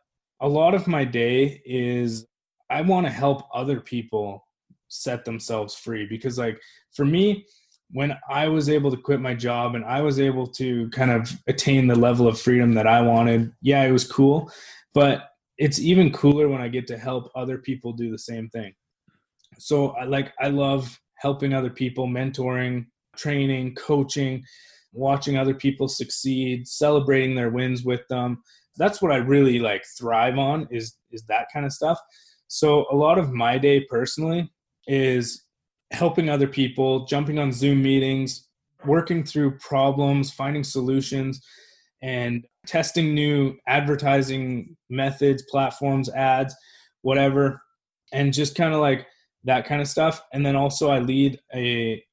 a 0.42 0.48
lot 0.48 0.74
of 0.76 0.88
my 0.88 1.06
day 1.06 1.62
is 1.66 2.28
I 2.70 2.82
want 2.82 3.06
to 3.06 3.12
help 3.12 3.48
other 3.54 3.80
people 3.80 4.46
set 4.88 5.26
themselves 5.26 5.76
free 5.76 6.06
because 6.08 6.38
like 6.38 6.60
for 6.96 7.06
me 7.06 7.46
when 7.92 8.18
I 8.30 8.48
was 8.48 8.70
able 8.70 8.90
to 8.92 8.98
quit 8.98 9.22
my 9.22 9.36
job 9.36 9.76
and 9.76 9.86
I 9.86 10.02
was 10.02 10.20
able 10.20 10.48
to 10.48 10.90
kind 10.90 11.12
of 11.12 11.32
attain 11.48 11.88
the 11.88 11.96
level 11.96 12.28
of 12.28 12.40
freedom 12.40 12.74
that 12.74 12.88
I 12.88 13.02
wanted, 13.02 13.52
yeah, 13.62 13.84
it 13.84 13.92
was 13.92 14.10
cool, 14.10 14.52
but 14.94 15.30
it's 15.58 15.80
even 15.80 16.12
cooler 16.12 16.50
when 16.50 16.62
I 16.62 16.68
get 16.68 16.88
to 16.88 16.98
help 16.98 17.32
other 17.36 17.58
people 17.60 17.94
do 17.94 18.12
the 18.12 18.18
same 18.18 18.50
thing. 18.50 18.74
So 19.60 19.90
I 19.92 20.04
like 20.06 20.34
I 20.40 20.48
love 20.48 21.00
helping 21.16 21.54
other 21.54 21.70
people, 21.70 22.08
mentoring 22.08 22.88
training, 23.18 23.76
coaching, 23.76 24.44
watching 24.94 25.38
other 25.38 25.54
people 25.54 25.88
succeed, 25.88 26.68
celebrating 26.68 27.36
their 27.36 27.50
wins 27.50 27.84
with 27.84 28.02
them. 28.10 28.42
That's 28.78 29.02
what 29.02 29.12
I 29.12 29.18
really 29.18 29.60
like 29.60 29.84
thrive 29.98 30.38
on 30.38 30.68
is 30.72 30.96
is 31.12 31.24
that 31.28 31.48
kind 31.54 31.66
of 31.66 31.74
stuff. 31.74 32.00
So 32.48 32.86
a 32.92 32.96
lot 32.96 33.18
of 33.18 33.32
my 33.32 33.58
day 33.58 33.86
personally 33.90 34.52
is 34.88 35.46
helping 35.92 36.30
other 36.30 36.48
people, 36.48 37.06
jumping 37.06 37.40
on 37.40 37.52
Zoom 37.52 37.82
meetings, 37.82 38.48
working 38.86 39.24
through 39.24 39.58
problems, 39.58 40.32
finding 40.32 40.64
solutions 40.64 41.42
and 42.02 42.46
testing 42.68 43.14
new 43.14 43.56
advertising 43.68 44.76
methods, 44.90 45.44
platforms, 45.50 46.10
ads, 46.10 46.56
whatever, 47.02 47.62
and 48.14 48.34
just 48.34 48.56
kind 48.56 48.74
of 48.74 48.82
like 48.82 49.08
that 49.44 49.66
kind 49.66 49.82
of 49.82 49.88
stuff. 49.88 50.22
And 50.34 50.46
then 50.46 50.56
also, 50.56 50.90
I 50.90 51.00
lead 51.00 51.40
a 51.54 52.04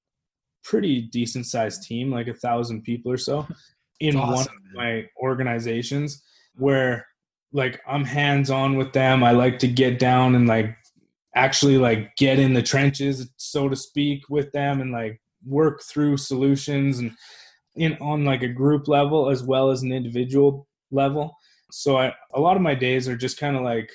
pretty 0.65 1.03
decent 1.03 1.47
sized 1.47 1.83
team, 1.83 2.11
like 2.11 2.29
a 2.29 2.35
thousand 2.35 2.83
people 2.83 3.11
or 3.13 3.17
so, 3.17 3.47
in 4.01 4.17
awesome, 4.17 4.35
one 4.35 4.47
of 4.47 4.75
my 4.75 5.07
organizations 5.21 6.23
where 6.57 7.07
like 7.53 7.81
I'm 7.87 8.05
hands 8.05 8.51
on 8.51 8.77
with 8.77 8.93
them. 8.93 9.23
I 9.23 9.33
like 9.33 9.59
to 9.61 9.69
get 9.69 9.99
down 9.99 10.35
and 10.35 10.47
like 10.47 10.75
actually 11.35 11.79
like 11.79 12.15
get 12.17 12.39
in 12.39 12.55
the 12.55 12.63
trenches, 12.63 13.31
so 13.37 13.69
to 13.69 13.77
speak, 13.77 14.29
with 14.29 14.51
them 14.53 14.81
and 14.81 14.93
like 14.93 15.21
work 15.47 15.83
through 15.83 16.17
solutions 16.17 16.99
and 16.99 17.13
in 17.77 17.97
on 18.01 18.25
like 18.25 18.43
a 18.43 18.49
group 18.49 18.89
level 18.89 19.31
as 19.31 19.43
well 19.43 19.71
as 19.71 19.83
an 19.83 19.93
individual 19.93 20.67
level. 20.91 21.37
So 21.71 21.97
I, 21.97 22.15
a 22.35 22.41
lot 22.41 22.57
of 22.57 22.63
my 22.63 22.75
days 22.75 23.09
are 23.09 23.17
just 23.17 23.39
kind 23.39 23.57
of 23.57 23.63
like 23.63 23.91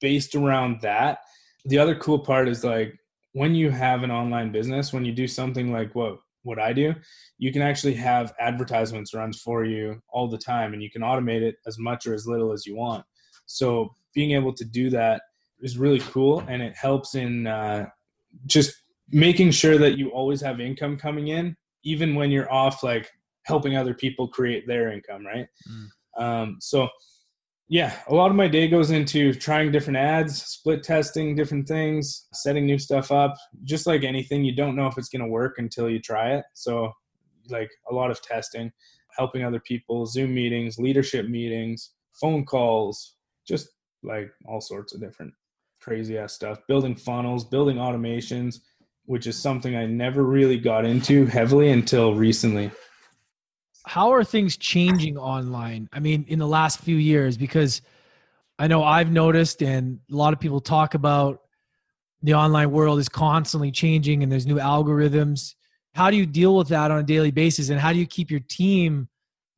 based 0.00 0.34
around 0.34 0.80
that. 0.82 1.18
The 1.64 1.78
other 1.78 1.94
cool 1.94 2.18
part 2.18 2.48
is 2.48 2.64
like 2.64 2.98
when 3.34 3.54
you 3.54 3.68
have 3.70 4.02
an 4.04 4.10
online 4.10 4.50
business, 4.50 4.92
when 4.92 5.04
you 5.04 5.12
do 5.12 5.28
something 5.28 5.72
like 5.72 5.94
what 5.94 6.18
what 6.44 6.58
I 6.58 6.72
do, 6.72 6.94
you 7.38 7.52
can 7.52 7.62
actually 7.62 7.94
have 7.94 8.34
advertisements 8.38 9.14
run 9.14 9.32
for 9.32 9.64
you 9.64 10.00
all 10.10 10.28
the 10.28 10.38
time 10.38 10.74
and 10.74 10.82
you 10.82 10.90
can 10.90 11.02
automate 11.02 11.40
it 11.40 11.56
as 11.66 11.78
much 11.78 12.06
or 12.06 12.12
as 12.12 12.26
little 12.26 12.52
as 12.52 12.66
you 12.66 12.76
want. 12.76 13.04
So 13.46 13.94
being 14.14 14.32
able 14.32 14.52
to 14.54 14.64
do 14.64 14.90
that 14.90 15.22
is 15.60 15.78
really 15.78 16.00
cool 16.00 16.44
and 16.48 16.62
it 16.62 16.76
helps 16.76 17.14
in 17.14 17.46
uh, 17.46 17.86
just 18.46 18.74
making 19.10 19.50
sure 19.50 19.78
that 19.78 19.96
you 19.98 20.10
always 20.10 20.40
have 20.42 20.60
income 20.60 20.96
coming 20.96 21.28
in 21.28 21.56
even 21.82 22.14
when 22.14 22.30
you're 22.30 22.52
off 22.52 22.82
like 22.82 23.10
helping 23.44 23.76
other 23.76 23.94
people 23.94 24.28
create 24.28 24.66
their 24.66 24.92
income 24.92 25.26
right 25.26 25.46
mm. 25.68 26.22
um, 26.22 26.56
so 26.60 26.88
yeah 27.68 27.94
a 28.08 28.14
lot 28.14 28.30
of 28.30 28.36
my 28.36 28.48
day 28.48 28.68
goes 28.68 28.90
into 28.90 29.32
trying 29.32 29.72
different 29.72 29.96
ads 29.96 30.42
split 30.42 30.82
testing 30.82 31.34
different 31.34 31.66
things 31.66 32.26
setting 32.32 32.66
new 32.66 32.78
stuff 32.78 33.10
up 33.10 33.34
just 33.64 33.86
like 33.86 34.04
anything 34.04 34.44
you 34.44 34.54
don't 34.54 34.76
know 34.76 34.86
if 34.86 34.98
it's 34.98 35.08
going 35.08 35.22
to 35.22 35.28
work 35.28 35.54
until 35.58 35.88
you 35.88 35.98
try 35.98 36.34
it 36.34 36.44
so 36.54 36.90
like 37.48 37.70
a 37.90 37.94
lot 37.94 38.10
of 38.10 38.20
testing 38.22 38.70
helping 39.16 39.44
other 39.44 39.60
people 39.60 40.04
zoom 40.04 40.34
meetings 40.34 40.78
leadership 40.78 41.28
meetings 41.28 41.94
phone 42.20 42.44
calls 42.44 43.16
just 43.46 43.68
like 44.02 44.30
all 44.46 44.60
sorts 44.60 44.94
of 44.94 45.00
different 45.00 45.32
crazy 45.80 46.18
ass 46.18 46.34
stuff 46.34 46.58
building 46.68 46.94
funnels 46.94 47.44
building 47.44 47.76
automations 47.76 48.60
which 49.06 49.26
is 49.26 49.38
something 49.38 49.76
I 49.76 49.86
never 49.86 50.22
really 50.24 50.58
got 50.58 50.84
into 50.84 51.26
heavily 51.26 51.70
until 51.70 52.14
recently. 52.14 52.70
How 53.86 54.12
are 54.12 54.24
things 54.24 54.56
changing 54.56 55.16
online? 55.16 55.88
I 55.92 56.00
mean, 56.00 56.24
in 56.28 56.38
the 56.38 56.46
last 56.46 56.80
few 56.80 56.96
years, 56.96 57.36
because 57.36 57.82
I 58.58 58.66
know 58.66 58.82
I've 58.82 59.10
noticed, 59.10 59.62
and 59.62 59.98
a 60.10 60.14
lot 60.14 60.32
of 60.32 60.40
people 60.40 60.60
talk 60.60 60.94
about 60.94 61.42
the 62.22 62.34
online 62.34 62.70
world 62.70 62.98
is 62.98 63.08
constantly 63.08 63.70
changing 63.70 64.22
and 64.22 64.32
there's 64.32 64.46
new 64.46 64.56
algorithms. 64.56 65.54
How 65.94 66.10
do 66.10 66.16
you 66.16 66.24
deal 66.24 66.56
with 66.56 66.68
that 66.68 66.90
on 66.90 66.98
a 66.98 67.02
daily 67.02 67.30
basis? 67.30 67.68
And 67.68 67.78
how 67.78 67.92
do 67.92 67.98
you 67.98 68.06
keep 68.06 68.30
your 68.30 68.40
team 68.40 69.08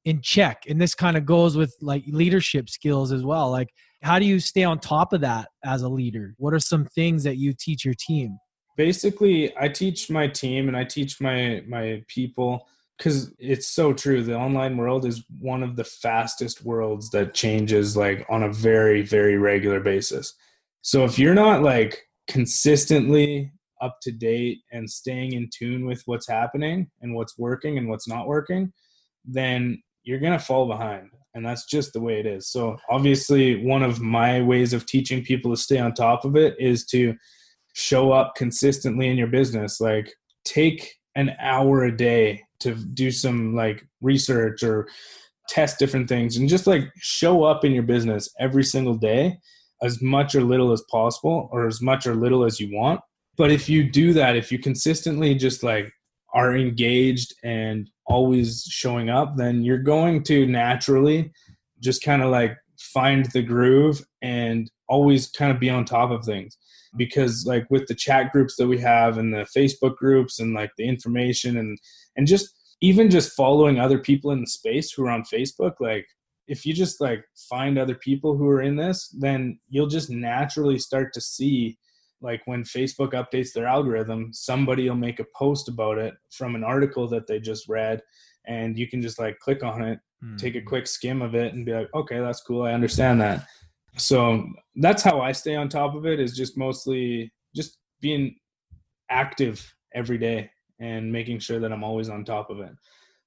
in 0.05 0.20
check? 0.20 0.64
And 0.68 0.81
this 0.81 0.95
kind 0.95 1.16
of 1.16 1.24
goes 1.24 1.57
with 1.57 1.77
like 1.81 2.03
leadership 2.09 2.68
skills 2.68 3.12
as 3.12 3.22
well. 3.24 3.51
Like, 3.51 3.68
how 4.03 4.18
do 4.18 4.27
you 4.27 4.41
stay 4.41 4.64
on 4.64 4.81
top 4.81 5.12
of 5.12 5.20
that 5.20 5.49
as 5.64 5.83
a 5.83 5.89
leader? 5.89 6.35
What 6.39 6.53
are 6.53 6.59
some 6.59 6.85
things 6.87 7.22
that 7.22 7.37
you 7.37 7.55
teach 7.57 7.85
your 7.85 7.95
team? 7.95 8.39
basically 8.77 9.53
i 9.59 9.68
teach 9.68 10.11
my 10.11 10.29
team 10.29 10.68
and 10.68 10.77
i 10.77 10.85
teach 10.85 11.20
my 11.20 11.62
my 11.66 12.03
people 12.07 12.66
because 12.97 13.33
it's 13.39 13.69
so 13.69 13.93
true 13.93 14.23
the 14.23 14.37
online 14.37 14.77
world 14.77 15.05
is 15.05 15.25
one 15.39 15.63
of 15.63 15.77
the 15.77 15.85
fastest 15.85 16.65
worlds 16.65 17.11
that 17.11 17.35
changes 17.35 17.97
like 17.97 18.27
on 18.29 18.43
a 18.43 18.53
very 18.53 19.03
very 19.03 19.37
regular 19.37 19.81
basis. 19.81 20.35
So 20.83 21.05
if 21.05 21.19
you're 21.19 21.35
not 21.35 21.63
like 21.63 22.03
consistently 22.29 23.53
up 23.81 23.99
to 24.03 24.11
date 24.11 24.61
and 24.73 24.89
staying 24.89 25.33
in 25.33 25.51
tune 25.53 25.85
with 25.85 26.03
what's 26.07 26.29
happening 26.29 26.91
and 27.03 27.15
what's 27.15 27.39
working 27.39 27.77
and 27.77 27.89
what's 27.89 28.09
not 28.09 28.27
working 28.27 28.73
then 29.27 29.83
you're 30.05 30.21
going 30.21 30.33
to 30.33 30.45
fall 30.45 30.67
behind 30.67 31.11
and 31.37 31.45
that's 31.45 31.67
just 31.67 31.93
the 31.93 32.01
way 32.01 32.19
it 32.19 32.25
is. 32.25 32.49
So 32.49 32.79
obviously 32.89 33.63
one 33.63 33.83
of 33.83 34.01
my 34.01 34.41
ways 34.41 34.73
of 34.73 34.87
teaching 34.87 35.23
people 35.23 35.51
to 35.51 35.61
stay 35.61 35.79
on 35.79 35.93
top 35.93 36.25
of 36.25 36.35
it 36.35 36.57
is 36.59 36.87
to 36.87 37.15
show 37.75 38.11
up 38.11 38.35
consistently 38.37 39.09
in 39.09 39.19
your 39.19 39.27
business. 39.27 39.79
Like 39.79 40.15
take 40.47 40.95
an 41.15 41.37
hour 41.39 41.85
a 41.85 41.95
day 41.95 42.43
to 42.61 42.75
do 42.75 43.11
some 43.11 43.55
like 43.55 43.87
research 44.01 44.63
or 44.63 44.89
test 45.49 45.79
different 45.79 46.09
things 46.09 46.37
and 46.37 46.49
just 46.49 46.67
like 46.67 46.91
show 46.97 47.45
up 47.45 47.65
in 47.65 47.73
your 47.73 47.83
business 47.83 48.29
every 48.41 48.65
single 48.65 48.95
day 48.95 49.39
as 49.83 50.03
much 50.03 50.35
or 50.35 50.43
little 50.43 50.73
as 50.73 50.83
possible 50.91 51.49
or 51.53 51.67
as 51.67 51.81
much 51.81 52.07
or 52.07 52.15
little 52.15 52.45
as 52.45 52.59
you 52.59 52.69
want. 52.77 53.01
But 53.37 53.53
if 53.53 53.69
you 53.69 53.89
do 53.89 54.13
that 54.15 54.37
if 54.37 54.51
you 54.51 54.59
consistently 54.59 55.35
just 55.35 55.63
like 55.63 55.93
are 56.35 56.57
engaged 56.57 57.35
and 57.45 57.89
always 58.07 58.65
showing 58.69 59.09
up 59.09 59.37
then 59.37 59.63
you're 59.63 59.79
going 59.79 60.23
to 60.25 60.47
naturally 60.47 61.33
just 61.81 62.03
kind 62.03 62.23
of 62.23 62.31
like 62.31 62.57
find 62.79 63.27
the 63.33 63.43
groove 63.43 64.05
and 64.23 64.71
always 64.89 65.29
kind 65.31 65.53
of 65.53 65.61
be 65.61 65.71
on 65.71 65.85
top 65.85 66.11
of 66.11 66.25
things 66.25 66.57
because 66.97 67.47
like 67.47 67.67
with 67.71 67.87
the 67.87 67.95
chat 67.95 68.33
groups 68.33 68.57
that 68.57 68.67
we 68.67 68.79
have 68.79 69.19
and 69.19 69.33
the 69.33 69.47
facebook 69.57 69.97
groups 69.97 70.41
and 70.41 70.55
like 70.55 70.71
the 70.77 70.87
information 70.87 71.57
and 71.59 71.79
and 72.17 72.27
just 72.27 72.55
even 72.81 73.11
just 73.11 73.33
following 73.33 73.79
other 73.79 73.99
people 73.99 74.31
in 74.31 74.41
the 74.41 74.47
space 74.47 74.93
who 74.93 75.05
are 75.05 75.11
on 75.11 75.23
facebook 75.23 75.75
like 75.81 76.07
if 76.49 76.65
you 76.65 76.73
just 76.73 77.01
like 77.01 77.25
find 77.49 77.79
other 77.79 77.95
people 77.95 78.37
who 78.37 78.49
are 78.49 78.63
in 78.63 78.77
this 78.77 79.09
then 79.19 79.59
you'll 79.69 79.87
just 79.87 80.11
naturally 80.11 80.79
start 80.79 81.13
to 81.13 81.21
see 81.21 81.79
like 82.21 82.41
when 82.47 82.63
facebook 82.63 83.13
updates 83.13 83.53
their 83.53 83.67
algorithm 83.67 84.33
somebody 84.33 84.89
will 84.89 84.97
make 84.97 85.21
a 85.21 85.27
post 85.35 85.69
about 85.69 85.99
it 85.99 86.15
from 86.31 86.55
an 86.55 86.65
article 86.65 87.09
that 87.09 87.27
they 87.27 87.39
just 87.39 87.69
read 87.69 88.01
and 88.47 88.79
you 88.79 88.89
can 88.89 89.03
just 89.03 89.19
like 89.19 89.39
click 89.41 89.63
on 89.63 89.83
it 89.83 89.99
mm. 90.25 90.39
take 90.39 90.55
a 90.55 90.61
hmm. 90.61 90.67
quick 90.67 90.87
skim 90.87 91.21
of 91.21 91.35
it 91.35 91.53
and 91.53 91.67
be 91.67 91.73
like 91.73 91.89
okay 91.95 92.21
that's 92.21 92.41
cool 92.41 92.63
i 92.63 92.73
understand 92.73 93.21
that 93.21 93.47
so 93.97 94.47
that's 94.77 95.03
how 95.03 95.21
i 95.21 95.33
stay 95.33 95.55
on 95.55 95.69
top 95.69 95.95
of 95.95 96.07
it 96.07 96.21
is 96.21 96.37
just 96.37 96.57
mostly 96.57 97.33
just 97.55 97.79
being 98.01 98.35
active 99.11 99.75
every 99.95 100.19
day 100.19 100.51
and 100.81 101.11
making 101.11 101.39
sure 101.39 101.59
that 101.59 101.73
i'm 101.73 101.85
always 101.85 102.09
on 102.09 102.25
top 102.25 102.51
of 102.51 102.61
it. 102.61 102.73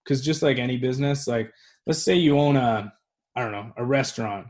Because 0.04 0.24
just 0.24 0.42
like 0.42 0.58
any 0.58 0.78
business 0.78 1.28
like 1.28 1.52
let's 1.86 2.04
say 2.04 2.16
you 2.16 2.38
own 2.38 2.56
a 2.56 2.92
i 3.36 3.42
don't 3.42 3.52
know 3.52 3.72
a 3.78 3.86
restaurant 3.86 4.48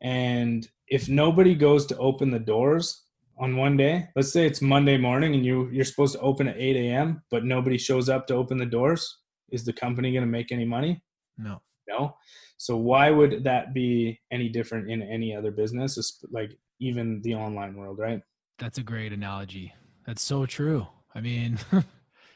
and 0.00 0.68
if 0.88 1.08
nobody 1.08 1.54
goes 1.54 1.86
to 1.86 1.96
open 1.98 2.30
the 2.30 2.38
doors 2.38 3.02
on 3.38 3.56
one 3.56 3.76
day 3.76 4.08
let's 4.16 4.32
say 4.32 4.46
it's 4.46 4.62
monday 4.62 4.96
morning 4.96 5.34
and 5.34 5.44
you 5.44 5.68
you're 5.70 5.84
supposed 5.84 6.14
to 6.14 6.20
open 6.20 6.48
at 6.48 6.56
8 6.56 6.76
a.m 6.76 7.22
but 7.30 7.44
nobody 7.44 7.78
shows 7.78 8.08
up 8.08 8.26
to 8.26 8.34
open 8.34 8.58
the 8.58 8.66
doors 8.66 9.18
is 9.50 9.64
the 9.64 9.72
company 9.72 10.12
going 10.12 10.24
to 10.24 10.30
make 10.30 10.52
any 10.52 10.64
money? 10.64 11.02
No. 11.38 11.60
No 11.88 12.16
so 12.56 12.76
why 12.76 13.10
would 13.10 13.44
that 13.44 13.74
be 13.74 14.20
any 14.30 14.48
different 14.48 14.90
in 14.90 15.02
any 15.02 15.34
other 15.34 15.50
business, 15.50 16.22
like 16.30 16.56
even 16.80 17.20
the 17.22 17.34
online 17.34 17.74
world, 17.74 17.98
right? 17.98 18.20
That's 18.58 18.78
a 18.78 18.82
great 18.82 19.12
analogy. 19.12 19.72
That's 20.06 20.22
so 20.22 20.46
true. 20.46 20.86
I 21.14 21.20
mean, 21.20 21.58
you 21.72 21.82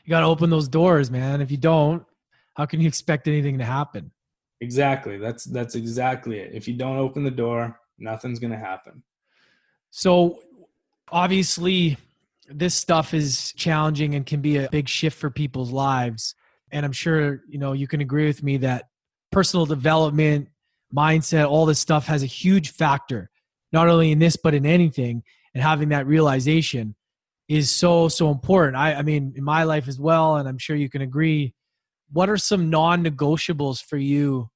got 0.09 0.21
to 0.21 0.27
open 0.27 0.51
those 0.51 0.69
doors, 0.69 1.11
man. 1.11 1.41
If 1.41 1.51
you 1.51 1.57
don't, 1.57 2.05
how 2.55 2.67
can 2.67 2.81
you 2.81 2.89
expect 2.89 3.29
anything 3.29 3.59
to 3.59 3.65
happen? 3.65 4.11
Exactly. 4.61 5.19
That's 5.19 5.45
that's 5.45 5.77
exactly 5.77 6.41
it. 6.41 6.53
If 6.53 6.67
you 6.67 6.75
don't 6.75 6.97
open 6.97 7.23
the 7.23 7.31
door, 7.31 7.79
nothing's 7.99 8.41
going 8.41 8.53
to 8.53 8.59
happen. 8.59 9.05
So 9.91 10.41
obviously 11.11 11.97
this 12.49 12.75
stuff 12.75 13.15
is 13.15 13.53
challenging 13.53 14.15
and 14.15 14.27
can 14.27 14.41
be 14.41 14.57
a 14.57 14.69
big 14.71 14.89
shift 14.89 15.19
for 15.19 15.31
people's 15.31 15.71
lives 15.71 16.35
and 16.73 16.85
i'm 16.85 16.93
sure 16.93 17.43
you 17.49 17.59
know 17.59 17.73
you 17.73 17.87
can 17.87 18.01
agree 18.01 18.27
with 18.27 18.43
me 18.43 18.57
that 18.57 18.88
personal 19.31 19.67
development, 19.67 20.49
mindset, 20.95 21.49
all 21.49 21.67
this 21.67 21.79
stuff 21.79 22.07
has 22.07 22.23
a 22.23 22.27
huge 22.27 22.71
factor, 22.71 23.31
not 23.73 23.89
only 23.89 24.11
in 24.13 24.19
this, 24.19 24.37
but 24.37 24.55
in 24.55 24.67
anything. 24.67 25.23
And 25.55 25.63
having 25.63 25.91
that 25.91 26.07
realization 26.07 26.95
is 27.49 27.71
so, 27.71 28.09
so 28.09 28.31
important. 28.31 28.77
I, 28.77 28.95
I 28.95 29.03
mean, 29.03 29.35
in 29.37 29.45
my 29.45 29.65
life 29.65 29.89
as 29.89 29.99
well, 29.99 30.37
and 30.37 30.49
I'm 30.49 30.59
sure 30.59 30.77
you 30.77 30.91
can 30.91 31.03
agree, 31.03 31.55
what 32.11 32.29
are 32.29 32.37
some 32.37 32.71
non 32.71 33.05
negotiables 33.05 33.83
for 33.83 33.97
you 33.97 34.51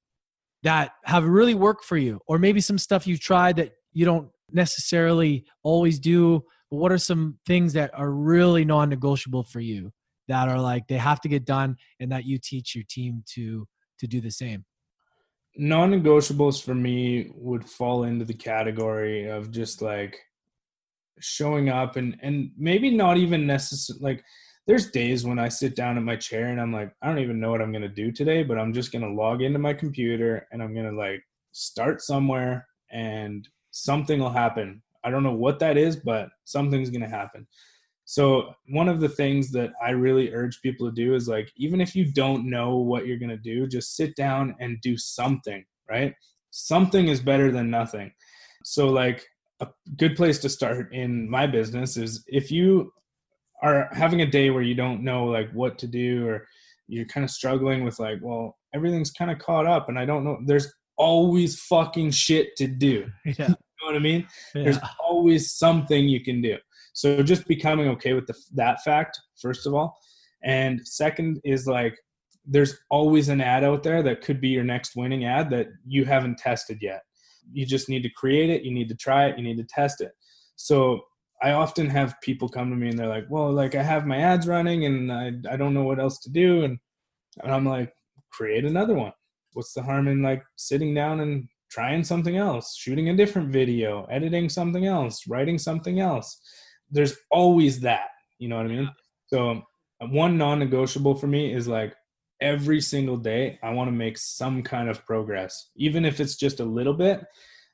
that 0.63 0.91
have 1.03 1.25
really 1.25 1.55
worked 1.55 1.85
for 1.85 1.97
you? 1.97 2.19
Or 2.27 2.37
maybe 2.37 2.61
some 2.61 2.77
stuff 2.77 3.05
you've 3.05 3.19
tried 3.19 3.57
that 3.57 3.73
you 3.91 4.05
don't 4.05 4.29
necessarily 4.51 5.45
always 5.63 5.99
do, 5.99 6.43
but 6.69 6.77
what 6.77 6.91
are 6.91 6.97
some 6.97 7.37
things 7.45 7.73
that 7.73 7.91
are 7.93 8.11
really 8.11 8.65
non 8.65 8.89
negotiable 8.89 9.43
for 9.43 9.59
you 9.59 9.91
that 10.27 10.47
are 10.47 10.59
like 10.59 10.87
they 10.87 10.97
have 10.97 11.19
to 11.21 11.29
get 11.29 11.45
done 11.45 11.75
and 11.99 12.11
that 12.11 12.25
you 12.25 12.39
teach 12.39 12.75
your 12.75 12.85
team 12.89 13.23
to 13.33 13.67
to 14.03 14.07
do 14.15 14.21
the 14.21 14.35
same 14.43 14.61
non-negotiables 15.55 16.63
for 16.63 16.73
me 16.73 17.31
would 17.35 17.63
fall 17.63 18.03
into 18.03 18.25
the 18.25 18.33
category 18.33 19.29
of 19.29 19.51
just 19.51 19.81
like 19.81 20.19
showing 21.19 21.69
up 21.69 21.95
and 21.95 22.17
and 22.21 22.51
maybe 22.57 22.89
not 22.89 23.17
even 23.17 23.45
necessarily 23.45 24.03
like 24.03 24.23
there's 24.65 24.91
days 24.91 25.25
when 25.25 25.39
I 25.39 25.49
sit 25.49 25.75
down 25.75 25.97
in 25.97 26.05
my 26.05 26.15
chair 26.15 26.47
and 26.47 26.59
I'm 26.59 26.71
like, 26.71 26.93
I 27.01 27.07
don't 27.07 27.19
even 27.19 27.39
know 27.39 27.51
what 27.51 27.61
I'm 27.61 27.73
gonna 27.73 27.89
do 27.89 28.11
today, 28.11 28.43
but 28.43 28.57
I'm 28.57 28.73
just 28.73 28.91
gonna 28.93 29.13
log 29.13 29.41
into 29.41 29.59
my 29.59 29.73
computer 29.73 30.47
and 30.51 30.63
I'm 30.63 30.73
gonna 30.73 30.93
like 30.93 31.21
start 31.51 32.01
somewhere 32.01 32.65
and 32.91 33.47
something 33.71 34.19
will 34.19 34.29
happen. 34.31 34.81
I 35.03 35.09
don't 35.09 35.23
know 35.23 35.33
what 35.33 35.59
that 35.59 35.75
is, 35.75 35.97
but 35.97 36.29
something's 36.45 36.89
gonna 36.89 37.09
happen. 37.09 37.45
So 38.13 38.53
one 38.67 38.89
of 38.89 38.99
the 38.99 39.09
things 39.09 39.49
that 39.53 39.71
I 39.83 39.89
really 39.89 40.31
urge 40.31 40.61
people 40.61 40.87
to 40.87 40.93
do 40.93 41.15
is 41.15 41.27
like, 41.27 41.51
even 41.55 41.81
if 41.81 41.95
you 41.95 42.13
don't 42.13 42.47
know 42.47 42.77
what 42.77 43.07
you're 43.07 43.17
gonna 43.17 43.37
do, 43.37 43.65
just 43.65 43.95
sit 43.95 44.15
down 44.15 44.55
and 44.59 44.79
do 44.81 44.95
something, 44.97 45.65
right? 45.89 46.13
Something 46.51 47.07
is 47.07 47.21
better 47.21 47.51
than 47.51 47.71
nothing. 47.71 48.11
So 48.63 48.89
like 48.89 49.25
a 49.61 49.67
good 49.97 50.15
place 50.15 50.37
to 50.41 50.49
start 50.49 50.93
in 50.93 51.27
my 51.27 51.47
business 51.47 51.97
is 51.97 52.23
if 52.27 52.51
you 52.51 52.93
are 53.63 53.89
having 53.93 54.21
a 54.21 54.29
day 54.29 54.51
where 54.51 54.61
you 54.61 54.75
don't 54.75 55.03
know 55.03 55.25
like 55.25 55.49
what 55.51 55.79
to 55.79 55.87
do 55.87 56.27
or 56.27 56.45
you're 56.87 57.07
kind 57.07 57.23
of 57.23 57.31
struggling 57.31 57.83
with 57.83 57.97
like 57.97 58.19
well 58.21 58.59
everything's 58.75 59.09
kind 59.09 59.31
of 59.31 59.39
caught 59.39 59.65
up 59.65 59.87
and 59.87 59.97
i 59.97 60.05
don't 60.05 60.25
know 60.25 60.37
there's 60.45 60.71
always 60.97 61.61
fucking 61.61 62.11
shit 62.11 62.49
to 62.57 62.67
do 62.67 63.07
yeah. 63.25 63.33
you 63.37 63.47
know 63.47 63.85
what 63.85 63.95
i 63.95 63.99
mean 63.99 64.27
yeah. 64.53 64.63
there's 64.63 64.79
always 64.99 65.53
something 65.53 66.09
you 66.09 66.21
can 66.21 66.41
do 66.41 66.57
so 66.93 67.21
just 67.21 67.47
becoming 67.47 67.87
okay 67.87 68.13
with 68.13 68.25
the, 68.27 68.35
that 68.53 68.81
fact 68.83 69.19
first 69.41 69.67
of 69.67 69.73
all 69.73 69.97
and 70.43 70.85
second 70.87 71.39
is 71.43 71.67
like 71.67 71.97
there's 72.45 72.77
always 72.89 73.29
an 73.29 73.41
ad 73.41 73.63
out 73.63 73.83
there 73.83 74.03
that 74.03 74.21
could 74.21 74.41
be 74.41 74.49
your 74.49 74.63
next 74.63 74.95
winning 74.95 75.25
ad 75.25 75.49
that 75.49 75.67
you 75.85 76.05
haven't 76.05 76.37
tested 76.37 76.77
yet 76.81 77.01
you 77.51 77.65
just 77.65 77.89
need 77.89 78.03
to 78.03 78.09
create 78.09 78.49
it 78.49 78.63
you 78.63 78.71
need 78.71 78.89
to 78.89 78.95
try 78.95 79.25
it 79.25 79.37
you 79.37 79.43
need 79.43 79.57
to 79.57 79.65
test 79.65 80.01
it 80.01 80.11
so 80.55 81.01
I 81.43 81.51
often 81.51 81.89
have 81.89 82.21
people 82.21 82.47
come 82.47 82.69
to 82.69 82.75
me 82.75 82.87
and 82.87 82.97
they're 82.97 83.07
like, 83.07 83.25
well, 83.29 83.51
like 83.51 83.75
I 83.75 83.83
have 83.83 84.05
my 84.05 84.17
ads 84.17 84.47
running 84.47 84.85
and 84.85 85.11
I, 85.11 85.33
I 85.51 85.57
don't 85.57 85.73
know 85.73 85.83
what 85.83 85.99
else 85.99 86.19
to 86.19 86.29
do. 86.29 86.63
And, 86.63 86.79
and 87.43 87.51
I'm 87.51 87.65
like, 87.65 87.91
create 88.31 88.63
another 88.63 88.93
one. 88.93 89.11
What's 89.51 89.73
the 89.73 89.83
harm 89.83 90.07
in 90.07 90.21
like 90.21 90.41
sitting 90.55 90.93
down 90.93 91.19
and 91.19 91.49
trying 91.69 92.05
something 92.05 92.37
else, 92.37 92.77
shooting 92.77 93.09
a 93.09 93.17
different 93.17 93.49
video, 93.49 94.05
editing 94.09 94.47
something 94.47 94.85
else, 94.85 95.27
writing 95.27 95.57
something 95.57 95.99
else? 95.99 96.39
There's 96.93 97.15
always 97.31 97.79
that, 97.81 98.09
you 98.39 98.47
know 98.47 98.57
what 98.57 98.65
I 98.67 98.69
mean? 98.69 98.89
So 99.27 99.49
um, 99.49 99.63
one 100.11 100.37
non-negotiable 100.37 101.15
for 101.15 101.27
me 101.27 101.53
is 101.53 101.67
like 101.67 101.95
every 102.41 102.81
single 102.81 103.17
day 103.17 103.59
I 103.63 103.71
want 103.71 103.87
to 103.87 103.91
make 103.91 104.17
some 104.17 104.63
kind 104.63 104.89
of 104.89 105.05
progress, 105.05 105.71
even 105.75 106.05
if 106.05 106.19
it's 106.19 106.35
just 106.35 106.59
a 106.59 106.65
little 106.65 106.93
bit. 106.93 107.21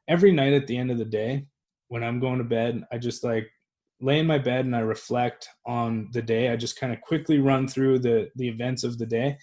Every 0.07 0.32
night 0.32 0.53
at 0.53 0.67
the 0.67 0.78
end 0.78 0.91
of 0.91 0.97
the 0.97 1.05
day, 1.05 1.45
when 1.89 2.03
I'm 2.03 2.20
going 2.20 2.38
to 2.38 2.43
bed, 2.43 2.84
I 2.91 2.97
just 2.97 3.24
like 3.24 3.47
lay 4.01 4.20
in 4.20 4.28
my 4.28 4.38
bed 4.38 4.65
and 4.65 4.76
I 4.76 4.80
reflect 4.80 5.49
on 5.65 6.09
the 6.13 6.22
day. 6.22 6.49
I 6.49 6.55
just 6.55 6.80
kind 6.80 6.93
of 6.93 7.01
quickly 7.01 7.39
run 7.39 7.67
through 7.67 7.99
the 7.99 8.30
the 8.36 8.47
events 8.47 8.84
of 8.84 8.97
the 8.97 9.05
day, 9.05 9.38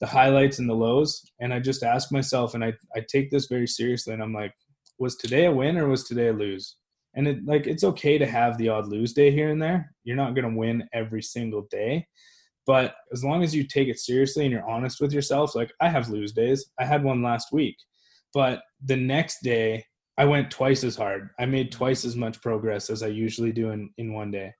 the 0.00 0.06
highlights 0.06 0.58
and 0.58 0.68
the 0.68 0.74
lows, 0.74 1.22
and 1.40 1.52
I 1.52 1.60
just 1.60 1.82
ask 1.82 2.12
myself, 2.12 2.54
and 2.54 2.64
I 2.64 2.74
I 2.94 3.00
take 3.00 3.30
this 3.30 3.46
very 3.46 3.66
seriously, 3.66 4.14
and 4.14 4.22
I'm 4.22 4.32
like, 4.34 4.54
was 4.98 5.16
today 5.16 5.46
a 5.46 5.52
win 5.52 5.78
or 5.78 5.88
was 5.88 6.04
today 6.04 6.28
a 6.28 6.32
lose? 6.32 6.76
And 7.14 7.26
it 7.26 7.44
like 7.44 7.66
it's 7.66 7.84
okay 7.84 8.18
to 8.18 8.26
have 8.26 8.56
the 8.56 8.68
odd 8.68 8.86
lose 8.86 9.12
day 9.12 9.30
here 9.30 9.50
and 9.50 9.60
there. 9.60 9.92
You're 10.04 10.16
not 10.16 10.34
gonna 10.34 10.54
win 10.54 10.88
every 10.92 11.22
single 11.22 11.66
day. 11.70 12.06
But 12.66 12.94
as 13.12 13.24
long 13.24 13.42
as 13.42 13.54
you 13.54 13.66
take 13.66 13.88
it 13.88 13.98
seriously 13.98 14.44
and 14.44 14.52
you're 14.52 14.68
honest 14.68 15.00
with 15.00 15.12
yourself, 15.12 15.54
like 15.54 15.72
I 15.80 15.88
have 15.88 16.08
lose 16.08 16.32
days. 16.32 16.70
I 16.78 16.84
had 16.84 17.02
one 17.02 17.22
last 17.22 17.48
week. 17.52 17.76
But 18.32 18.62
the 18.84 18.96
next 18.96 19.38
day 19.42 19.84
I 20.16 20.24
went 20.24 20.50
twice 20.50 20.84
as 20.84 20.96
hard. 20.96 21.30
I 21.38 21.46
made 21.46 21.72
twice 21.72 22.04
as 22.04 22.14
much 22.14 22.40
progress 22.42 22.90
as 22.90 23.02
I 23.02 23.06
usually 23.06 23.52
do 23.52 23.70
in, 23.70 23.90
in 23.96 24.12
one 24.12 24.30
day. 24.30 24.52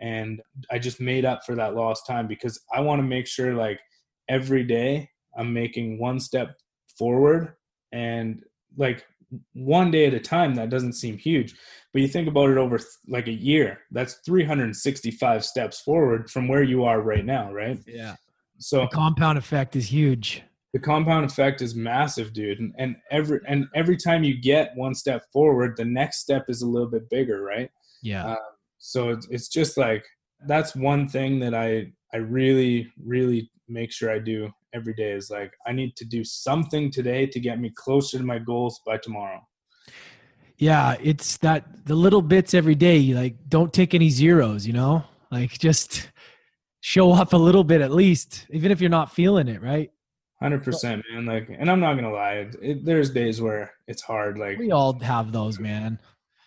And 0.00 0.42
I 0.70 0.78
just 0.78 1.00
made 1.00 1.24
up 1.24 1.44
for 1.46 1.54
that 1.54 1.74
lost 1.74 2.06
time 2.06 2.26
because 2.26 2.60
I 2.74 2.80
want 2.80 2.98
to 2.98 3.06
make 3.06 3.26
sure 3.26 3.54
like 3.54 3.80
every 4.28 4.64
day 4.64 5.08
I'm 5.38 5.52
making 5.52 5.98
one 6.00 6.18
step 6.18 6.56
forward 6.98 7.54
and 7.92 8.42
like 8.76 9.06
one 9.52 9.90
day 9.90 10.06
at 10.06 10.14
a 10.14 10.20
time 10.20 10.54
that 10.54 10.70
doesn't 10.70 10.94
seem 10.94 11.16
huge. 11.16 11.54
But 11.92 12.02
you 12.02 12.08
think 12.08 12.28
about 12.28 12.50
it 12.50 12.58
over 12.58 12.78
like 13.08 13.28
a 13.28 13.32
year 13.32 13.80
that's 13.90 14.14
365 14.26 15.44
steps 15.44 15.80
forward 15.80 16.30
from 16.30 16.48
where 16.48 16.62
you 16.62 16.84
are 16.84 17.00
right 17.00 17.24
now 17.24 17.52
right? 17.52 17.78
Yeah. 17.86 18.16
So 18.58 18.80
the 18.80 18.88
compound 18.88 19.38
effect 19.38 19.76
is 19.76 19.86
huge. 19.86 20.42
The 20.72 20.80
compound 20.80 21.24
effect 21.24 21.62
is 21.62 21.74
massive 21.74 22.32
dude 22.32 22.58
and, 22.58 22.74
and 22.78 22.96
every 23.10 23.40
and 23.46 23.66
every 23.74 23.96
time 23.96 24.24
you 24.24 24.40
get 24.40 24.72
one 24.74 24.94
step 24.94 25.24
forward 25.32 25.76
the 25.76 25.84
next 25.84 26.18
step 26.18 26.46
is 26.48 26.62
a 26.62 26.66
little 26.66 26.90
bit 26.90 27.08
bigger 27.10 27.42
right? 27.42 27.70
Yeah. 28.02 28.26
Uh, 28.26 28.36
so 28.78 29.10
it's, 29.10 29.26
it's 29.30 29.48
just 29.48 29.76
like 29.76 30.04
that's 30.46 30.76
one 30.76 31.08
thing 31.08 31.38
that 31.38 31.54
i 31.54 31.90
i 32.12 32.18
really 32.18 32.90
really 33.02 33.50
make 33.68 33.90
sure 33.90 34.10
i 34.10 34.18
do 34.18 34.50
every 34.74 34.94
day 34.94 35.12
is 35.12 35.30
like 35.30 35.52
i 35.66 35.72
need 35.72 35.96
to 35.96 36.04
do 36.04 36.24
something 36.24 36.90
today 36.90 37.26
to 37.26 37.40
get 37.40 37.60
me 37.60 37.70
closer 37.74 38.18
to 38.18 38.24
my 38.24 38.38
goals 38.38 38.80
by 38.86 38.96
tomorrow 38.98 39.40
yeah 40.58 40.96
it's 41.02 41.36
that 41.38 41.64
the 41.86 41.94
little 41.94 42.22
bits 42.22 42.54
every 42.54 42.74
day 42.74 43.14
like 43.14 43.36
don't 43.48 43.72
take 43.72 43.94
any 43.94 44.10
zeros 44.10 44.66
you 44.66 44.72
know 44.72 45.02
like 45.30 45.50
just 45.58 46.10
show 46.80 47.12
up 47.12 47.32
a 47.32 47.36
little 47.36 47.64
bit 47.64 47.80
at 47.80 47.92
least 47.92 48.46
even 48.50 48.70
if 48.70 48.80
you're 48.80 48.90
not 48.90 49.12
feeling 49.12 49.48
it 49.48 49.62
right 49.62 49.90
Hundred 50.44 50.62
percent, 50.62 51.02
man. 51.10 51.24
Like, 51.24 51.48
and 51.58 51.70
I'm 51.70 51.80
not 51.80 51.94
gonna 51.94 52.12
lie. 52.12 52.46
It, 52.60 52.84
there's 52.84 53.08
days 53.08 53.40
where 53.40 53.72
it's 53.86 54.02
hard. 54.02 54.36
Like, 54.36 54.58
we 54.58 54.72
all 54.72 54.98
have 55.00 55.32
those, 55.32 55.58
man. 55.58 55.98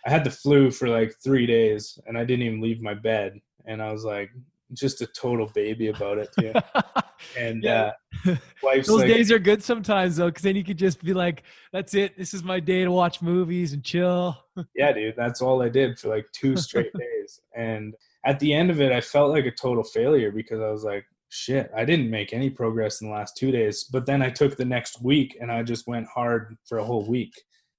I 0.05 0.11
had 0.11 0.23
the 0.23 0.29
flu 0.29 0.69
for 0.69 0.87
like 0.87 1.15
three 1.23 1.47
days, 1.47 1.97
and 2.05 2.15
I 2.15 2.23
didn't 2.23 2.45
even 2.45 2.61
leave 2.61 2.79
my 2.79 2.93
bed, 2.93 3.39
and 3.65 3.81
I 3.81 3.91
was 3.91 4.03
like, 4.03 4.29
just 4.73 5.01
a 5.01 5.07
total 5.07 5.49
baby 5.55 5.87
about 5.87 6.17
it 6.17 6.29
too. 6.37 6.53
and 7.39 7.63
yeah. 7.63 7.81
uh, 7.81 7.91
those 8.61 8.89
like, 8.89 9.07
days 9.07 9.31
are 9.31 9.39
good 9.39 9.63
sometimes 9.63 10.17
though, 10.17 10.27
because 10.27 10.43
then 10.43 10.55
you 10.55 10.63
could 10.63 10.77
just 10.77 11.03
be 11.03 11.13
like, 11.13 11.43
"That's 11.71 11.93
it. 11.93 12.17
This 12.17 12.33
is 12.33 12.43
my 12.43 12.59
day 12.59 12.83
to 12.83 12.91
watch 12.91 13.21
movies 13.21 13.73
and 13.73 13.83
chill." 13.83 14.37
yeah, 14.75 14.91
dude. 14.91 15.15
That's 15.15 15.41
all 15.41 15.61
I 15.61 15.69
did 15.69 15.99
for 15.99 16.09
like 16.09 16.25
two 16.33 16.57
straight 16.57 16.93
days, 16.97 17.41
and 17.55 17.95
at 18.25 18.39
the 18.39 18.53
end 18.53 18.69
of 18.69 18.81
it, 18.81 18.91
I 18.91 19.01
felt 19.01 19.31
like 19.31 19.45
a 19.45 19.51
total 19.51 19.83
failure 19.83 20.31
because 20.31 20.59
I 20.59 20.69
was 20.69 20.83
like, 20.83 21.05
shit, 21.29 21.71
I 21.75 21.85
didn't 21.85 22.09
make 22.09 22.33
any 22.33 22.49
progress 22.49 23.01
in 23.01 23.07
the 23.07 23.13
last 23.13 23.37
two 23.37 23.51
days. 23.51 23.85
But 23.85 24.05
then 24.05 24.21
I 24.21 24.29
took 24.29 24.57
the 24.57 24.65
next 24.65 25.01
week 25.01 25.37
and 25.39 25.51
I 25.51 25.63
just 25.63 25.87
went 25.87 26.07
hard 26.07 26.57
for 26.67 26.77
a 26.77 26.83
whole 26.83 27.05
week 27.07 27.33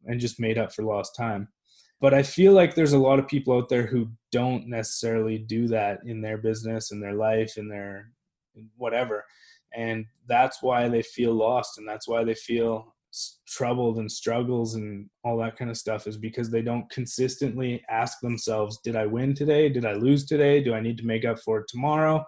and 0.06 0.20
just 0.20 0.40
made 0.40 0.58
up 0.58 0.72
for 0.72 0.82
lost 0.82 1.16
time. 1.16 1.48
But 2.00 2.14
I 2.14 2.22
feel 2.22 2.52
like 2.52 2.74
there's 2.74 2.92
a 2.92 2.98
lot 2.98 3.18
of 3.18 3.26
people 3.26 3.56
out 3.56 3.68
there 3.68 3.86
who 3.86 4.08
don't 4.30 4.68
necessarily 4.68 5.36
do 5.36 5.66
that 5.68 6.00
in 6.06 6.20
their 6.20 6.38
business, 6.38 6.92
in 6.92 7.00
their 7.00 7.14
life, 7.14 7.58
in 7.58 7.68
their 7.68 8.12
whatever. 8.76 9.24
And 9.74 10.06
that's 10.26 10.62
why 10.62 10.88
they 10.88 11.02
feel 11.02 11.34
lost 11.34 11.78
and 11.78 11.88
that's 11.88 12.08
why 12.08 12.24
they 12.24 12.34
feel 12.34 12.94
troubled 13.46 13.98
and 13.98 14.10
struggles 14.10 14.74
and 14.74 15.08
all 15.24 15.38
that 15.38 15.56
kind 15.56 15.70
of 15.70 15.76
stuff 15.76 16.06
is 16.06 16.16
because 16.18 16.50
they 16.50 16.60
don't 16.60 16.88
consistently 16.90 17.82
ask 17.88 18.20
themselves 18.20 18.78
did 18.84 18.94
i 18.94 19.06
win 19.06 19.34
today 19.34 19.70
did 19.70 19.86
i 19.86 19.94
lose 19.94 20.26
today 20.26 20.62
do 20.62 20.74
i 20.74 20.80
need 20.80 20.98
to 20.98 21.06
make 21.06 21.24
up 21.24 21.38
for 21.38 21.60
it 21.60 21.64
tomorrow 21.68 22.22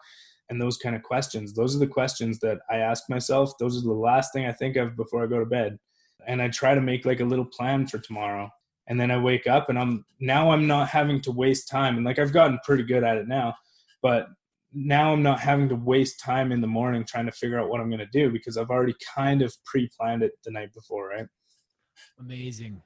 and 0.50 0.60
those 0.60 0.76
kind 0.76 0.96
of 0.96 1.02
questions. 1.02 1.54
Those 1.54 1.74
are 1.74 1.78
the 1.78 1.86
questions 1.86 2.40
that 2.40 2.58
I 2.68 2.78
ask 2.78 3.08
myself. 3.08 3.52
Those 3.58 3.78
are 3.78 3.86
the 3.86 3.92
last 3.92 4.32
thing 4.32 4.46
I 4.46 4.52
think 4.52 4.76
of 4.76 4.96
before 4.96 5.22
I 5.22 5.28
go 5.28 5.38
to 5.38 5.46
bed. 5.46 5.78
And 6.26 6.42
I 6.42 6.48
try 6.48 6.74
to 6.74 6.80
make 6.80 7.06
like 7.06 7.20
a 7.20 7.24
little 7.24 7.46
plan 7.46 7.86
for 7.86 7.98
tomorrow. 7.98 8.50
And 8.88 9.00
then 9.00 9.12
I 9.12 9.18
wake 9.18 9.46
up 9.46 9.68
and 9.68 9.78
I'm 9.78 10.04
now 10.20 10.50
I'm 10.50 10.66
not 10.66 10.88
having 10.88 11.20
to 11.22 11.32
waste 11.32 11.68
time. 11.68 11.96
And 11.96 12.04
like 12.04 12.18
I've 12.18 12.32
gotten 12.32 12.58
pretty 12.64 12.82
good 12.82 13.04
at 13.04 13.16
it 13.16 13.28
now, 13.28 13.54
but 14.02 14.26
now 14.72 15.12
I'm 15.12 15.22
not 15.22 15.40
having 15.40 15.68
to 15.70 15.74
waste 15.74 16.20
time 16.20 16.52
in 16.52 16.60
the 16.60 16.66
morning 16.66 17.04
trying 17.04 17.26
to 17.26 17.32
figure 17.32 17.58
out 17.58 17.68
what 17.68 17.80
I'm 17.80 17.88
going 17.88 18.00
to 18.00 18.06
do 18.12 18.30
because 18.30 18.56
I've 18.56 18.70
already 18.70 18.94
kind 19.14 19.42
of 19.42 19.52
pre-planned 19.64 20.22
it 20.22 20.32
the 20.44 20.52
night 20.52 20.72
before, 20.72 21.08
right? 21.08 21.26
Amazing. 22.18 22.82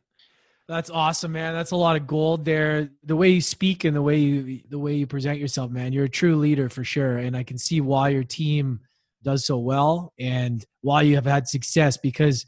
That's 0.66 0.88
awesome, 0.88 1.32
man. 1.32 1.52
That's 1.52 1.72
a 1.72 1.76
lot 1.76 1.96
of 1.96 2.06
gold 2.06 2.44
there. 2.46 2.88
The 3.02 3.16
way 3.16 3.28
you 3.28 3.42
speak 3.42 3.84
and 3.84 3.94
the 3.94 4.00
way 4.00 4.18
you 4.18 4.60
the 4.70 4.78
way 4.78 4.94
you 4.94 5.06
present 5.06 5.38
yourself, 5.38 5.70
man. 5.70 5.92
You're 5.92 6.06
a 6.06 6.08
true 6.08 6.36
leader 6.36 6.70
for 6.70 6.82
sure, 6.82 7.18
and 7.18 7.36
I 7.36 7.42
can 7.42 7.58
see 7.58 7.82
why 7.82 8.08
your 8.08 8.24
team 8.24 8.80
does 9.24 9.46
so 9.46 9.58
well 9.58 10.12
and 10.18 10.64
why 10.82 11.02
you 11.02 11.16
have 11.16 11.26
had 11.26 11.48
success 11.48 11.96
because 11.96 12.46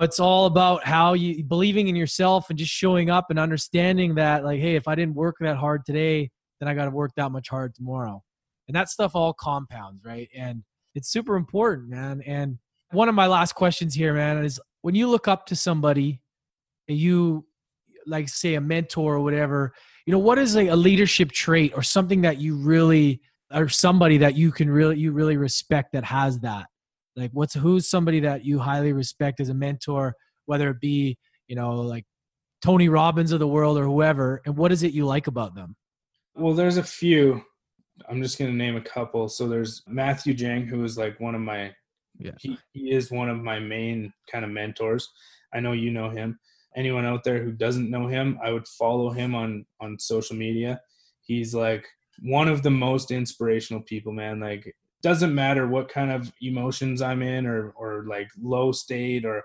it's 0.00 0.20
all 0.20 0.46
about 0.46 0.84
how 0.84 1.14
you 1.14 1.42
believing 1.42 1.88
in 1.88 1.96
yourself 1.96 2.50
and 2.50 2.58
just 2.58 2.70
showing 2.70 3.10
up 3.10 3.26
and 3.30 3.38
understanding 3.38 4.14
that 4.14 4.44
like 4.44 4.60
hey 4.60 4.76
if 4.76 4.86
i 4.86 4.94
didn't 4.94 5.14
work 5.14 5.34
that 5.40 5.56
hard 5.56 5.82
today 5.86 6.30
then 6.60 6.68
i 6.68 6.74
got 6.74 6.84
to 6.84 6.90
work 6.90 7.10
that 7.16 7.32
much 7.32 7.48
hard 7.48 7.74
tomorrow 7.74 8.22
and 8.68 8.74
that 8.74 8.88
stuff 8.88 9.14
all 9.14 9.32
compounds 9.32 10.04
right 10.04 10.28
and 10.36 10.62
it's 10.94 11.08
super 11.08 11.36
important 11.36 11.88
man 11.88 12.22
and 12.26 12.58
one 12.92 13.08
of 13.08 13.14
my 13.14 13.26
last 13.26 13.54
questions 13.54 13.94
here 13.94 14.14
man 14.14 14.44
is 14.44 14.60
when 14.82 14.94
you 14.94 15.08
look 15.08 15.28
up 15.28 15.46
to 15.46 15.56
somebody 15.56 16.20
and 16.88 16.98
you 16.98 17.44
like 18.06 18.28
say 18.28 18.54
a 18.54 18.60
mentor 18.60 19.14
or 19.14 19.20
whatever 19.20 19.72
you 20.06 20.12
know 20.12 20.18
what 20.18 20.38
is 20.38 20.54
like 20.54 20.68
a 20.68 20.76
leadership 20.76 21.32
trait 21.32 21.72
or 21.74 21.82
something 21.82 22.20
that 22.20 22.38
you 22.38 22.56
really 22.56 23.20
or 23.54 23.68
somebody 23.68 24.18
that 24.18 24.34
you 24.36 24.50
can 24.52 24.68
really 24.68 24.98
you 24.98 25.12
really 25.12 25.36
respect 25.36 25.92
that 25.92 26.04
has 26.04 26.40
that? 26.40 26.66
Like, 27.16 27.30
what's 27.32 27.54
who's 27.54 27.88
somebody 27.88 28.20
that 28.20 28.44
you 28.44 28.58
highly 28.58 28.92
respect 28.92 29.40
as 29.40 29.48
a 29.48 29.54
mentor, 29.54 30.14
whether 30.46 30.70
it 30.70 30.80
be 30.80 31.16
you 31.46 31.56
know 31.56 31.76
like 31.76 32.04
Tony 32.62 32.88
Robbins 32.88 33.32
of 33.32 33.38
the 33.38 33.48
world 33.48 33.78
or 33.78 33.84
whoever, 33.84 34.42
and 34.44 34.56
what 34.56 34.72
is 34.72 34.82
it 34.82 34.92
you 34.92 35.06
like 35.06 35.26
about 35.26 35.54
them? 35.54 35.76
Well, 36.34 36.54
there's 36.54 36.76
a 36.76 36.82
few. 36.82 37.42
I'm 38.08 38.22
just 38.22 38.38
gonna 38.38 38.52
name 38.52 38.76
a 38.76 38.80
couple. 38.80 39.28
So 39.28 39.48
there's 39.48 39.82
Matthew 39.86 40.34
Jang, 40.34 40.66
who 40.66 40.84
is 40.84 40.98
like 40.98 41.18
one 41.20 41.34
of 41.34 41.40
my 41.40 41.74
yeah. 42.18 42.32
he, 42.38 42.58
he 42.72 42.92
is 42.92 43.10
one 43.10 43.28
of 43.28 43.42
my 43.42 43.58
main 43.58 44.12
kind 44.30 44.44
of 44.44 44.50
mentors. 44.50 45.10
I 45.52 45.60
know 45.60 45.72
you 45.72 45.90
know 45.90 46.10
him. 46.10 46.38
Anyone 46.76 47.04
out 47.04 47.22
there 47.24 47.42
who 47.42 47.52
doesn't 47.52 47.90
know 47.90 48.06
him, 48.08 48.38
I 48.42 48.50
would 48.50 48.66
follow 48.66 49.10
him 49.10 49.34
on 49.34 49.64
on 49.80 49.98
social 49.98 50.36
media. 50.36 50.80
He's 51.22 51.54
like 51.54 51.86
one 52.20 52.48
of 52.48 52.62
the 52.62 52.70
most 52.70 53.10
inspirational 53.10 53.82
people, 53.82 54.12
man. 54.12 54.40
Like 54.40 54.74
doesn't 55.02 55.34
matter 55.34 55.68
what 55.68 55.88
kind 55.88 56.10
of 56.10 56.32
emotions 56.40 57.02
I'm 57.02 57.22
in 57.22 57.46
or 57.46 57.70
or 57.76 58.04
like 58.06 58.28
low 58.40 58.72
state 58.72 59.24
or 59.24 59.44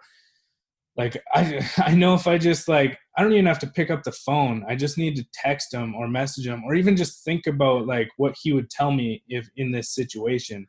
like 0.96 1.22
I 1.34 1.68
I 1.78 1.96
know 1.96 2.14
if 2.16 2.28
I 2.28 2.38
just 2.38 2.68
like 2.68 2.98
I 3.20 3.22
don't 3.22 3.34
even 3.34 3.48
have 3.48 3.60
to 3.60 3.68
pick 3.68 3.92
up 3.92 4.04
the 4.04 4.14
phone. 4.14 4.64
I 4.70 4.78
just 4.78 4.98
need 4.98 5.18
to 5.18 5.26
text 5.34 5.74
him 5.74 5.94
or 5.94 6.08
message 6.08 6.48
him 6.48 6.64
or 6.64 6.74
even 6.74 6.96
just 6.96 7.26
think 7.26 7.48
about 7.48 7.86
like 7.86 8.08
what 8.16 8.34
he 8.42 8.54
would 8.54 8.70
tell 8.70 8.94
me 8.94 9.22
if 9.28 9.46
in 9.58 9.74
this 9.74 9.94
situation 9.94 10.66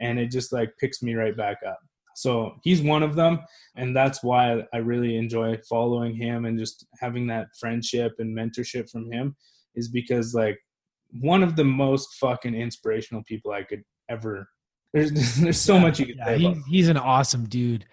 and 0.00 0.18
it 0.18 0.32
just 0.32 0.52
like 0.52 0.72
picks 0.80 1.00
me 1.00 1.14
right 1.14 1.36
back 1.36 1.58
up. 1.64 1.78
So 2.16 2.56
he's 2.64 2.82
one 2.82 3.04
of 3.04 3.14
them 3.14 3.38
and 3.76 3.94
that's 3.94 4.20
why 4.20 4.64
I 4.74 4.78
really 4.78 5.16
enjoy 5.16 5.60
following 5.70 6.16
him 6.16 6.44
and 6.44 6.58
just 6.58 6.84
having 6.98 7.28
that 7.28 7.46
friendship 7.60 8.14
and 8.18 8.36
mentorship 8.36 8.90
from 8.90 9.08
him 9.12 9.36
is 9.76 9.88
because 9.88 10.34
like 10.34 10.58
one 11.20 11.44
of 11.44 11.54
the 11.54 11.64
most 11.64 12.14
fucking 12.14 12.56
inspirational 12.56 13.22
people 13.28 13.52
I 13.52 13.62
could 13.62 13.84
ever 14.08 14.48
there's 14.92 15.12
there's 15.36 15.60
so 15.60 15.74
yeah, 15.74 15.80
much 15.80 16.00
you 16.00 16.06
can 16.06 16.18
yeah, 16.18 16.34
he, 16.34 16.62
he's 16.68 16.88
an 16.88 16.96
awesome 16.96 17.44
dude 17.44 17.86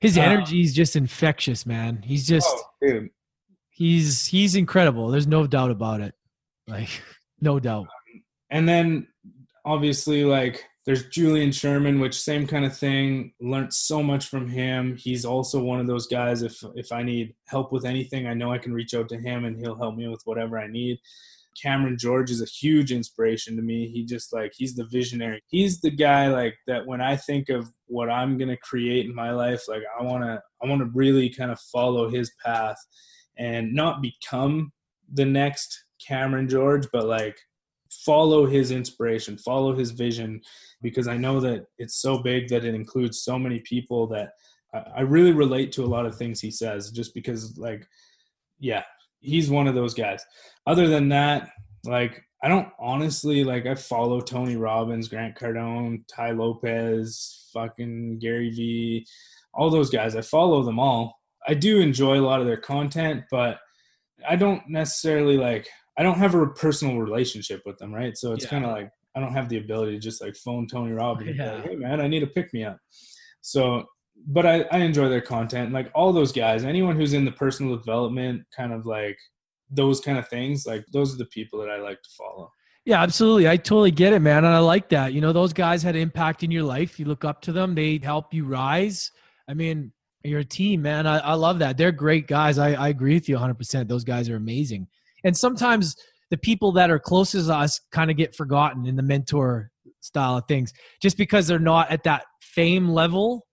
his 0.00 0.16
uh, 0.16 0.22
energy 0.22 0.60
is 0.60 0.74
just 0.74 0.96
infectious, 0.96 1.66
man. 1.66 2.02
He's 2.04 2.26
just 2.26 2.48
oh, 2.48 3.08
he's 3.78 4.26
he's 4.26 4.56
incredible. 4.56 5.08
There's 5.08 5.28
no 5.28 5.46
doubt 5.46 5.70
about 5.70 6.00
it. 6.00 6.14
Like 6.66 6.90
no 7.40 7.60
doubt. 7.60 7.86
And 8.50 8.68
then 8.68 9.06
obviously 9.64 10.24
like 10.24 10.64
there's 10.84 11.06
Julian 11.08 11.52
Sherman, 11.52 12.00
which 12.00 12.20
same 12.20 12.46
kind 12.46 12.64
of 12.64 12.76
thing. 12.76 13.32
Learned 13.40 13.72
so 13.72 14.02
much 14.02 14.26
from 14.26 14.48
him. 14.48 14.96
He's 14.96 15.24
also 15.24 15.62
one 15.62 15.80
of 15.80 15.86
those 15.86 16.08
guys. 16.08 16.42
If 16.42 16.62
if 16.74 16.90
I 16.90 17.02
need 17.02 17.34
help 17.46 17.72
with 17.72 17.84
anything, 17.84 18.26
I 18.26 18.34
know 18.34 18.52
I 18.52 18.58
can 18.58 18.72
reach 18.72 18.94
out 18.94 19.08
to 19.10 19.18
him, 19.18 19.44
and 19.44 19.56
he'll 19.56 19.78
help 19.78 19.94
me 19.94 20.08
with 20.08 20.22
whatever 20.24 20.58
I 20.58 20.66
need. 20.66 20.98
Cameron 21.62 21.98
George 21.98 22.30
is 22.30 22.40
a 22.40 22.46
huge 22.46 22.92
inspiration 22.92 23.56
to 23.56 23.62
me. 23.62 23.88
He 23.88 24.04
just 24.04 24.32
like 24.32 24.52
he's 24.56 24.74
the 24.74 24.86
visionary. 24.90 25.42
He's 25.48 25.80
the 25.80 25.90
guy 25.90 26.28
like 26.28 26.54
that 26.66 26.86
when 26.86 27.00
I 27.00 27.16
think 27.16 27.48
of 27.48 27.70
what 27.86 28.08
I'm 28.10 28.38
going 28.38 28.48
to 28.48 28.56
create 28.56 29.06
in 29.06 29.14
my 29.14 29.30
life, 29.30 29.62
like 29.68 29.82
I 29.98 30.02
want 30.02 30.24
to 30.24 30.40
I 30.62 30.66
want 30.68 30.80
to 30.80 30.90
really 30.94 31.28
kind 31.28 31.50
of 31.50 31.60
follow 31.72 32.08
his 32.08 32.32
path 32.44 32.78
and 33.38 33.72
not 33.74 34.02
become 34.02 34.72
the 35.14 35.24
next 35.24 35.84
Cameron 36.06 36.48
George, 36.48 36.86
but 36.92 37.06
like 37.06 37.38
follow 37.90 38.46
his 38.46 38.70
inspiration, 38.70 39.38
follow 39.38 39.74
his 39.74 39.90
vision 39.92 40.40
because 40.82 41.08
I 41.08 41.16
know 41.16 41.40
that 41.40 41.64
it's 41.78 42.00
so 42.00 42.18
big 42.18 42.48
that 42.48 42.64
it 42.64 42.74
includes 42.74 43.22
so 43.22 43.38
many 43.38 43.60
people 43.60 44.06
that 44.08 44.32
I 44.94 45.00
really 45.00 45.32
relate 45.32 45.72
to 45.72 45.84
a 45.84 45.86
lot 45.86 46.04
of 46.04 46.16
things 46.16 46.40
he 46.40 46.50
says 46.50 46.90
just 46.90 47.14
because 47.14 47.56
like 47.56 47.86
yeah, 48.58 48.82
he's 49.20 49.50
one 49.50 49.66
of 49.66 49.74
those 49.74 49.94
guys. 49.94 50.24
Other 50.66 50.88
than 50.88 51.08
that, 51.10 51.50
like 51.84 52.22
I 52.42 52.48
don't 52.48 52.68
honestly 52.78 53.44
like 53.44 53.66
I 53.66 53.74
follow 53.74 54.20
Tony 54.20 54.56
Robbins, 54.56 55.08
Grant 55.08 55.36
Cardone, 55.36 56.02
Tai 56.08 56.32
Lopez, 56.32 57.48
fucking 57.52 58.18
Gary 58.18 58.50
Vee, 58.50 59.06
all 59.54 59.70
those 59.70 59.90
guys. 59.90 60.14
I 60.14 60.20
follow 60.20 60.62
them 60.62 60.78
all. 60.78 61.17
I 61.48 61.54
do 61.54 61.80
enjoy 61.80 62.20
a 62.20 62.20
lot 62.20 62.40
of 62.40 62.46
their 62.46 62.58
content, 62.58 63.24
but 63.30 63.58
I 64.28 64.36
don't 64.36 64.62
necessarily 64.68 65.36
like 65.36 65.66
I 65.96 66.02
don't 66.02 66.18
have 66.18 66.34
a 66.34 66.46
personal 66.46 66.98
relationship 66.98 67.62
with 67.66 67.78
them, 67.78 67.92
right? 67.92 68.16
So 68.16 68.32
it's 68.32 68.44
yeah. 68.44 68.50
kind 68.50 68.64
of 68.64 68.70
like 68.70 68.90
I 69.16 69.20
don't 69.20 69.32
have 69.32 69.48
the 69.48 69.58
ability 69.58 69.92
to 69.92 69.98
just 69.98 70.22
like 70.22 70.36
phone 70.36 70.66
Tony 70.68 70.92
Robbins 70.92 71.36
yeah. 71.36 71.54
like, 71.54 71.64
hey 71.64 71.76
man, 71.76 72.00
I 72.00 72.06
need 72.06 72.22
a 72.22 72.26
pick 72.26 72.52
me 72.52 72.64
up. 72.64 72.78
So 73.40 73.86
but 74.26 74.46
I, 74.46 74.62
I 74.72 74.78
enjoy 74.78 75.08
their 75.08 75.20
content. 75.20 75.72
Like 75.72 75.90
all 75.94 76.12
those 76.12 76.32
guys, 76.32 76.64
anyone 76.64 76.96
who's 76.96 77.14
in 77.14 77.24
the 77.24 77.32
personal 77.32 77.76
development 77.76 78.42
kind 78.54 78.72
of 78.72 78.84
like 78.86 79.16
those 79.70 80.00
kind 80.00 80.18
of 80.18 80.28
things, 80.28 80.66
like 80.66 80.84
those 80.92 81.14
are 81.14 81.18
the 81.18 81.26
people 81.26 81.58
that 81.60 81.70
I 81.70 81.78
like 81.78 82.02
to 82.02 82.10
follow. 82.16 82.50
Yeah, 82.84 83.02
absolutely. 83.02 83.48
I 83.48 83.56
totally 83.56 83.90
get 83.90 84.12
it, 84.12 84.20
man. 84.20 84.44
And 84.44 84.54
I 84.54 84.60
like 84.60 84.88
that. 84.90 85.12
You 85.12 85.20
know, 85.20 85.32
those 85.32 85.52
guys 85.52 85.82
had 85.82 85.94
impact 85.94 86.42
in 86.42 86.50
your 86.50 86.62
life. 86.62 86.98
You 86.98 87.04
look 87.04 87.24
up 87.24 87.42
to 87.42 87.52
them, 87.52 87.74
they 87.74 88.00
help 88.02 88.32
you 88.32 88.44
rise. 88.44 89.12
I 89.46 89.54
mean, 89.54 89.92
you're 90.24 90.40
a 90.40 90.44
team, 90.44 90.82
man. 90.82 91.06
I, 91.06 91.18
I 91.18 91.34
love 91.34 91.58
that. 91.60 91.76
They're 91.76 91.92
great 91.92 92.26
guys. 92.26 92.58
I, 92.58 92.72
I 92.72 92.88
agree 92.88 93.14
with 93.14 93.28
you 93.28 93.36
100%. 93.36 93.88
Those 93.88 94.04
guys 94.04 94.28
are 94.28 94.36
amazing. 94.36 94.88
And 95.24 95.36
sometimes 95.36 95.96
the 96.30 96.36
people 96.36 96.72
that 96.72 96.90
are 96.90 96.98
closest 96.98 97.48
to 97.48 97.54
us 97.54 97.80
kind 97.92 98.10
of 98.10 98.16
get 98.16 98.34
forgotten 98.34 98.86
in 98.86 98.96
the 98.96 99.02
mentor 99.02 99.70
style 100.00 100.36
of 100.36 100.44
things 100.46 100.72
just 101.00 101.16
because 101.16 101.46
they're 101.46 101.58
not 101.58 101.90
at 101.90 102.04
that 102.04 102.24
fame 102.40 102.88
level 102.88 103.46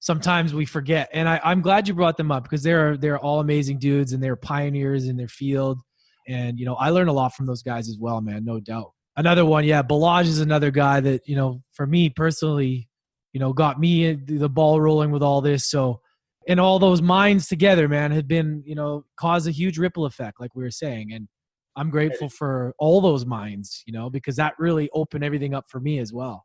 sometimes 0.00 0.52
we 0.52 0.64
forget. 0.64 1.08
And 1.12 1.28
I, 1.28 1.40
I'm 1.44 1.60
glad 1.60 1.86
you 1.86 1.94
brought 1.94 2.16
them 2.16 2.32
up 2.32 2.42
because 2.42 2.62
they're 2.62 2.96
they're 2.96 3.18
all 3.18 3.40
amazing 3.40 3.78
dudes 3.78 4.12
and 4.12 4.22
they're 4.22 4.36
pioneers 4.36 5.06
in 5.06 5.16
their 5.16 5.28
field. 5.28 5.78
And 6.26 6.58
you 6.58 6.66
know, 6.66 6.74
I 6.74 6.90
learned 6.90 7.10
a 7.10 7.12
lot 7.12 7.34
from 7.34 7.46
those 7.46 7.62
guys 7.62 7.88
as 7.88 7.98
well, 8.00 8.20
man, 8.20 8.44
no 8.44 8.58
doubt. 8.58 8.92
Another 9.16 9.44
one, 9.44 9.64
yeah, 9.64 9.82
Balaj 9.82 10.24
is 10.24 10.40
another 10.40 10.70
guy 10.70 11.00
that 11.00 11.22
you 11.26 11.36
know, 11.36 11.62
for 11.72 11.86
me 11.86 12.08
personally, 12.08 12.88
you 13.32 13.40
know, 13.40 13.52
got 13.52 13.78
me 13.78 14.14
the 14.14 14.48
ball 14.48 14.80
rolling 14.80 15.10
with 15.10 15.22
all 15.22 15.40
this. 15.40 15.68
So, 15.70 16.00
and 16.48 16.58
all 16.58 16.78
those 16.78 17.02
minds 17.02 17.48
together, 17.48 17.88
man, 17.88 18.10
had 18.10 18.28
been 18.28 18.62
you 18.66 18.74
know 18.74 19.04
caused 19.16 19.48
a 19.48 19.52
huge 19.52 19.78
ripple 19.78 20.06
effect, 20.06 20.40
like 20.40 20.54
we 20.54 20.62
were 20.62 20.70
saying, 20.70 21.12
and. 21.12 21.28
I'm 21.76 21.88
grateful 21.88 22.28
for 22.28 22.74
all 22.80 23.00
those 23.00 23.24
minds, 23.24 23.84
you 23.86 23.92
know, 23.92 24.10
because 24.10 24.34
that 24.36 24.54
really 24.58 24.90
opened 24.92 25.22
everything 25.22 25.54
up 25.54 25.66
for 25.68 25.78
me 25.78 26.00
as 26.00 26.12
well. 26.12 26.44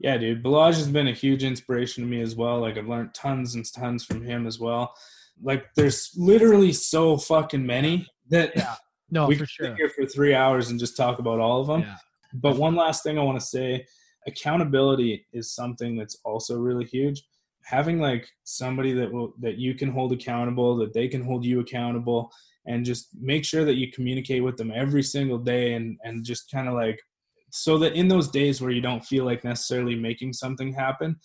Yeah, 0.00 0.18
dude. 0.18 0.42
Balaj 0.42 0.74
has 0.74 0.88
been 0.88 1.08
a 1.08 1.12
huge 1.12 1.42
inspiration 1.42 2.04
to 2.04 2.08
me 2.08 2.20
as 2.20 2.36
well. 2.36 2.60
Like 2.60 2.76
I've 2.76 2.88
learned 2.88 3.14
tons 3.14 3.54
and 3.54 3.64
tons 3.72 4.04
from 4.04 4.22
him 4.22 4.46
as 4.46 4.58
well. 4.58 4.94
Like 5.42 5.66
there's 5.74 6.10
literally 6.16 6.72
so 6.72 7.16
fucking 7.16 7.64
many 7.64 8.06
that 8.28 8.52
yeah. 8.56 8.74
no, 9.10 9.26
we 9.26 9.36
for 9.36 9.40
could 9.40 9.50
sure. 9.50 9.66
sit 9.66 9.76
here 9.76 9.88
for 9.88 10.06
three 10.06 10.34
hours 10.34 10.70
and 10.70 10.80
just 10.80 10.96
talk 10.96 11.18
about 11.18 11.38
all 11.38 11.60
of 11.60 11.66
them. 11.66 11.82
Yeah. 11.82 11.96
But 12.34 12.56
one 12.56 12.74
last 12.74 13.02
thing 13.02 13.18
I 13.18 13.22
want 13.22 13.40
to 13.40 13.46
say, 13.46 13.86
accountability 14.26 15.26
is 15.32 15.54
something 15.54 15.96
that's 15.96 16.18
also 16.24 16.58
really 16.58 16.84
huge. 16.84 17.22
Having 17.66 18.00
like 18.00 18.28
somebody 18.44 18.92
that 18.92 19.12
will 19.12 19.34
that 19.40 19.58
you 19.58 19.74
can 19.74 19.90
hold 19.90 20.12
accountable, 20.12 20.76
that 20.76 20.94
they 20.94 21.08
can 21.08 21.22
hold 21.22 21.44
you 21.44 21.60
accountable, 21.60 22.30
and 22.66 22.84
just 22.84 23.08
make 23.20 23.44
sure 23.44 23.64
that 23.64 23.76
you 23.76 23.90
communicate 23.90 24.42
with 24.42 24.56
them 24.56 24.72
every 24.74 25.02
single 25.02 25.38
day 25.38 25.74
and 25.74 25.98
and 26.04 26.24
just 26.24 26.50
kind 26.50 26.68
of 26.68 26.74
like 26.74 27.00
so 27.50 27.78
that 27.78 27.94
in 27.94 28.08
those 28.08 28.28
days 28.28 28.60
where 28.60 28.70
you 28.70 28.80
don't 28.80 29.04
feel 29.04 29.24
like 29.24 29.44
necessarily 29.44 29.94
making 29.94 30.32
something 30.32 30.72
happen 30.72 31.16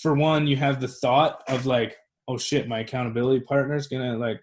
for 0.00 0.14
one 0.14 0.46
you 0.46 0.56
have 0.56 0.80
the 0.80 0.88
thought 0.88 1.42
of 1.48 1.66
like 1.66 1.96
oh 2.28 2.38
shit 2.38 2.68
my 2.68 2.80
accountability 2.80 3.40
partner 3.40 3.74
is 3.74 3.88
gonna 3.88 4.16
like 4.16 4.40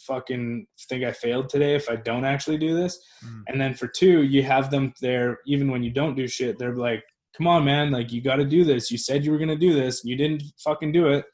fucking 0.00 0.66
think 0.88 1.04
i 1.04 1.12
failed 1.12 1.48
today 1.48 1.74
if 1.74 1.88
i 1.88 1.96
don't 1.96 2.24
actually 2.24 2.58
do 2.58 2.74
this 2.76 3.00
mm. 3.24 3.42
and 3.48 3.60
then 3.60 3.74
for 3.74 3.88
two 3.88 4.22
you 4.22 4.42
have 4.42 4.70
them 4.70 4.92
there 5.00 5.38
even 5.46 5.70
when 5.70 5.82
you 5.82 5.90
don't 5.90 6.14
do 6.14 6.28
shit 6.28 6.58
they're 6.58 6.76
like 6.76 7.02
come 7.36 7.46
on 7.46 7.64
man 7.64 7.90
like 7.90 8.12
you 8.12 8.20
got 8.20 8.36
to 8.36 8.44
do 8.44 8.64
this 8.64 8.90
you 8.90 8.98
said 8.98 9.24
you 9.24 9.30
were 9.30 9.38
gonna 9.38 9.56
do 9.56 9.74
this 9.74 10.02
you 10.04 10.16
didn't 10.16 10.42
fucking 10.64 10.92
do 10.92 11.08
it 11.08 11.24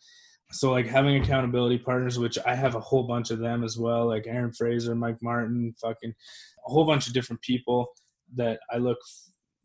so 0.52 0.70
like 0.70 0.86
having 0.86 1.16
accountability 1.16 1.78
partners 1.78 2.18
which 2.18 2.38
i 2.46 2.54
have 2.54 2.74
a 2.74 2.80
whole 2.80 3.04
bunch 3.04 3.30
of 3.30 3.38
them 3.38 3.64
as 3.64 3.78
well 3.78 4.06
like 4.06 4.26
aaron 4.26 4.52
fraser 4.52 4.94
mike 4.94 5.16
martin 5.22 5.74
fucking 5.80 6.12
a 6.66 6.70
whole 6.70 6.84
bunch 6.84 7.06
of 7.06 7.12
different 7.12 7.40
people 7.42 7.88
that 8.36 8.60
I 8.72 8.78
look 8.78 8.98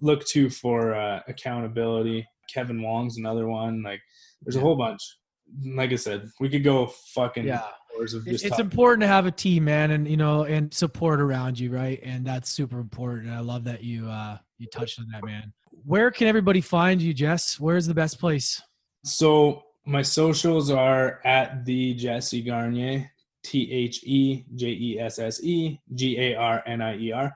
look 0.02 0.26
to 0.28 0.50
for 0.50 0.94
uh, 0.94 1.22
accountability. 1.28 2.28
Kevin 2.54 2.82
Wong's 2.82 3.18
another 3.18 3.48
one. 3.48 3.84
Like 3.84 4.02
there's 4.42 4.56
a 4.56 4.60
whole 4.60 4.76
bunch. 4.76 5.02
Like 5.66 5.92
I 5.92 5.96
said, 5.96 6.30
we 6.40 6.50
could 6.50 6.64
go 6.64 6.88
fucking 7.14 7.46
yeah. 7.46 7.64
it's 8.00 8.60
important 8.60 9.02
to 9.02 9.08
have 9.08 9.26
a 9.26 9.32
team, 9.32 9.66
man, 9.66 9.92
and 9.92 10.08
you 10.08 10.18
know, 10.18 10.44
and 10.44 10.74
support 10.74 11.20
around 11.20 11.60
you, 11.60 11.72
right? 11.72 12.00
And 12.04 12.26
that's 12.26 12.50
super 12.50 12.80
important. 12.80 13.28
And 13.28 13.36
I 13.36 13.42
love 13.42 13.64
that 13.66 13.84
you 13.84 14.08
uh 14.08 14.38
you 14.58 14.68
touched 14.68 15.00
on 15.00 15.08
that, 15.12 15.24
man. 15.26 15.54
Where 15.86 16.12
can 16.12 16.28
everybody 16.28 16.62
find 16.62 17.02
you, 17.02 17.14
Jess? 17.14 17.60
Where's 17.60 17.88
the 17.88 17.94
best 17.94 18.20
place? 18.20 18.62
So 19.04 19.64
my 19.86 20.02
socials 20.02 20.70
are 20.70 21.20
at 21.26 21.66
the 21.66 21.94
Jesse 21.96 22.42
Garnier, 22.42 23.12
T 23.44 23.72
H 23.72 24.04
E 24.04 24.46
J 24.56 24.68
E 24.68 25.00
S 25.00 25.20
S 25.20 25.44
E 25.44 25.80
G 25.96 26.20
A 26.20 26.36
R 26.36 26.64
N 26.66 26.82
I 26.82 26.98
E 26.98 27.12
R. 27.12 27.34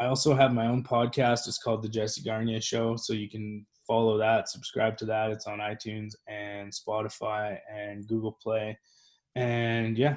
I 0.00 0.06
also 0.06 0.34
have 0.34 0.52
my 0.52 0.66
own 0.66 0.84
podcast. 0.84 1.48
It's 1.48 1.58
called 1.58 1.82
The 1.82 1.88
Jesse 1.88 2.22
Garnier 2.22 2.60
Show. 2.60 2.96
So 2.96 3.12
you 3.12 3.28
can 3.28 3.66
follow 3.86 4.18
that, 4.18 4.48
subscribe 4.48 4.96
to 4.98 5.06
that. 5.06 5.30
It's 5.30 5.46
on 5.46 5.58
iTunes 5.58 6.12
and 6.28 6.72
Spotify 6.72 7.58
and 7.74 8.06
Google 8.06 8.38
Play. 8.40 8.78
And 9.34 9.98
yeah. 9.98 10.16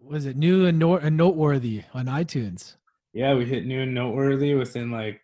Was 0.00 0.26
it 0.26 0.36
new 0.36 0.66
and, 0.66 0.78
no- 0.78 0.96
and 0.96 1.16
noteworthy 1.16 1.82
on 1.92 2.06
iTunes? 2.06 2.76
Yeah, 3.12 3.34
we 3.34 3.46
hit 3.46 3.66
new 3.66 3.82
and 3.82 3.94
noteworthy 3.94 4.54
within 4.54 4.90
like 4.90 5.20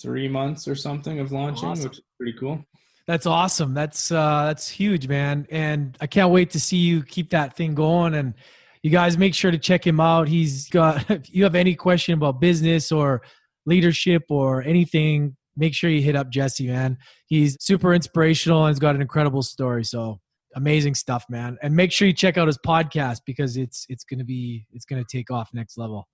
three 0.00 0.28
months 0.28 0.68
or 0.68 0.74
something 0.74 1.20
of 1.20 1.32
launching, 1.32 1.68
awesome. 1.68 1.88
which 1.88 1.98
is 1.98 2.04
pretty 2.18 2.38
cool. 2.38 2.64
That's 3.06 3.26
awesome. 3.26 3.72
That's 3.72 4.10
uh, 4.10 4.46
that's 4.46 4.68
huge, 4.68 5.06
man. 5.06 5.46
And 5.50 5.96
I 6.00 6.06
can't 6.06 6.30
wait 6.30 6.50
to 6.50 6.60
see 6.60 6.78
you 6.78 7.02
keep 7.02 7.30
that 7.30 7.56
thing 7.56 7.74
going. 7.74 8.14
And 8.14 8.34
you 8.82 8.90
guys 8.90 9.16
make 9.16 9.34
sure 9.34 9.50
to 9.50 9.58
check 9.58 9.86
him 9.86 10.00
out. 10.00 10.28
He's 10.28 10.68
got. 10.68 11.08
If 11.10 11.34
you 11.34 11.44
have 11.44 11.54
any 11.54 11.74
question 11.74 12.14
about 12.14 12.40
business 12.40 12.90
or 12.90 13.22
leadership 13.64 14.24
or 14.28 14.62
anything, 14.62 15.36
make 15.56 15.74
sure 15.74 15.88
you 15.88 16.02
hit 16.02 16.16
up 16.16 16.30
Jesse, 16.30 16.66
man. 16.66 16.98
He's 17.26 17.56
super 17.60 17.94
inspirational 17.94 18.64
and 18.64 18.74
he's 18.74 18.80
got 18.80 18.94
an 18.94 19.02
incredible 19.02 19.42
story. 19.42 19.84
So 19.84 20.20
amazing 20.56 20.94
stuff, 20.94 21.24
man. 21.28 21.58
And 21.62 21.76
make 21.76 21.92
sure 21.92 22.08
you 22.08 22.14
check 22.14 22.36
out 22.38 22.46
his 22.46 22.58
podcast 22.58 23.20
because 23.24 23.56
it's 23.56 23.86
it's 23.88 24.04
gonna 24.04 24.24
be 24.24 24.66
it's 24.72 24.84
gonna 24.84 25.04
take 25.08 25.30
off 25.30 25.50
next 25.52 25.78
level. 25.78 26.08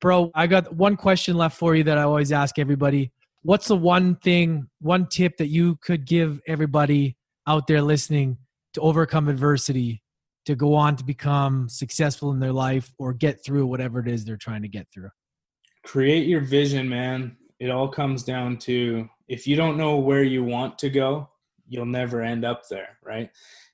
Bro, 0.00 0.30
I 0.34 0.46
got 0.46 0.74
one 0.74 0.96
question 0.96 1.36
left 1.36 1.58
for 1.58 1.74
you 1.74 1.84
that 1.84 1.96
I 1.96 2.02
always 2.02 2.30
ask 2.30 2.58
everybody. 2.58 3.12
What's 3.42 3.68
the 3.68 3.76
one 3.76 4.16
thing, 4.16 4.68
one 4.80 5.06
tip 5.06 5.36
that 5.36 5.48
you 5.48 5.76
could 5.76 6.06
give 6.06 6.40
everybody 6.46 7.16
out 7.46 7.66
there 7.66 7.82
listening 7.82 8.38
to 8.74 8.80
overcome 8.80 9.28
adversity, 9.28 10.02
to 10.46 10.54
go 10.54 10.74
on 10.74 10.96
to 10.96 11.04
become 11.04 11.68
successful 11.68 12.30
in 12.32 12.40
their 12.40 12.52
life 12.52 12.92
or 12.98 13.12
get 13.12 13.44
through 13.44 13.66
whatever 13.66 14.00
it 14.00 14.08
is 14.08 14.24
they're 14.24 14.36
trying 14.36 14.62
to 14.62 14.68
get 14.68 14.86
through? 14.92 15.10
Create 15.84 16.26
your 16.26 16.40
vision, 16.40 16.88
man. 16.88 17.36
It 17.60 17.70
all 17.70 17.88
comes 17.88 18.22
down 18.22 18.58
to 18.58 19.08
if 19.28 19.46
you 19.46 19.56
don't 19.56 19.76
know 19.76 19.96
where 19.96 20.22
you 20.22 20.44
want 20.44 20.78
to 20.80 20.90
go, 20.90 21.28
you'll 21.68 21.86
never 21.86 22.22
end 22.22 22.44
up 22.44 22.62
there, 22.68 22.98
right? 23.04 23.30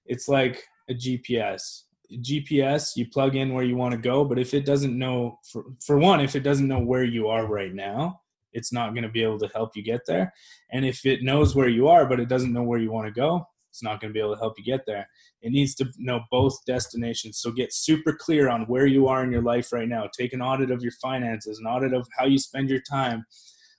It's 0.06 0.28
like 0.28 0.62
a 0.88 0.94
GPS. 0.94 1.82
GPS, 2.10 2.96
you 2.96 3.08
plug 3.08 3.36
in 3.36 3.54
where 3.54 3.64
you 3.64 3.76
want 3.76 3.92
to 3.92 3.98
go, 3.98 4.24
but 4.24 4.38
if 4.38 4.54
it 4.54 4.66
doesn't 4.66 4.98
know, 4.98 5.38
for, 5.50 5.64
for 5.84 5.98
one, 5.98 6.20
if 6.20 6.36
it 6.36 6.40
doesn't 6.40 6.68
know 6.68 6.80
where 6.80 7.04
you 7.04 7.28
are 7.28 7.46
right 7.46 7.74
now, 7.74 8.20
it's 8.52 8.72
not 8.72 8.94
going 8.94 9.04
to 9.04 9.08
be 9.08 9.22
able 9.22 9.38
to 9.38 9.50
help 9.54 9.76
you 9.76 9.82
get 9.82 10.02
there. 10.06 10.32
And 10.70 10.84
if 10.84 11.04
it 11.06 11.22
knows 11.22 11.54
where 11.54 11.68
you 11.68 11.88
are, 11.88 12.06
but 12.06 12.20
it 12.20 12.28
doesn't 12.28 12.52
know 12.52 12.62
where 12.62 12.78
you 12.78 12.90
want 12.90 13.06
to 13.06 13.12
go, 13.12 13.46
it's 13.72 13.82
not 13.82 14.00
going 14.00 14.10
to 14.10 14.14
be 14.14 14.20
able 14.20 14.34
to 14.34 14.40
help 14.40 14.58
you 14.58 14.64
get 14.64 14.84
there. 14.86 15.08
It 15.40 15.50
needs 15.50 15.74
to 15.76 15.86
know 15.98 16.20
both 16.30 16.54
destinations. 16.66 17.38
So 17.38 17.50
get 17.50 17.72
super 17.72 18.12
clear 18.12 18.50
on 18.50 18.66
where 18.66 18.86
you 18.86 19.08
are 19.08 19.24
in 19.24 19.32
your 19.32 19.42
life 19.42 19.72
right 19.72 19.88
now. 19.88 20.08
Take 20.16 20.34
an 20.34 20.42
audit 20.42 20.70
of 20.70 20.82
your 20.82 20.92
finances, 21.00 21.58
an 21.58 21.66
audit 21.66 21.94
of 21.94 22.06
how 22.18 22.26
you 22.26 22.38
spend 22.38 22.68
your 22.68 22.82
time, 22.82 23.24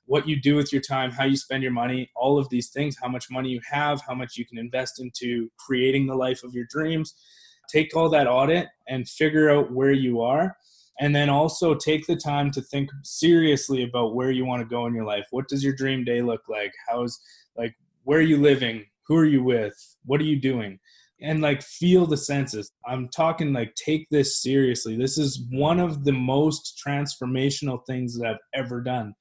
what 0.05 0.27
you 0.27 0.41
do 0.41 0.55
with 0.55 0.73
your 0.73 0.81
time, 0.81 1.11
how 1.11 1.25
you 1.25 1.37
spend 1.37 1.61
your 1.61 1.71
money, 1.71 2.09
all 2.15 2.39
of 2.39 2.49
these 2.49 2.71
things, 2.71 2.97
how 2.99 3.07
much 3.07 3.29
money 3.29 3.49
you 3.49 3.61
have, 3.69 4.01
how 4.01 4.15
much 4.15 4.35
you 4.35 4.45
can 4.45 4.57
invest 4.57 4.99
into 4.99 5.49
creating 5.59 6.07
the 6.07 6.15
life 6.15 6.43
of 6.43 6.55
your 6.55 6.65
dreams. 6.69 7.13
Take 7.69 7.95
all 7.95 8.09
that 8.09 8.27
audit 8.27 8.69
and 8.87 9.07
figure 9.07 9.51
out 9.51 9.71
where 9.71 9.93
you 9.93 10.21
are. 10.21 10.57
And 10.99 11.15
then 11.15 11.29
also 11.29 11.73
take 11.73 12.05
the 12.05 12.15
time 12.15 12.51
to 12.51 12.61
think 12.61 12.89
seriously 13.03 13.83
about 13.83 14.15
where 14.15 14.31
you 14.31 14.45
want 14.45 14.61
to 14.61 14.67
go 14.67 14.85
in 14.85 14.93
your 14.93 15.05
life. 15.05 15.25
What 15.31 15.47
does 15.47 15.63
your 15.63 15.75
dream 15.75 16.03
day 16.03 16.21
look 16.21 16.41
like? 16.47 16.71
How's 16.87 17.19
like 17.57 17.75
where 18.03 18.19
are 18.19 18.23
you 18.23 18.37
living? 18.37 18.85
Who 19.07 19.17
are 19.17 19.25
you 19.25 19.43
with? 19.43 19.73
What 20.05 20.21
are 20.21 20.25
you 20.25 20.39
doing? 20.39 20.79
And 21.21 21.41
like 21.41 21.63
feel 21.63 22.05
the 22.05 22.17
senses. 22.17 22.71
I'm 22.85 23.09
talking 23.09 23.53
like 23.53 23.73
take 23.75 24.07
this 24.09 24.41
seriously. 24.41 24.95
This 24.95 25.17
is 25.17 25.47
one 25.51 25.79
of 25.79 26.03
the 26.03 26.11
most 26.11 26.81
transformational 26.85 27.79
things 27.87 28.17
that 28.17 28.27
I've 28.27 28.61
ever 28.61 28.81
done 28.81 29.15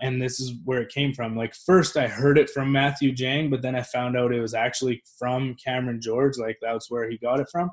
and 0.00 0.20
this 0.20 0.40
is 0.40 0.54
where 0.64 0.82
it 0.82 0.92
came 0.92 1.12
from. 1.12 1.36
Like 1.36 1.54
first 1.54 1.96
I 1.96 2.06
heard 2.06 2.38
it 2.38 2.50
from 2.50 2.72
Matthew 2.72 3.12
Jang, 3.12 3.50
but 3.50 3.62
then 3.62 3.74
I 3.74 3.82
found 3.82 4.16
out 4.16 4.32
it 4.32 4.40
was 4.40 4.54
actually 4.54 5.02
from 5.18 5.56
Cameron 5.62 6.00
George. 6.00 6.36
Like 6.38 6.58
that's 6.60 6.90
where 6.90 7.08
he 7.08 7.18
got 7.18 7.40
it 7.40 7.48
from. 7.50 7.70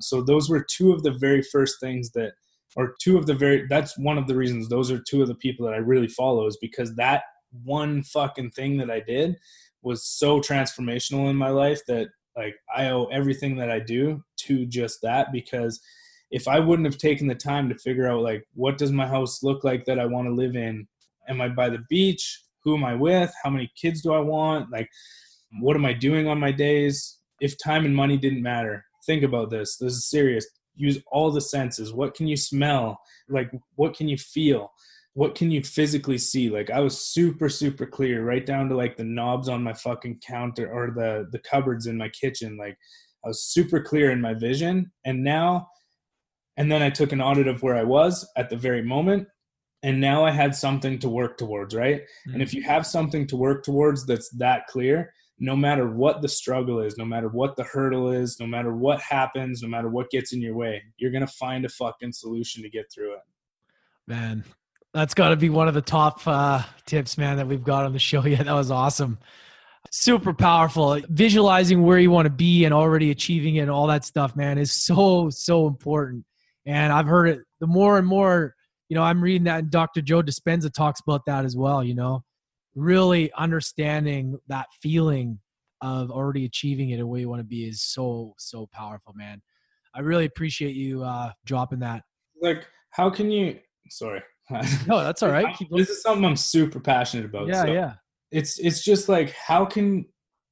So 0.00 0.22
those 0.22 0.48
were 0.48 0.64
two 0.70 0.92
of 0.92 1.02
the 1.02 1.12
very 1.12 1.42
first 1.42 1.80
things 1.80 2.10
that, 2.12 2.32
or 2.76 2.94
two 3.00 3.18
of 3.18 3.26
the 3.26 3.34
very. 3.34 3.66
That's 3.68 3.98
one 3.98 4.18
of 4.18 4.26
the 4.26 4.36
reasons. 4.36 4.68
Those 4.68 4.90
are 4.90 5.02
two 5.08 5.22
of 5.22 5.28
the 5.28 5.34
people 5.34 5.66
that 5.66 5.74
I 5.74 5.78
really 5.78 6.08
follow 6.08 6.46
is 6.46 6.58
because 6.60 6.94
that 6.96 7.24
one 7.64 8.02
fucking 8.02 8.50
thing 8.50 8.76
that 8.78 8.90
I 8.90 9.00
did 9.00 9.36
was 9.82 10.06
so 10.06 10.40
transformational 10.40 11.30
in 11.30 11.36
my 11.36 11.48
life 11.48 11.80
that 11.88 12.08
like 12.36 12.54
I 12.74 12.90
owe 12.90 13.06
everything 13.06 13.56
that 13.56 13.70
I 13.70 13.80
do 13.80 14.22
to 14.40 14.66
just 14.66 14.98
that 15.02 15.32
because 15.32 15.80
if 16.30 16.48
I 16.48 16.58
wouldn't 16.58 16.86
have 16.86 16.98
taken 16.98 17.26
the 17.26 17.34
time 17.34 17.68
to 17.68 17.78
figure 17.78 18.08
out 18.08 18.22
like 18.22 18.46
what 18.54 18.78
does 18.78 18.92
my 18.92 19.06
house 19.06 19.42
look 19.42 19.64
like 19.64 19.84
that 19.86 19.98
I 19.98 20.06
want 20.06 20.28
to 20.28 20.34
live 20.34 20.56
in 20.56 20.86
am 21.28 21.40
I 21.40 21.48
by 21.48 21.68
the 21.68 21.84
beach? 21.88 22.42
Who 22.64 22.76
am 22.76 22.84
I 22.84 22.94
with? 22.94 23.32
How 23.42 23.50
many 23.50 23.70
kids 23.80 24.02
do 24.02 24.12
I 24.12 24.20
want? 24.20 24.70
Like, 24.70 24.88
what 25.60 25.76
am 25.76 25.84
I 25.84 25.92
doing 25.92 26.26
on 26.26 26.40
my 26.40 26.52
days? 26.52 27.18
If 27.40 27.56
time 27.62 27.84
and 27.84 27.94
money 27.94 28.16
didn't 28.16 28.42
matter, 28.42 28.84
think 29.06 29.22
about 29.22 29.50
this. 29.50 29.76
This 29.76 29.92
is 29.92 30.10
serious. 30.10 30.46
Use 30.76 30.98
all 31.10 31.30
the 31.30 31.40
senses. 31.40 31.92
What 31.92 32.14
can 32.14 32.26
you 32.26 32.36
smell? 32.36 33.00
Like, 33.28 33.50
what 33.74 33.96
can 33.96 34.08
you 34.08 34.16
feel? 34.16 34.72
What 35.14 35.34
can 35.34 35.50
you 35.50 35.62
physically 35.62 36.18
see? 36.18 36.50
Like, 36.50 36.70
I 36.70 36.80
was 36.80 36.98
super, 36.98 37.48
super 37.48 37.86
clear, 37.86 38.24
right 38.24 38.44
down 38.44 38.68
to 38.68 38.76
like 38.76 38.96
the 38.96 39.04
knobs 39.04 39.48
on 39.48 39.62
my 39.62 39.72
fucking 39.72 40.20
counter 40.26 40.70
or 40.70 40.90
the 40.90 41.26
the 41.32 41.38
cupboards 41.38 41.86
in 41.86 41.96
my 41.96 42.10
kitchen. 42.10 42.56
Like, 42.56 42.76
I 43.24 43.28
was 43.28 43.42
super 43.42 43.80
clear 43.80 44.10
in 44.10 44.20
my 44.20 44.34
vision. 44.34 44.92
And 45.04 45.24
now, 45.24 45.68
and 46.56 46.70
then 46.70 46.82
I 46.82 46.90
took 46.90 47.12
an 47.12 47.20
audit 47.20 47.48
of 47.48 47.62
where 47.62 47.76
I 47.76 47.84
was 47.84 48.28
at 48.36 48.50
the 48.50 48.56
very 48.56 48.82
moment 48.82 49.28
and 49.82 50.00
now 50.00 50.24
I 50.24 50.30
had 50.30 50.54
something 50.54 50.98
to 51.00 51.08
work 51.08 51.38
towards, 51.38 51.74
right? 51.74 52.02
Mm-hmm. 52.02 52.34
And 52.34 52.42
if 52.42 52.54
you 52.54 52.62
have 52.62 52.86
something 52.86 53.26
to 53.28 53.36
work 53.36 53.62
towards 53.62 54.06
that's 54.06 54.28
that 54.30 54.66
clear, 54.66 55.12
no 55.38 55.54
matter 55.54 55.88
what 55.88 56.22
the 56.22 56.28
struggle 56.28 56.80
is, 56.80 56.96
no 56.96 57.04
matter 57.04 57.28
what 57.28 57.56
the 57.56 57.64
hurdle 57.64 58.10
is, 58.10 58.40
no 58.40 58.46
matter 58.46 58.74
what 58.74 59.00
happens, 59.00 59.62
no 59.62 59.68
matter 59.68 59.88
what 59.88 60.10
gets 60.10 60.32
in 60.32 60.40
your 60.40 60.54
way, 60.54 60.82
you're 60.96 61.10
going 61.10 61.26
to 61.26 61.32
find 61.32 61.64
a 61.64 61.68
fucking 61.68 62.12
solution 62.12 62.62
to 62.62 62.70
get 62.70 62.90
through 62.92 63.14
it. 63.14 63.20
Man, 64.06 64.44
that's 64.94 65.14
got 65.14 65.30
to 65.30 65.36
be 65.36 65.50
one 65.50 65.68
of 65.68 65.74
the 65.74 65.82
top 65.82 66.26
uh, 66.26 66.62
tips, 66.86 67.18
man, 67.18 67.36
that 67.36 67.46
we've 67.46 67.64
got 67.64 67.84
on 67.84 67.92
the 67.92 67.98
show 67.98 68.24
yet. 68.26 68.46
That 68.46 68.54
was 68.54 68.70
awesome. 68.70 69.18
Super 69.90 70.32
powerful. 70.32 71.00
Visualizing 71.08 71.82
where 71.82 71.98
you 71.98 72.10
want 72.10 72.26
to 72.26 72.30
be 72.30 72.64
and 72.64 72.72
already 72.72 73.10
achieving 73.10 73.56
it 73.56 73.62
and 73.62 73.70
all 73.70 73.86
that 73.88 74.04
stuff, 74.04 74.34
man, 74.36 74.58
is 74.58 74.72
so, 74.72 75.30
so 75.30 75.66
important. 75.66 76.24
And 76.64 76.92
I've 76.92 77.06
heard 77.06 77.28
it 77.28 77.40
the 77.60 77.66
more 77.66 77.98
and 77.98 78.06
more 78.06 78.56
you 78.88 78.94
know, 78.94 79.02
I'm 79.02 79.22
reading 79.22 79.44
that 79.44 79.60
and 79.60 79.70
Dr. 79.70 80.00
Joe 80.00 80.22
Dispenza 80.22 80.72
talks 80.72 81.00
about 81.00 81.22
that 81.26 81.44
as 81.44 81.56
well, 81.56 81.82
you 81.82 81.94
know, 81.94 82.22
really 82.76 83.32
understanding 83.36 84.38
that 84.46 84.66
feeling 84.80 85.40
of 85.80 86.10
already 86.10 86.44
achieving 86.44 86.90
it 86.90 86.98
and 86.98 87.08
where 87.08 87.20
you 87.20 87.28
want 87.28 87.40
to 87.40 87.44
be 87.44 87.64
is 87.64 87.82
so, 87.82 88.34
so 88.38 88.68
powerful, 88.72 89.12
man. 89.14 89.42
I 89.94 90.00
really 90.00 90.26
appreciate 90.26 90.76
you 90.76 91.02
uh, 91.02 91.32
dropping 91.44 91.80
that. 91.80 92.02
Like, 92.40 92.66
how 92.90 93.10
can 93.10 93.30
you, 93.30 93.58
sorry. 93.90 94.22
no, 94.86 95.02
that's 95.02 95.22
all 95.22 95.30
right. 95.30 95.56
this 95.70 95.88
is 95.88 96.02
something 96.02 96.24
I'm 96.24 96.36
super 96.36 96.78
passionate 96.78 97.24
about. 97.24 97.48
Yeah, 97.48 97.62
so 97.62 97.72
yeah. 97.72 97.94
It's, 98.30 98.58
it's 98.58 98.84
just 98.84 99.08
like, 99.08 99.30
how 99.32 99.64
can, 99.64 100.04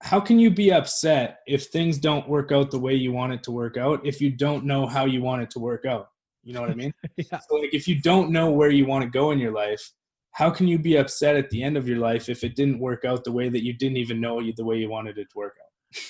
how 0.03 0.19
can 0.19 0.39
you 0.39 0.51
be 0.51 0.73
upset 0.73 1.41
if 1.47 1.67
things 1.67 1.99
don't 1.99 2.29
work 2.29 2.53
out 2.53 2.71
the 2.71 2.79
way 2.79 2.95
you 2.95 3.13
want 3.13 3.33
it 3.33 3.43
to 3.45 3.51
work 3.51 3.77
out 3.77 4.05
if 4.05 4.21
you 4.21 4.31
don't 4.31 4.65
know 4.65 4.87
how 4.87 5.05
you 5.05 5.23
want 5.23 5.43
it 5.43 5.51
to 5.51 5.59
work 5.59 5.85
out? 5.85 6.09
You 6.43 6.55
know 6.55 6.61
what 6.61 6.71
I 6.71 6.75
mean? 6.75 6.93
yeah. 7.17 7.39
So 7.49 7.57
like 7.57 7.73
if 7.75 7.89
you 7.89 8.01
don't 8.01 8.31
know 8.31 8.51
where 8.51 8.71
you 8.71 8.87
want 8.87 9.03
to 9.05 9.11
go 9.11 9.31
in 9.31 9.39
your 9.39 9.53
life, 9.53 9.93
how 10.35 10.51
can 10.51 10.67
you 10.67 10.79
be 10.79 10.97
upset 10.97 11.37
at 11.37 11.49
the 11.51 11.63
end 11.63 11.77
of 11.77 11.89
your 11.89 11.99
life 11.99 12.29
if 12.29 12.43
it 12.43 12.57
didn't 12.57 12.81
work 12.81 13.05
out 13.05 13.23
the 13.23 13.33
way 13.33 13.49
that 13.49 13.65
you 13.65 13.73
didn't 13.73 13.97
even 13.97 14.21
know 14.21 14.41
you 14.41 14.53
the 14.57 14.65
way 14.65 14.77
you 14.77 14.91
wanted 14.91 15.17
it 15.17 15.29
to 15.31 15.39
work 15.39 15.55
out? 15.63 16.01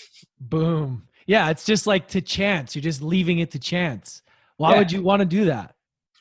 Boom. 0.40 1.06
Yeah, 1.26 1.50
it's 1.50 1.66
just 1.66 1.86
like 1.86 2.08
to 2.08 2.22
chance. 2.22 2.74
You're 2.74 2.82
just 2.82 3.02
leaving 3.02 3.38
it 3.40 3.50
to 3.50 3.58
chance. 3.58 4.22
Why 4.56 4.72
yeah. 4.72 4.78
would 4.78 4.92
you 4.92 5.02
want 5.02 5.20
to 5.20 5.26
do 5.26 5.44
that? 5.46 5.74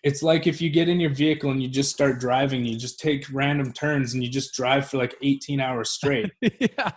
It's 0.03 0.21
like 0.21 0.47
if 0.47 0.61
you 0.61 0.69
get 0.69 0.89
in 0.89 0.99
your 0.99 1.11
vehicle 1.11 1.51
and 1.51 1.63
you 1.63 1.69
just 1.69 1.91
start 1.91 2.19
driving, 2.19 2.65
you 2.65 2.77
just 2.77 2.99
take 2.99 3.25
random 3.31 3.71
turns 3.71 4.13
and 4.13 4.21
you 4.21 4.29
just 4.29 4.53
drive 4.53 4.89
for 4.89 4.97
like 4.97 5.15
18 5.23 5.61
hours 5.61 5.91
straight. 5.91 6.29
yeah. 6.41 6.91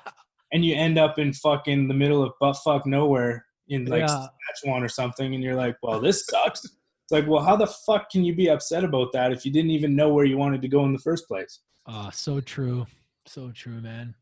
And 0.52 0.64
you 0.64 0.74
end 0.74 0.98
up 0.98 1.20
in 1.20 1.32
fucking 1.32 1.86
the 1.86 1.94
middle 1.94 2.22
of 2.24 2.32
butt 2.40 2.56
fuck 2.64 2.84
nowhere 2.84 3.46
in 3.68 3.84
like 3.84 4.00
yeah. 4.00 4.06
Saskatchewan 4.08 4.82
or 4.82 4.88
something, 4.88 5.34
and 5.34 5.42
you're 5.42 5.54
like, 5.54 5.76
well, 5.82 6.00
this 6.00 6.26
sucks. 6.26 6.62
It's 7.06 7.12
like, 7.12 7.28
well, 7.28 7.44
how 7.44 7.54
the 7.54 7.68
fuck 7.68 8.10
can 8.10 8.24
you 8.24 8.34
be 8.34 8.50
upset 8.50 8.82
about 8.82 9.12
that 9.12 9.30
if 9.30 9.44
you 9.46 9.52
didn't 9.52 9.70
even 9.70 9.94
know 9.94 10.08
where 10.08 10.24
you 10.24 10.36
wanted 10.36 10.60
to 10.62 10.68
go 10.68 10.84
in 10.86 10.92
the 10.92 10.98
first 10.98 11.28
place? 11.28 11.60
Oh, 11.86 12.10
so 12.12 12.40
true. 12.40 12.84
So 13.26 13.52
true, 13.52 13.80
man. 13.80 14.16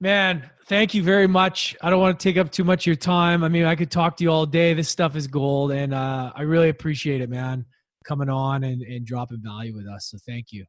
Man, 0.00 0.48
thank 0.66 0.94
you 0.94 1.02
very 1.02 1.26
much. 1.26 1.76
I 1.82 1.90
don't 1.90 2.00
want 2.00 2.18
to 2.18 2.22
take 2.22 2.38
up 2.38 2.50
too 2.50 2.64
much 2.64 2.84
of 2.84 2.86
your 2.86 2.96
time. 2.96 3.44
I 3.44 3.48
mean, 3.48 3.64
I 3.66 3.74
could 3.74 3.90
talk 3.90 4.16
to 4.16 4.24
you 4.24 4.30
all 4.30 4.46
day. 4.46 4.72
This 4.72 4.88
stuff 4.88 5.16
is 5.16 5.26
gold, 5.26 5.70
and 5.70 5.92
uh, 5.92 6.32
I 6.34 6.42
really 6.42 6.70
appreciate 6.70 7.20
it, 7.20 7.28
man, 7.28 7.66
coming 8.06 8.30
on 8.30 8.64
and, 8.64 8.80
and 8.80 9.04
dropping 9.04 9.42
value 9.42 9.76
with 9.76 9.86
us. 9.86 10.08
So 10.10 10.16
thank 10.26 10.46
you. 10.50 10.64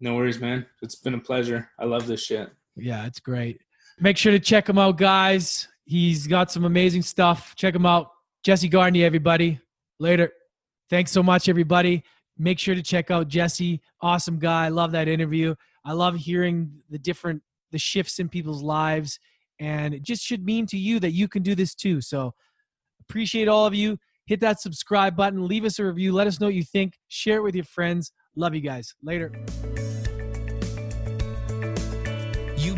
No 0.00 0.14
worries, 0.14 0.40
man. 0.40 0.66
It's 0.82 0.96
been 0.96 1.14
a 1.14 1.20
pleasure. 1.20 1.70
I 1.80 1.86
love 1.86 2.06
this 2.06 2.22
shit. 2.22 2.50
Yeah, 2.76 3.06
it's 3.06 3.20
great. 3.20 3.62
Make 3.98 4.18
sure 4.18 4.32
to 4.32 4.40
check 4.40 4.68
him 4.68 4.76
out, 4.76 4.98
guys. 4.98 5.68
He's 5.86 6.26
got 6.26 6.50
some 6.50 6.64
amazing 6.64 7.02
stuff. 7.02 7.54
Check 7.56 7.74
him 7.74 7.86
out. 7.86 8.10
Jesse 8.44 8.68
Garnier, 8.68 9.06
everybody. 9.06 9.58
Later. 9.98 10.30
Thanks 10.92 11.10
so 11.10 11.22
much, 11.22 11.48
everybody. 11.48 12.04
Make 12.36 12.58
sure 12.58 12.74
to 12.74 12.82
check 12.82 13.10
out 13.10 13.26
Jesse. 13.26 13.80
Awesome 14.02 14.38
guy. 14.38 14.68
Love 14.68 14.92
that 14.92 15.08
interview. 15.08 15.54
I 15.86 15.94
love 15.94 16.16
hearing 16.16 16.70
the 16.90 16.98
different 16.98 17.40
the 17.70 17.78
shifts 17.78 18.18
in 18.18 18.28
people's 18.28 18.62
lives, 18.62 19.18
and 19.58 19.94
it 19.94 20.02
just 20.02 20.22
should 20.22 20.44
mean 20.44 20.66
to 20.66 20.76
you 20.76 21.00
that 21.00 21.12
you 21.12 21.28
can 21.28 21.42
do 21.42 21.54
this 21.54 21.74
too. 21.74 22.02
So 22.02 22.34
appreciate 23.08 23.48
all 23.48 23.64
of 23.64 23.74
you. 23.74 23.96
Hit 24.26 24.40
that 24.40 24.60
subscribe 24.60 25.16
button. 25.16 25.48
Leave 25.48 25.64
us 25.64 25.78
a 25.78 25.86
review. 25.86 26.12
Let 26.12 26.26
us 26.26 26.40
know 26.40 26.48
what 26.48 26.54
you 26.54 26.62
think. 26.62 26.98
Share 27.08 27.38
it 27.38 27.42
with 27.42 27.54
your 27.54 27.64
friends. 27.64 28.12
Love 28.36 28.54
you 28.54 28.60
guys. 28.60 28.94
Later. 29.02 29.32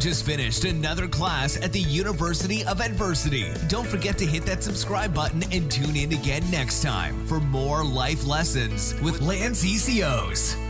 Just 0.04 0.26
finished 0.26 0.64
another 0.64 1.08
class 1.08 1.56
at 1.62 1.72
the 1.72 1.80
University 1.80 2.62
of 2.66 2.82
Adversity. 2.82 3.50
Don't 3.68 3.86
forget 3.86 4.18
to 4.18 4.26
hit 4.26 4.44
that 4.44 4.62
subscribe 4.62 5.14
button 5.14 5.42
and 5.50 5.70
tune 5.70 5.96
in 5.96 6.12
again 6.12 6.42
next 6.50 6.82
time 6.82 7.26
for 7.26 7.40
more 7.40 7.82
life 7.82 8.26
lessons 8.26 8.94
with 9.00 9.22
Lance 9.22 9.64
Essihos. 9.64 10.63